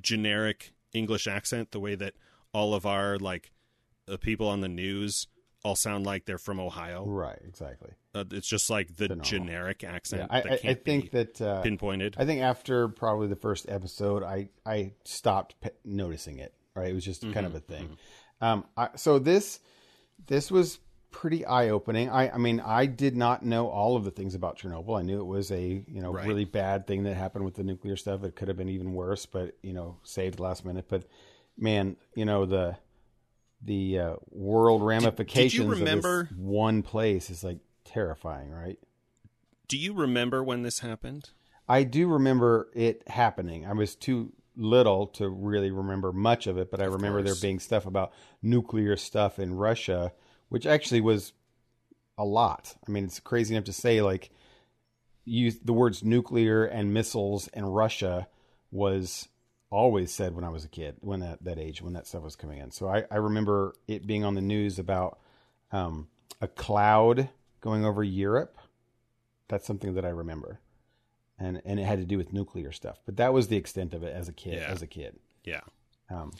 [0.00, 2.14] generic English accent, the way that
[2.52, 3.52] all of our like
[4.06, 5.26] the people on the news
[5.64, 7.04] all sound like they're from Ohio.
[7.06, 7.90] Right, exactly.
[8.14, 11.62] Uh, it's just like the generic Yeah, accent I, that I, I think that uh,
[11.62, 12.14] pinpointed.
[12.18, 16.54] I think after probably the first episode, I I stopped pe- noticing it.
[16.74, 17.96] Right, it was just kind of Mm-hmm, a thing.
[18.40, 19.60] Um, I, so this
[20.26, 20.78] this was
[21.10, 22.10] pretty eye opening.
[22.10, 24.98] I I mean, I did not know all of the things about Chernobyl.
[24.98, 26.26] I knew it was a you know Right.
[26.26, 28.22] really bad thing that happened with the nuclear stuff.
[28.24, 30.86] It could have been even worse, but you know, saved last minute.
[30.88, 31.04] But
[31.56, 32.76] man, you know the
[33.62, 38.78] the uh, world ramifications remember- of this one place is like terrifying, right?
[39.68, 41.30] Do you remember when this happened?
[41.68, 43.66] I do remember it happening.
[43.66, 47.58] I was too little to really remember much of it, but I remember there being
[47.58, 48.12] stuff about
[48.42, 50.12] nuclear stuff in Russia,
[50.48, 51.32] which actually was
[52.18, 52.74] a lot.
[52.86, 54.30] I mean, it's crazy enough to say like
[55.24, 58.28] use the words nuclear and missiles and Russia
[58.70, 59.28] was
[59.70, 62.36] always said when I was a kid, when that, that age, when that stuff was
[62.36, 62.70] coming in.
[62.70, 65.18] So I, I remember it being on the news about
[65.72, 66.08] um,
[66.40, 67.28] a cloud
[67.60, 68.56] going over Europe.
[69.48, 70.60] That's something that I remember
[71.38, 73.00] and and it had to do with nuclear stuff.
[73.04, 74.54] But that was the extent of it as a kid.
[74.54, 74.70] Yeah.
[74.70, 75.60] As a kid, Yeah.
[76.10, 76.32] um,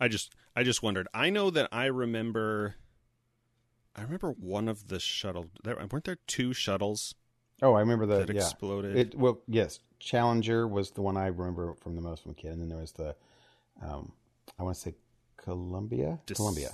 [0.00, 1.08] I just I just wondered.
[1.14, 2.76] I know that I remember
[3.94, 7.14] I remember one of the shuttle there weren't there two shuttles
[7.62, 8.42] oh, I remember the that yeah.
[8.42, 8.96] exploded.
[8.96, 12.52] It well, yes, Challenger was the one I remember from the most from a kid,
[12.52, 13.14] and then there was the,
[13.82, 14.12] um,
[14.58, 14.94] I want to say
[15.36, 16.70] Columbia, Dis- Columbia.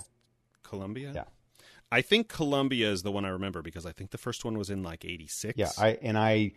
[0.63, 1.11] Columbia?
[1.15, 1.23] Yeah.
[1.91, 4.69] I think Columbia is the one I remember because I think the first one was
[4.71, 5.57] in like 86.
[5.57, 6.53] Yeah, I and I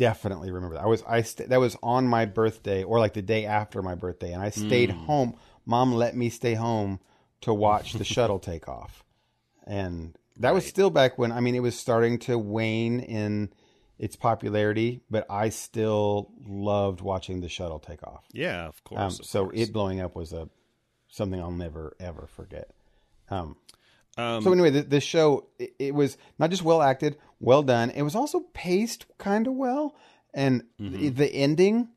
[0.00, 0.84] definitely remember that.
[0.84, 3.94] I was I st- that was on my birthday or like the day after my
[3.94, 5.04] birthday, and I stayed Mm.
[5.04, 5.36] home.
[5.66, 7.00] Mom let me stay home
[7.42, 9.04] to watch the shuttle take off,
[9.66, 13.50] and that was still back when I mean it was starting to wane in
[13.98, 18.24] its popularity, but I still loved watching the shuttle take off.
[18.32, 19.00] Yeah, of course.
[19.00, 19.58] Um, of so course.
[19.60, 20.48] it blowing up was a
[21.08, 22.70] something I'll never ever forget.
[23.28, 23.56] Um,
[24.18, 27.90] um, so anyway, the, the show it, it was not just well acted, well done.
[27.90, 29.94] It was also paced kind of well,
[30.34, 30.96] and Mm-hmm.
[30.96, 31.88] the, the ending.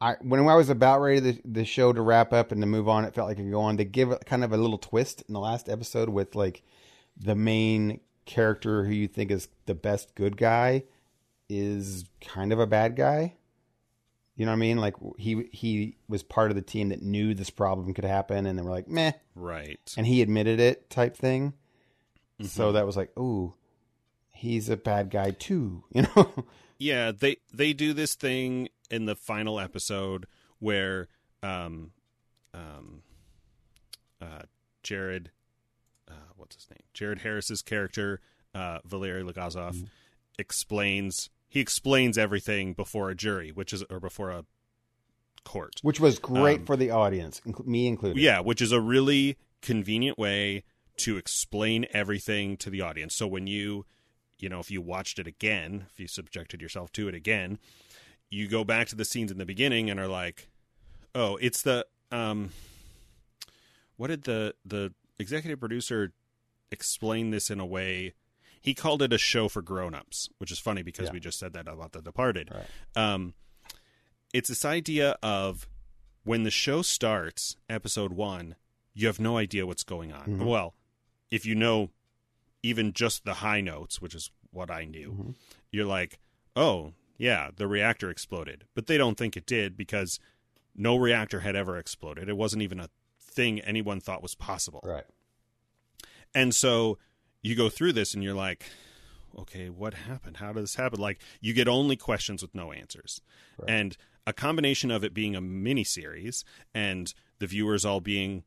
[0.00, 2.88] I when I was about ready the the show to wrap up and to move
[2.88, 3.76] on, it felt like it could go on.
[3.76, 6.62] They give it kind of a little twist in the last episode with like
[7.16, 10.82] the main character who you think is the best good guy
[11.48, 13.36] is kind of a bad guy.
[14.36, 14.76] You know what I mean?
[14.78, 18.58] Like he he was part of the team that knew this problem could happen, and
[18.58, 19.80] they were like, "Meh," right.
[19.96, 21.54] and he admitted it, type thing.
[22.40, 22.46] Mm-hmm.
[22.46, 23.54] So that was like, "Ooh,
[24.30, 26.44] he's a bad guy too," you know?
[26.78, 30.26] Yeah, they they do this thing in the final episode
[30.58, 31.08] where
[31.42, 31.92] um
[32.52, 33.02] um
[34.20, 34.42] uh
[34.82, 35.30] Jared
[36.08, 36.82] uh what's his name?
[36.92, 38.20] Jared Harris's character,
[38.54, 39.84] uh Valery Legasov Mm-hmm.
[40.38, 44.44] explains he explains everything before a jury, which is or before a
[45.42, 45.80] court.
[45.80, 48.20] Which was great Um, for the audience, inc- me included.
[48.20, 50.64] Yeah, which is a really convenient way
[50.98, 53.14] to explain everything to the audience.
[53.14, 53.86] So when you,
[54.38, 57.58] you know, if you watched it again, if you subjected yourself to it again,
[58.28, 60.50] you go back to the scenes in the beginning and are like,
[61.14, 62.50] "Oh, it's the um
[63.96, 66.12] what did the the executive producer
[66.70, 68.12] explain this in a way
[68.66, 71.12] he called it a show for grown-ups, which is funny because Yeah.
[71.12, 72.66] we just said that about The Departed Right.
[72.96, 73.32] um,
[74.34, 75.68] it's this idea of
[76.24, 78.56] when the show starts, episode one,
[78.92, 80.26] you have no idea what's going on.
[80.40, 80.46] Mhm.
[80.46, 80.74] Well,
[81.30, 81.90] if you know
[82.62, 85.34] even just the high notes, which is what I knew, Mhm.
[85.70, 86.18] you're like,
[86.56, 88.64] oh, yeah, the reactor exploded.
[88.74, 90.18] But they don't think it did because
[90.74, 92.28] no reactor had ever exploded.
[92.28, 92.90] It wasn't even a
[93.20, 94.80] thing anyone thought was possible.
[94.82, 95.06] Right.
[96.34, 96.98] And so
[97.46, 98.66] you go through this and you're like,
[99.38, 100.38] okay, what happened?
[100.38, 100.98] How did this happen?
[100.98, 103.20] Like you get only questions with no answers.
[103.58, 103.70] Right.
[103.70, 103.96] And
[104.26, 106.44] a combination of it being a mini series
[106.74, 108.42] and the viewers all being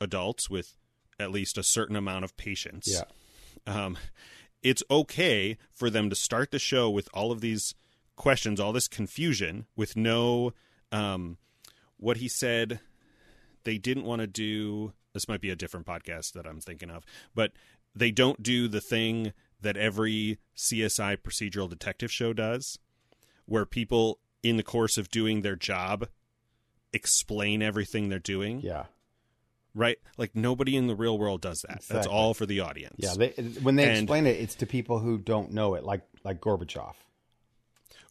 [0.00, 0.74] adults with
[1.18, 2.88] at least a certain amount of patience.
[2.88, 3.04] Yeah.
[3.66, 3.98] Um,
[4.62, 7.74] it's okay for them to start the show with all of these
[8.16, 10.54] questions, all this confusion, with no
[10.92, 11.36] um,
[11.98, 12.80] what he said
[13.64, 17.04] they didn't want to do this might be a different podcast that I'm thinking of,
[17.34, 17.52] but
[17.94, 22.78] they don't do the thing that every CSI procedural detective show does,
[23.46, 26.08] where people in the course of doing their job
[26.92, 28.60] explain everything they're doing.
[28.60, 28.84] Yeah.
[29.74, 29.98] Right?
[30.16, 31.82] Like nobody in the real world does that.
[31.88, 32.96] That's all for the audience.
[32.98, 33.14] Yeah.
[33.16, 33.28] They,
[33.62, 36.94] when they And- explain it, it's to people who don't know it, like like Gorbachev.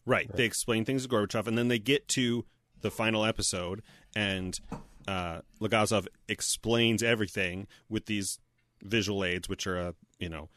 [0.06, 0.30] Right.
[0.34, 2.46] They explain things to Gorbachev, and then they get to
[2.80, 3.82] the final episode,
[4.16, 4.58] and
[5.06, 8.38] uh, Legasov explains everything with these
[8.82, 10.48] visual aids, which are a you know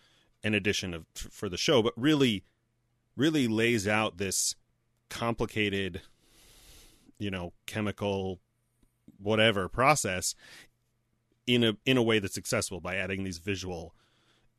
[0.43, 2.43] an addition of for the show, but really,
[3.15, 4.55] really lays out this
[5.09, 6.01] complicated,
[7.17, 8.39] you know, chemical
[9.21, 10.35] whatever process
[11.47, 13.93] in a in a way that's accessible by adding these visual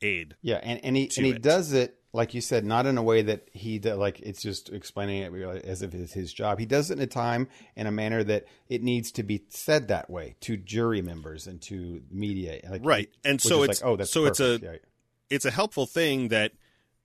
[0.01, 0.35] aid.
[0.41, 1.41] Yeah, and, and he and he it.
[1.41, 5.21] does it like you said, not in a way that he like it's just explaining
[5.21, 6.59] it as if it's his job.
[6.59, 9.89] He does it in a time in a manner that it needs to be said
[9.89, 12.61] that way to jury members and to media.
[12.69, 13.09] Like, Right.
[13.25, 14.59] And so it's like, oh, that's so it's a.
[14.63, 14.75] Yeah.
[15.29, 16.53] it's a helpful thing that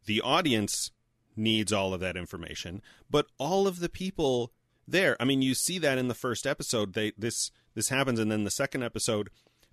[0.06, 0.92] the audience
[1.34, 2.80] needs all of that information,
[3.10, 4.52] but all of the people
[4.86, 5.16] there.
[5.18, 6.94] I mean, you see that in the first episode.
[6.94, 9.28] They this this happens, and then the second episode,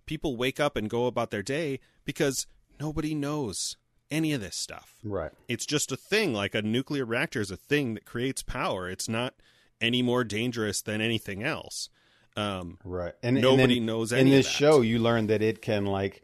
[0.08, 2.48] people wake up and go about their day because
[2.80, 3.78] nobody knows
[4.10, 4.96] any of this stuff.
[5.04, 5.32] right.
[5.48, 6.34] It's just a thing.
[6.34, 8.90] Like a nuclear reactor is a thing that creates power.
[8.90, 9.36] It's not
[9.82, 11.90] any more dangerous than anything else.
[12.36, 13.14] Um, Right.
[13.24, 14.82] And Nobody and then knows in this show.
[14.82, 16.24] You learn that it can like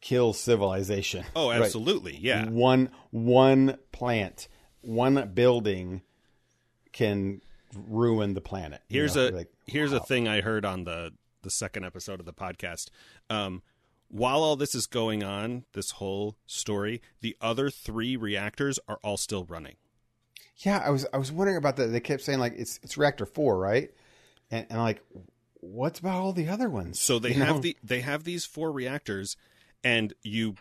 [0.00, 1.24] kill civilization.
[1.36, 1.62] oh, Right.
[1.62, 2.48] absolutely, yeah.
[2.48, 4.48] One one plant,
[4.80, 6.02] one building
[6.92, 7.40] can
[7.74, 8.82] ruin the planet.
[8.88, 9.28] Here's know?
[9.28, 12.88] a like, here's a thing I heard on the the second episode of the podcast.
[13.30, 13.62] Um,
[14.12, 19.16] while all this is going on, this whole story, the other three reactors are all
[19.16, 19.76] still running.
[20.58, 21.86] Yeah, I was I was wondering about that.
[21.86, 23.90] They kept saying like it's it's reactor four, right?
[24.50, 25.02] And and like,
[25.54, 27.00] what's about all the other ones?
[27.00, 27.60] So they You have know?
[27.62, 29.36] the they have these four reactors,
[29.82, 30.56] and you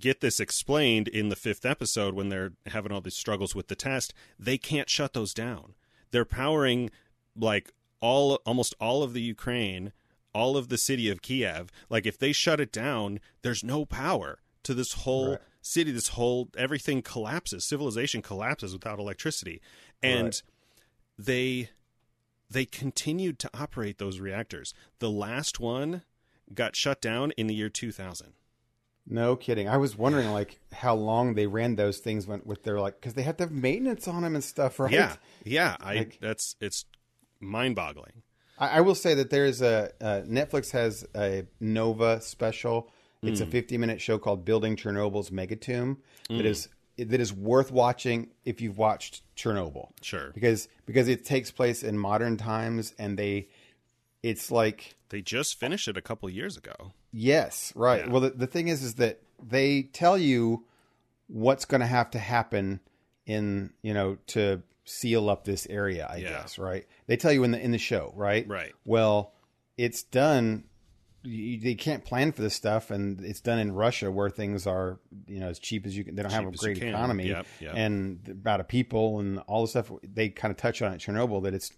[0.00, 3.76] get this explained in the fifth episode when they're having all these struggles with the
[3.76, 4.12] test.
[4.36, 5.74] They can't shut those down.
[6.10, 6.90] They're powering
[7.36, 7.70] like
[8.00, 9.92] all almost all of the Ukraine,
[10.34, 11.70] all of the city of Kiev.
[11.88, 15.40] Like if they shut it down, there's no power to this whole Right.
[15.62, 15.90] city.
[15.92, 17.64] This whole everything collapses.
[17.64, 19.60] Civilization collapses without electricity,
[20.02, 20.42] and Right.
[21.18, 21.70] they
[22.50, 24.74] they continued to operate those reactors.
[25.00, 26.02] The last one
[26.52, 28.34] got shut down in the year 2000.
[29.06, 29.68] No kidding.
[29.68, 33.14] I was wondering like how long they ran those things went with their like because
[33.14, 34.92] they have to have maintenance on them and stuff, right?
[34.92, 35.76] Yeah, yeah.
[35.80, 36.84] I Like- that's it's
[37.40, 38.22] mind-boggling.
[38.58, 42.90] I, I will say that there's a uh, Netflix has a Nova special.
[43.22, 43.48] It's Hmm.
[43.48, 45.96] a 50 minute show called Building Chernobyl's Megatomb
[46.28, 46.36] Hmm.
[46.36, 49.88] that is that is worth watching if you've watched Chernobyl.
[50.02, 50.30] Sure.
[50.32, 53.48] because because it takes place in modern times and they
[54.22, 56.92] it's like They just finished it a couple years ago.
[57.12, 58.10] yes right Yeah.
[58.12, 60.64] well the, the thing is is that they tell you
[61.26, 62.80] what's going to have to happen
[63.26, 66.28] in you know to seal up this area i Yeah.
[66.30, 68.72] guess right they tell you in the in the show right Right.
[68.84, 69.32] well
[69.76, 70.64] it's done
[71.22, 75.00] you, they can't plan for this stuff and it's done in russia where things are
[75.26, 76.88] you know as cheap as you can they don't have a Cheap as you great
[76.90, 77.72] economy Yep, yep.
[77.76, 81.42] and amount of people and all the stuff they kind of touch on at chernobyl
[81.44, 81.72] that it's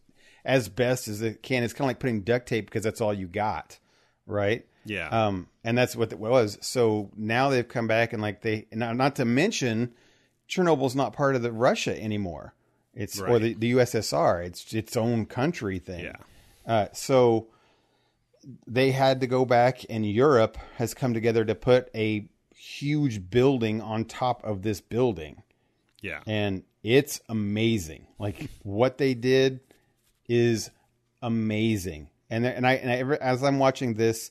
[0.44, 3.14] as best as it can it's kind of like putting duct tape because that's all
[3.14, 3.78] you got
[4.26, 5.08] right Yeah.
[5.08, 6.58] um, and that's what it was.
[6.60, 9.94] So now they've come back and like they, not, not to mention,
[10.48, 12.54] Chernobyl's not part of the Russia anymore.
[12.96, 14.44] It's or the, the USSR.
[14.44, 16.04] It's its own country thing.
[16.04, 16.16] Yeah.
[16.66, 17.46] Uh, so
[18.66, 23.80] they had to go back, and Europe has come together to put a huge building
[23.80, 25.42] on top of this building
[26.06, 26.20] yeah.
[26.26, 28.06] and it's amazing.
[28.18, 29.60] Like what they did
[30.28, 30.70] is
[31.20, 32.10] amazing.
[32.30, 34.30] And and I, and I ever- as I'm watching this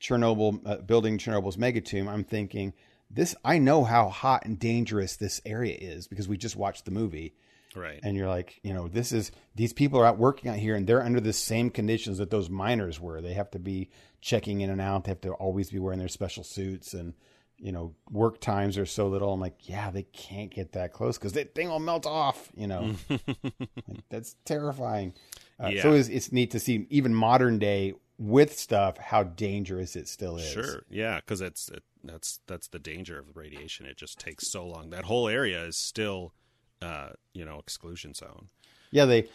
[0.00, 2.74] Chernobyl uh, building Chernobyl's megatomb, I'm thinking
[3.10, 3.34] this.
[3.44, 7.34] I know how hot and dangerous this area is because we just watched the movie.
[7.74, 8.00] Right.
[8.02, 10.86] And you're like, you know, this is these people are out working out here, and
[10.86, 13.20] they're under the same conditions that those miners were.
[13.20, 13.90] They have to be
[14.20, 15.04] checking in and out.
[15.04, 17.14] They have to always be wearing their special suits, and
[17.58, 19.32] you know, work times are so little.
[19.32, 22.50] I'm like, yeah, they can't get that close because that thing will melt off.
[22.54, 25.14] You know, Like, that's terrifying.
[25.62, 25.82] Uh, Yeah.
[25.82, 30.36] So it's, it's neat to see even modern day with stuff how dangerous it still
[30.36, 30.48] is.
[30.48, 30.82] Sure.
[30.90, 33.86] Yeah, because it's it, that's that's the danger of the radiation.
[33.86, 34.90] It just takes so long.
[34.90, 36.34] That whole area is still,
[36.82, 38.48] uh, you know, exclusion zone.
[38.90, 39.28] Yeah, they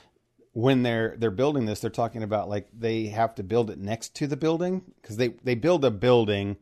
[0.53, 4.15] when they're they're building this, they're talking about like they have to build it next
[4.15, 6.57] to the building because they they build a building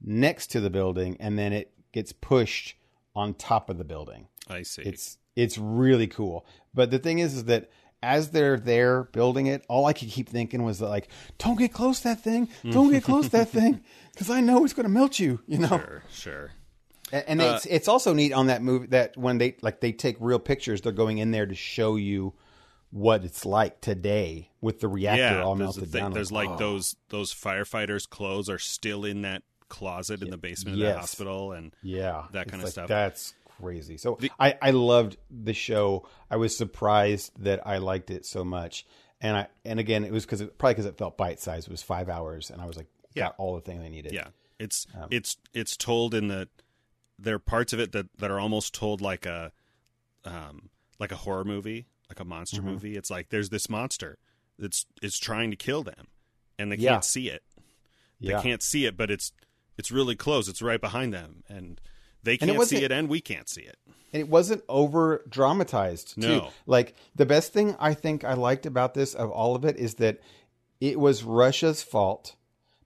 [0.00, 2.76] next to the building and then it gets pushed
[3.14, 4.28] on top of the building.
[4.48, 4.82] I see.
[4.82, 6.46] It's it's really cool.
[6.72, 7.70] But the thing is, is that
[8.02, 11.72] as they're there building it, all I could keep thinking was that like, don't get
[11.72, 13.82] close to that thing, don't get close to that thing,
[14.12, 15.40] because I know it's going to melt you.
[15.46, 15.68] You know.
[15.68, 16.02] sure.
[16.10, 16.50] Sure.
[17.12, 19.92] And, and Uh, it's it's also neat on that movie that when they like they
[19.92, 22.34] take real pictures, they're going in there to show you
[22.90, 25.42] what it's like today with the reactor yeah.
[25.42, 26.12] all there's, melted the thing- down.
[26.12, 26.56] there's like oh.
[26.56, 31.52] those those firefighters' clothes are still in that closet in the basement of the hospital,
[31.52, 32.88] and yeah, that it's kind of like, stuff.
[32.88, 33.96] That's crazy.
[33.96, 36.06] So I I loved the show.
[36.30, 38.86] I was surprised that I liked it so much.
[39.20, 41.68] And I and again it was because probably because it felt bite sized.
[41.68, 43.24] It was five hours, and I was like, Yeah.
[43.24, 44.12] got all the things I needed.
[44.12, 44.28] yeah,
[44.58, 46.48] it's Um, it's it's told in the
[47.18, 49.52] there are parts of it that that are almost told like a
[50.24, 52.64] um like a horror movie, like a monster Mhm.
[52.66, 52.96] movie.
[52.96, 54.18] It's like there's this monster
[54.58, 56.08] that's it's trying to kill them,
[56.58, 56.92] and they Yeah.
[56.92, 57.42] can't see it.
[58.20, 58.42] They Yeah.
[58.42, 59.32] can't see it, but it's
[59.76, 60.48] it's really close.
[60.48, 61.80] It's right behind them, and
[62.22, 63.76] they can't see wasn't- it, and we can't see it.
[64.12, 66.20] and it wasn't over dramatized too.
[66.20, 66.50] No.
[66.66, 69.96] Like the best thing I think I liked about this of all of it is
[69.96, 70.20] that
[70.80, 72.36] it was Russia's fault,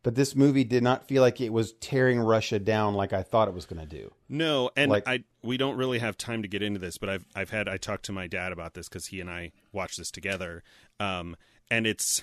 [0.02, 3.46] but this movie did not feel like it was tearing Russia down like I thought
[3.48, 4.14] it was going to do.
[4.28, 7.24] No, and Like- I we don't really have time to get into this, but I've
[7.34, 10.10] I've had I talked to my dad about this because he and I watched this
[10.10, 10.62] together,
[11.00, 11.36] um,
[11.70, 12.22] and it's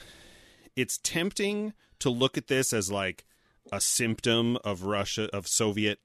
[0.75, 3.25] it's tempting to look at this as like
[3.71, 5.99] a symptom of Russia of Soviet,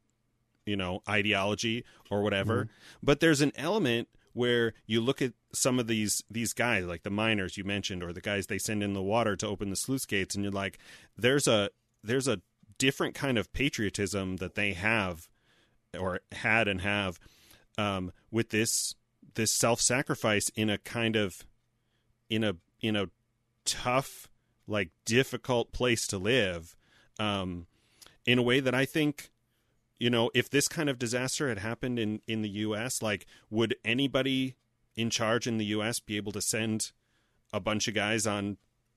[0.65, 2.69] you know, ideology or whatever.
[3.03, 7.11] But there's an element where you look at some of these these guys like the
[7.11, 10.07] miners you mentioned or the guys they send in the water to open the sluice
[10.07, 10.79] gates and you're like
[11.19, 11.69] there's a
[12.05, 12.41] there's a
[12.79, 15.29] different kind of patriotism that they have
[15.99, 17.19] or had and have
[17.79, 18.95] um, with this
[19.35, 21.45] this self sacrifice in a kind of
[22.29, 23.07] in a in a
[23.65, 24.29] tough
[24.67, 26.77] like difficult place to live
[27.19, 27.67] um,
[28.25, 29.31] in a way that I think
[29.99, 33.03] you know if this kind of disaster had happened in in the U.S.
[33.03, 34.57] like would anybody
[34.97, 36.01] in charge in the U.S.
[36.01, 36.93] be able to send
[37.53, 38.57] a bunch of guys on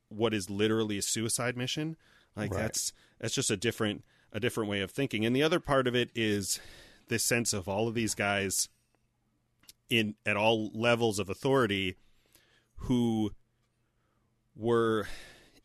[0.10, 1.98] what is literally a suicide mission
[2.36, 2.62] like Right.
[2.62, 5.96] that's that's just a different a different way of thinking and the other part of
[5.96, 6.60] it is
[7.08, 8.70] this sense of all of these guys
[9.90, 11.96] in at all levels of authority
[12.78, 13.32] who
[14.56, 15.08] were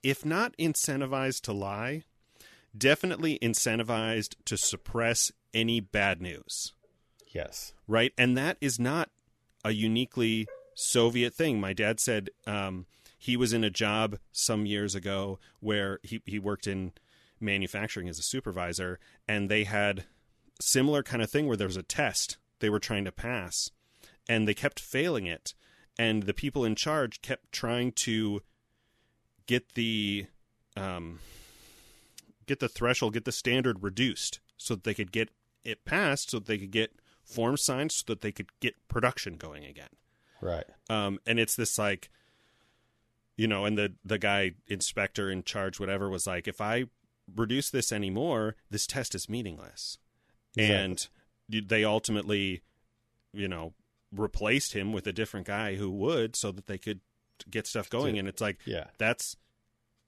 [0.03, 2.03] if not incentivized to lie
[2.77, 6.73] definitely incentivized to suppress any bad news
[7.31, 7.73] Yes.
[7.87, 8.13] right?
[8.17, 9.11] And that is not
[9.65, 11.61] a uniquely Soviet thing.
[11.61, 12.87] My dad said um,
[13.19, 16.93] he was in a job some years ago where he, he worked in
[17.41, 18.99] manufacturing as a supervisor,
[19.29, 20.05] and they had
[20.61, 23.71] similar kind of thing where there was a test they were trying to pass,
[24.29, 25.55] and they kept failing it,
[25.99, 28.43] and the people in charge kept trying to
[29.47, 30.27] get the
[30.77, 31.21] um,
[32.47, 35.31] get the threshold, get the standard reduced, so that they could get
[35.65, 36.93] it passed, so that they could get
[37.25, 39.89] forms signed, so that they could get production going again.
[40.41, 40.65] Right.
[40.89, 42.11] Um, and it's this like,
[43.37, 46.85] you know, and the the guy inspector in charge, whatever, was like, if I
[47.37, 49.99] reduce this anymore, this test is meaningless.
[50.57, 50.75] Exactly.
[51.51, 52.63] And they ultimately,
[53.33, 53.75] you know,
[54.13, 57.01] replaced him with a different guy who would, so that they could
[57.51, 58.19] get stuff going.
[58.19, 58.87] And it's like Yeah.
[58.99, 59.37] that's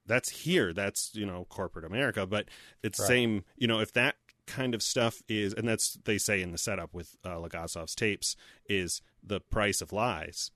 [0.07, 0.73] that's here.
[0.73, 2.49] That's you know corporate America, but
[2.83, 3.07] it's Right.
[3.07, 3.45] same.
[3.57, 6.93] You know, if that kind of stuff is, and that's they say in the setup
[6.93, 8.35] with uh, Legasov's tapes
[8.69, 10.51] is the price of lies.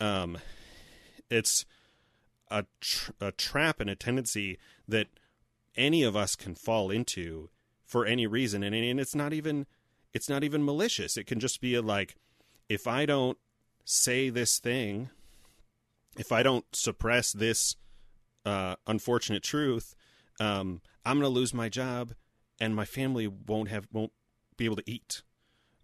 [0.00, 0.38] Um,
[1.30, 1.64] it's
[2.50, 5.08] a tr- a trap and a tendency that
[5.76, 7.48] any of us can fall into
[7.90, 9.66] for any reason, and and it's not even
[10.14, 11.16] it's not even malicious.
[11.16, 12.14] It can just be a, like
[12.68, 13.36] if I don't
[13.84, 15.10] say this thing,
[16.16, 17.74] if I don't suppress this
[18.46, 19.96] uh, unfortunate truth,
[20.38, 22.12] um, I'm going to lose my job,
[22.60, 24.12] and my family won't have won't
[24.56, 25.22] be able to eat.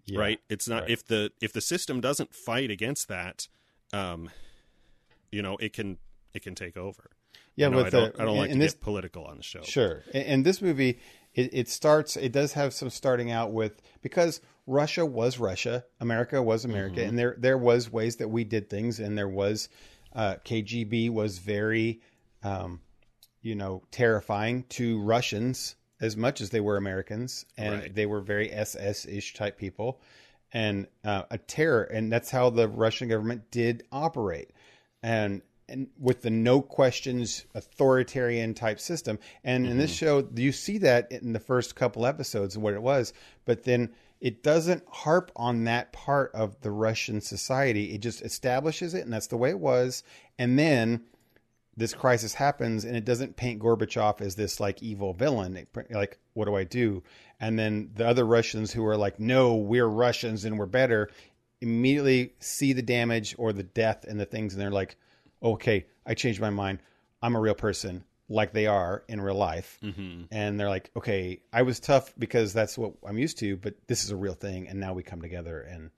[0.06, 0.20] Yeah.
[0.20, 0.40] Right?
[0.48, 0.90] It's not Right.
[0.90, 3.48] if the if the system doesn't fight against that,
[3.92, 4.30] um,
[5.32, 5.98] you know, it can
[6.32, 7.10] it can take over.
[7.56, 7.66] Yeah.
[7.66, 9.42] You know, with I don't the, I don't like to this, get political on the
[9.42, 9.62] show.
[9.62, 10.04] Sure.
[10.14, 11.00] And, and this movie,
[11.36, 12.16] it, it starts.
[12.16, 17.08] It does have some starting out with because Russia was Russia, America was America, Mm-hmm.
[17.10, 19.68] and there there was ways that we did things, and there was
[20.14, 22.00] uh, KGB was very,
[22.42, 22.80] um,
[23.42, 27.94] you know, terrifying to Russians as much as they were Americans, and Right.
[27.94, 30.00] they were very SS ish type people,
[30.52, 34.50] and uh, a terror, and that's how the Russian government did operate,
[35.02, 39.18] and and with the no questions authoritarian type system.
[39.44, 40.06] And in this mm-hmm.
[40.06, 43.12] show, you see that in the first couple episodes of what it was,
[43.44, 43.90] but then
[44.20, 47.94] it doesn't harp on that part of the Russian society.
[47.94, 50.02] It just establishes it, and that's the way it was.
[50.38, 51.02] And then
[51.76, 55.56] this crisis happens, and it doesn't paint Gorbachev as this like evil villain.
[55.56, 57.02] It, like, what do I do?
[57.38, 61.10] And then the other Russians who are like, no, we're Russians and we're better,
[61.60, 64.96] immediately see the damage or the death and the things, and they're like,
[65.54, 66.78] okay, I changed my mind.
[67.22, 69.78] I'm a real person, like they are in real life.
[69.82, 70.24] Mm-hmm.
[70.30, 74.04] And they're like, okay, I was tough because that's what I'm used to, but this
[74.04, 75.60] is a real thing, and now we come together.
[75.60, 75.90] And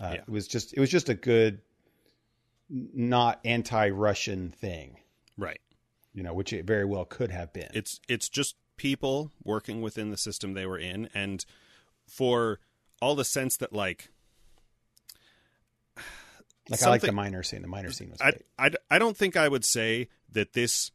[0.00, 0.20] uh, Yeah.
[0.22, 1.60] it was just, it was just a good,
[2.68, 4.98] not anti-Russian thing,
[5.36, 5.60] Right.
[6.12, 7.70] you know, which it very well could have been.
[7.72, 11.44] It's it's just people working within the system they were in, and
[12.06, 12.60] for
[13.00, 14.10] all the sense that like
[16.70, 17.62] like I like the miner scene.
[17.62, 18.42] The miner scene was I, great.
[18.58, 20.90] I, I don't think I would say that this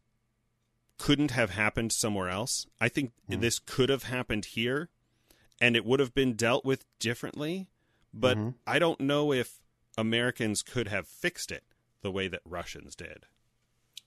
[0.98, 2.68] couldn't have happened somewhere else.
[2.80, 3.40] I think Hmm.
[3.40, 4.90] this could have happened here,
[5.60, 7.68] and it would have been dealt with differently.
[8.14, 8.50] But Mm-hmm.
[8.68, 9.60] I don't know if
[9.98, 11.64] Americans could have fixed it
[12.02, 13.26] the way that Russians did.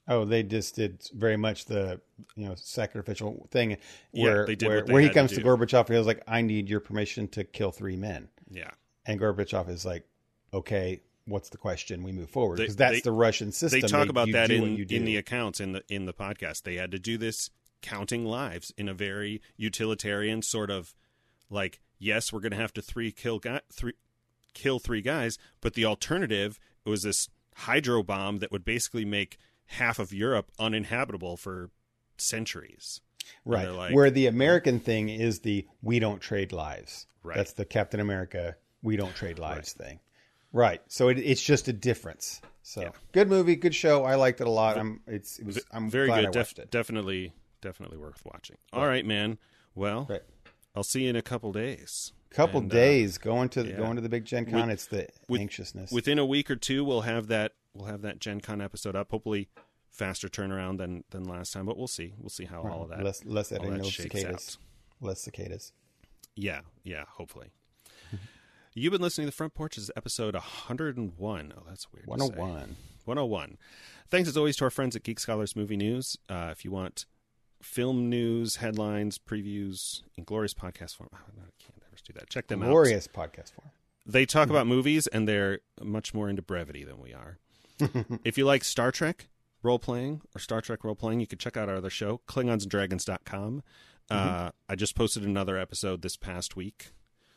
[0.09, 2.01] Oh, they just did very much the
[2.37, 3.77] you know sacrificial thing
[4.13, 5.43] Yeah, where they did where, where he had to comes to.
[5.43, 8.71] Gorbachev and he was like, "I need your permission to kill three men," Yeah.
[9.05, 10.07] and Gorbachev is like,
[10.55, 12.03] "Okay, what's the question?
[12.03, 15.05] We move forward because that's they- the Russian system." they talk about that in in
[15.05, 16.63] the accounts in the in the podcast.
[16.63, 17.51] They had to do this
[17.83, 20.95] counting lives in a very utilitarian sort of
[21.51, 23.95] like yes, we're going to have to three kill guy, three
[24.55, 29.99] kill three guys, but the alternative was this hydro bomb that would basically make half
[29.99, 31.71] of Europe uninhabitable for
[32.17, 33.01] centuries.
[33.45, 37.37] right like- where the American thing is the "we don't trade lives." Right.
[37.37, 39.99] That's the Captain America "we don't trade lives" thing.
[40.57, 40.81] Right.
[40.89, 42.41] So it, it's just a difference.
[42.63, 42.91] So Yeah.
[43.13, 44.05] good movie, good show.
[44.05, 44.79] I liked it a lot.
[44.79, 45.01] I'm.
[45.07, 45.39] It's.
[45.39, 45.61] It was.
[45.71, 46.29] I'm Very glad good.
[46.29, 46.71] I Def- it.
[46.71, 48.57] definitely definitely worth watching.
[48.73, 49.39] All right, man.
[49.75, 50.23] Well, Right.
[50.75, 52.13] I'll see you in a couple days.
[52.31, 53.77] Couple And, uh, days going to yeah.
[53.77, 54.71] going to the big Gen Con.
[54.71, 55.93] it's the with- anxiousness.
[55.93, 59.11] within a week or two we'll have that we'll have that gen con episode up
[59.11, 59.49] hopefully
[59.91, 63.03] faster turnaround than than last time but we'll see we'll see how all of that
[63.03, 64.59] less less all editing, no cicadas,
[65.01, 65.07] out.
[65.07, 65.73] less cicadas.
[66.35, 67.49] yeah yeah hopefully
[68.79, 72.25] you've been listening to the front porch this is episode 101 oh that's weird to
[72.25, 72.31] say.
[72.33, 72.77] hundred one.
[73.05, 73.59] 101
[74.09, 77.07] thanks as always to our friends at geek scholars movie news uh, if you want
[77.63, 81.19] film news headlines previews in glorious podcast form I
[81.59, 83.71] can't ever do that check them out Glorious podcast form.
[84.05, 87.39] they talk about movies and they're much more into brevity than we are.
[88.25, 89.29] if you like Star Trek
[89.63, 93.63] role playing or Star Trek role playing, you can check out our other show, klingonsanddragons.com.
[94.09, 96.93] Uh, I just posted another episode this past week.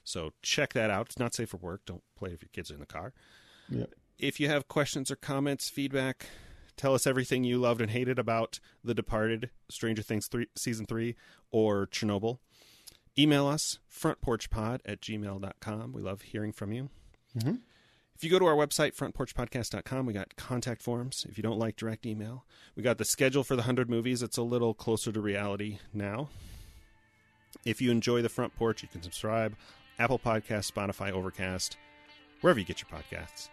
[0.10, 1.06] So check that out.
[1.06, 1.82] It's not safe for work.
[1.86, 3.14] Don't play if your kids are in the car.
[3.70, 3.94] Yep.
[4.18, 6.26] If you have questions or comments, feedback,
[6.76, 11.16] tell us everything you loved and hated about The Departed, Stranger Things 3, Season 3,
[11.52, 12.40] or Chernobyl.
[13.18, 15.94] Email us, frontporchpod at gmail.com.
[15.94, 16.90] We love hearing from you.
[17.38, 17.56] Mm-hmm.
[18.16, 21.26] If you go to our website, frontporchpodcast.com, we got contact forms.
[21.30, 22.46] If you don't like direct email,
[22.76, 24.24] we got the schedule for the 100 movies.
[24.24, 26.30] It's a little closer to reality now.
[27.64, 29.56] If you enjoy the front porch, you can subscribe.
[30.00, 31.78] Apple Podcast, Spotify, Overcast,
[32.42, 33.50] wherever you get your podcasts.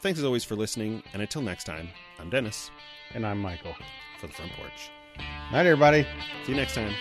[0.00, 1.88] Thanks as always for listening, and until next time,
[2.18, 2.70] I'm Dennis
[3.14, 3.74] And I'm Michael.
[4.20, 4.90] for the front porch.
[5.52, 6.06] Night, everybody.
[6.44, 6.94] See you next time.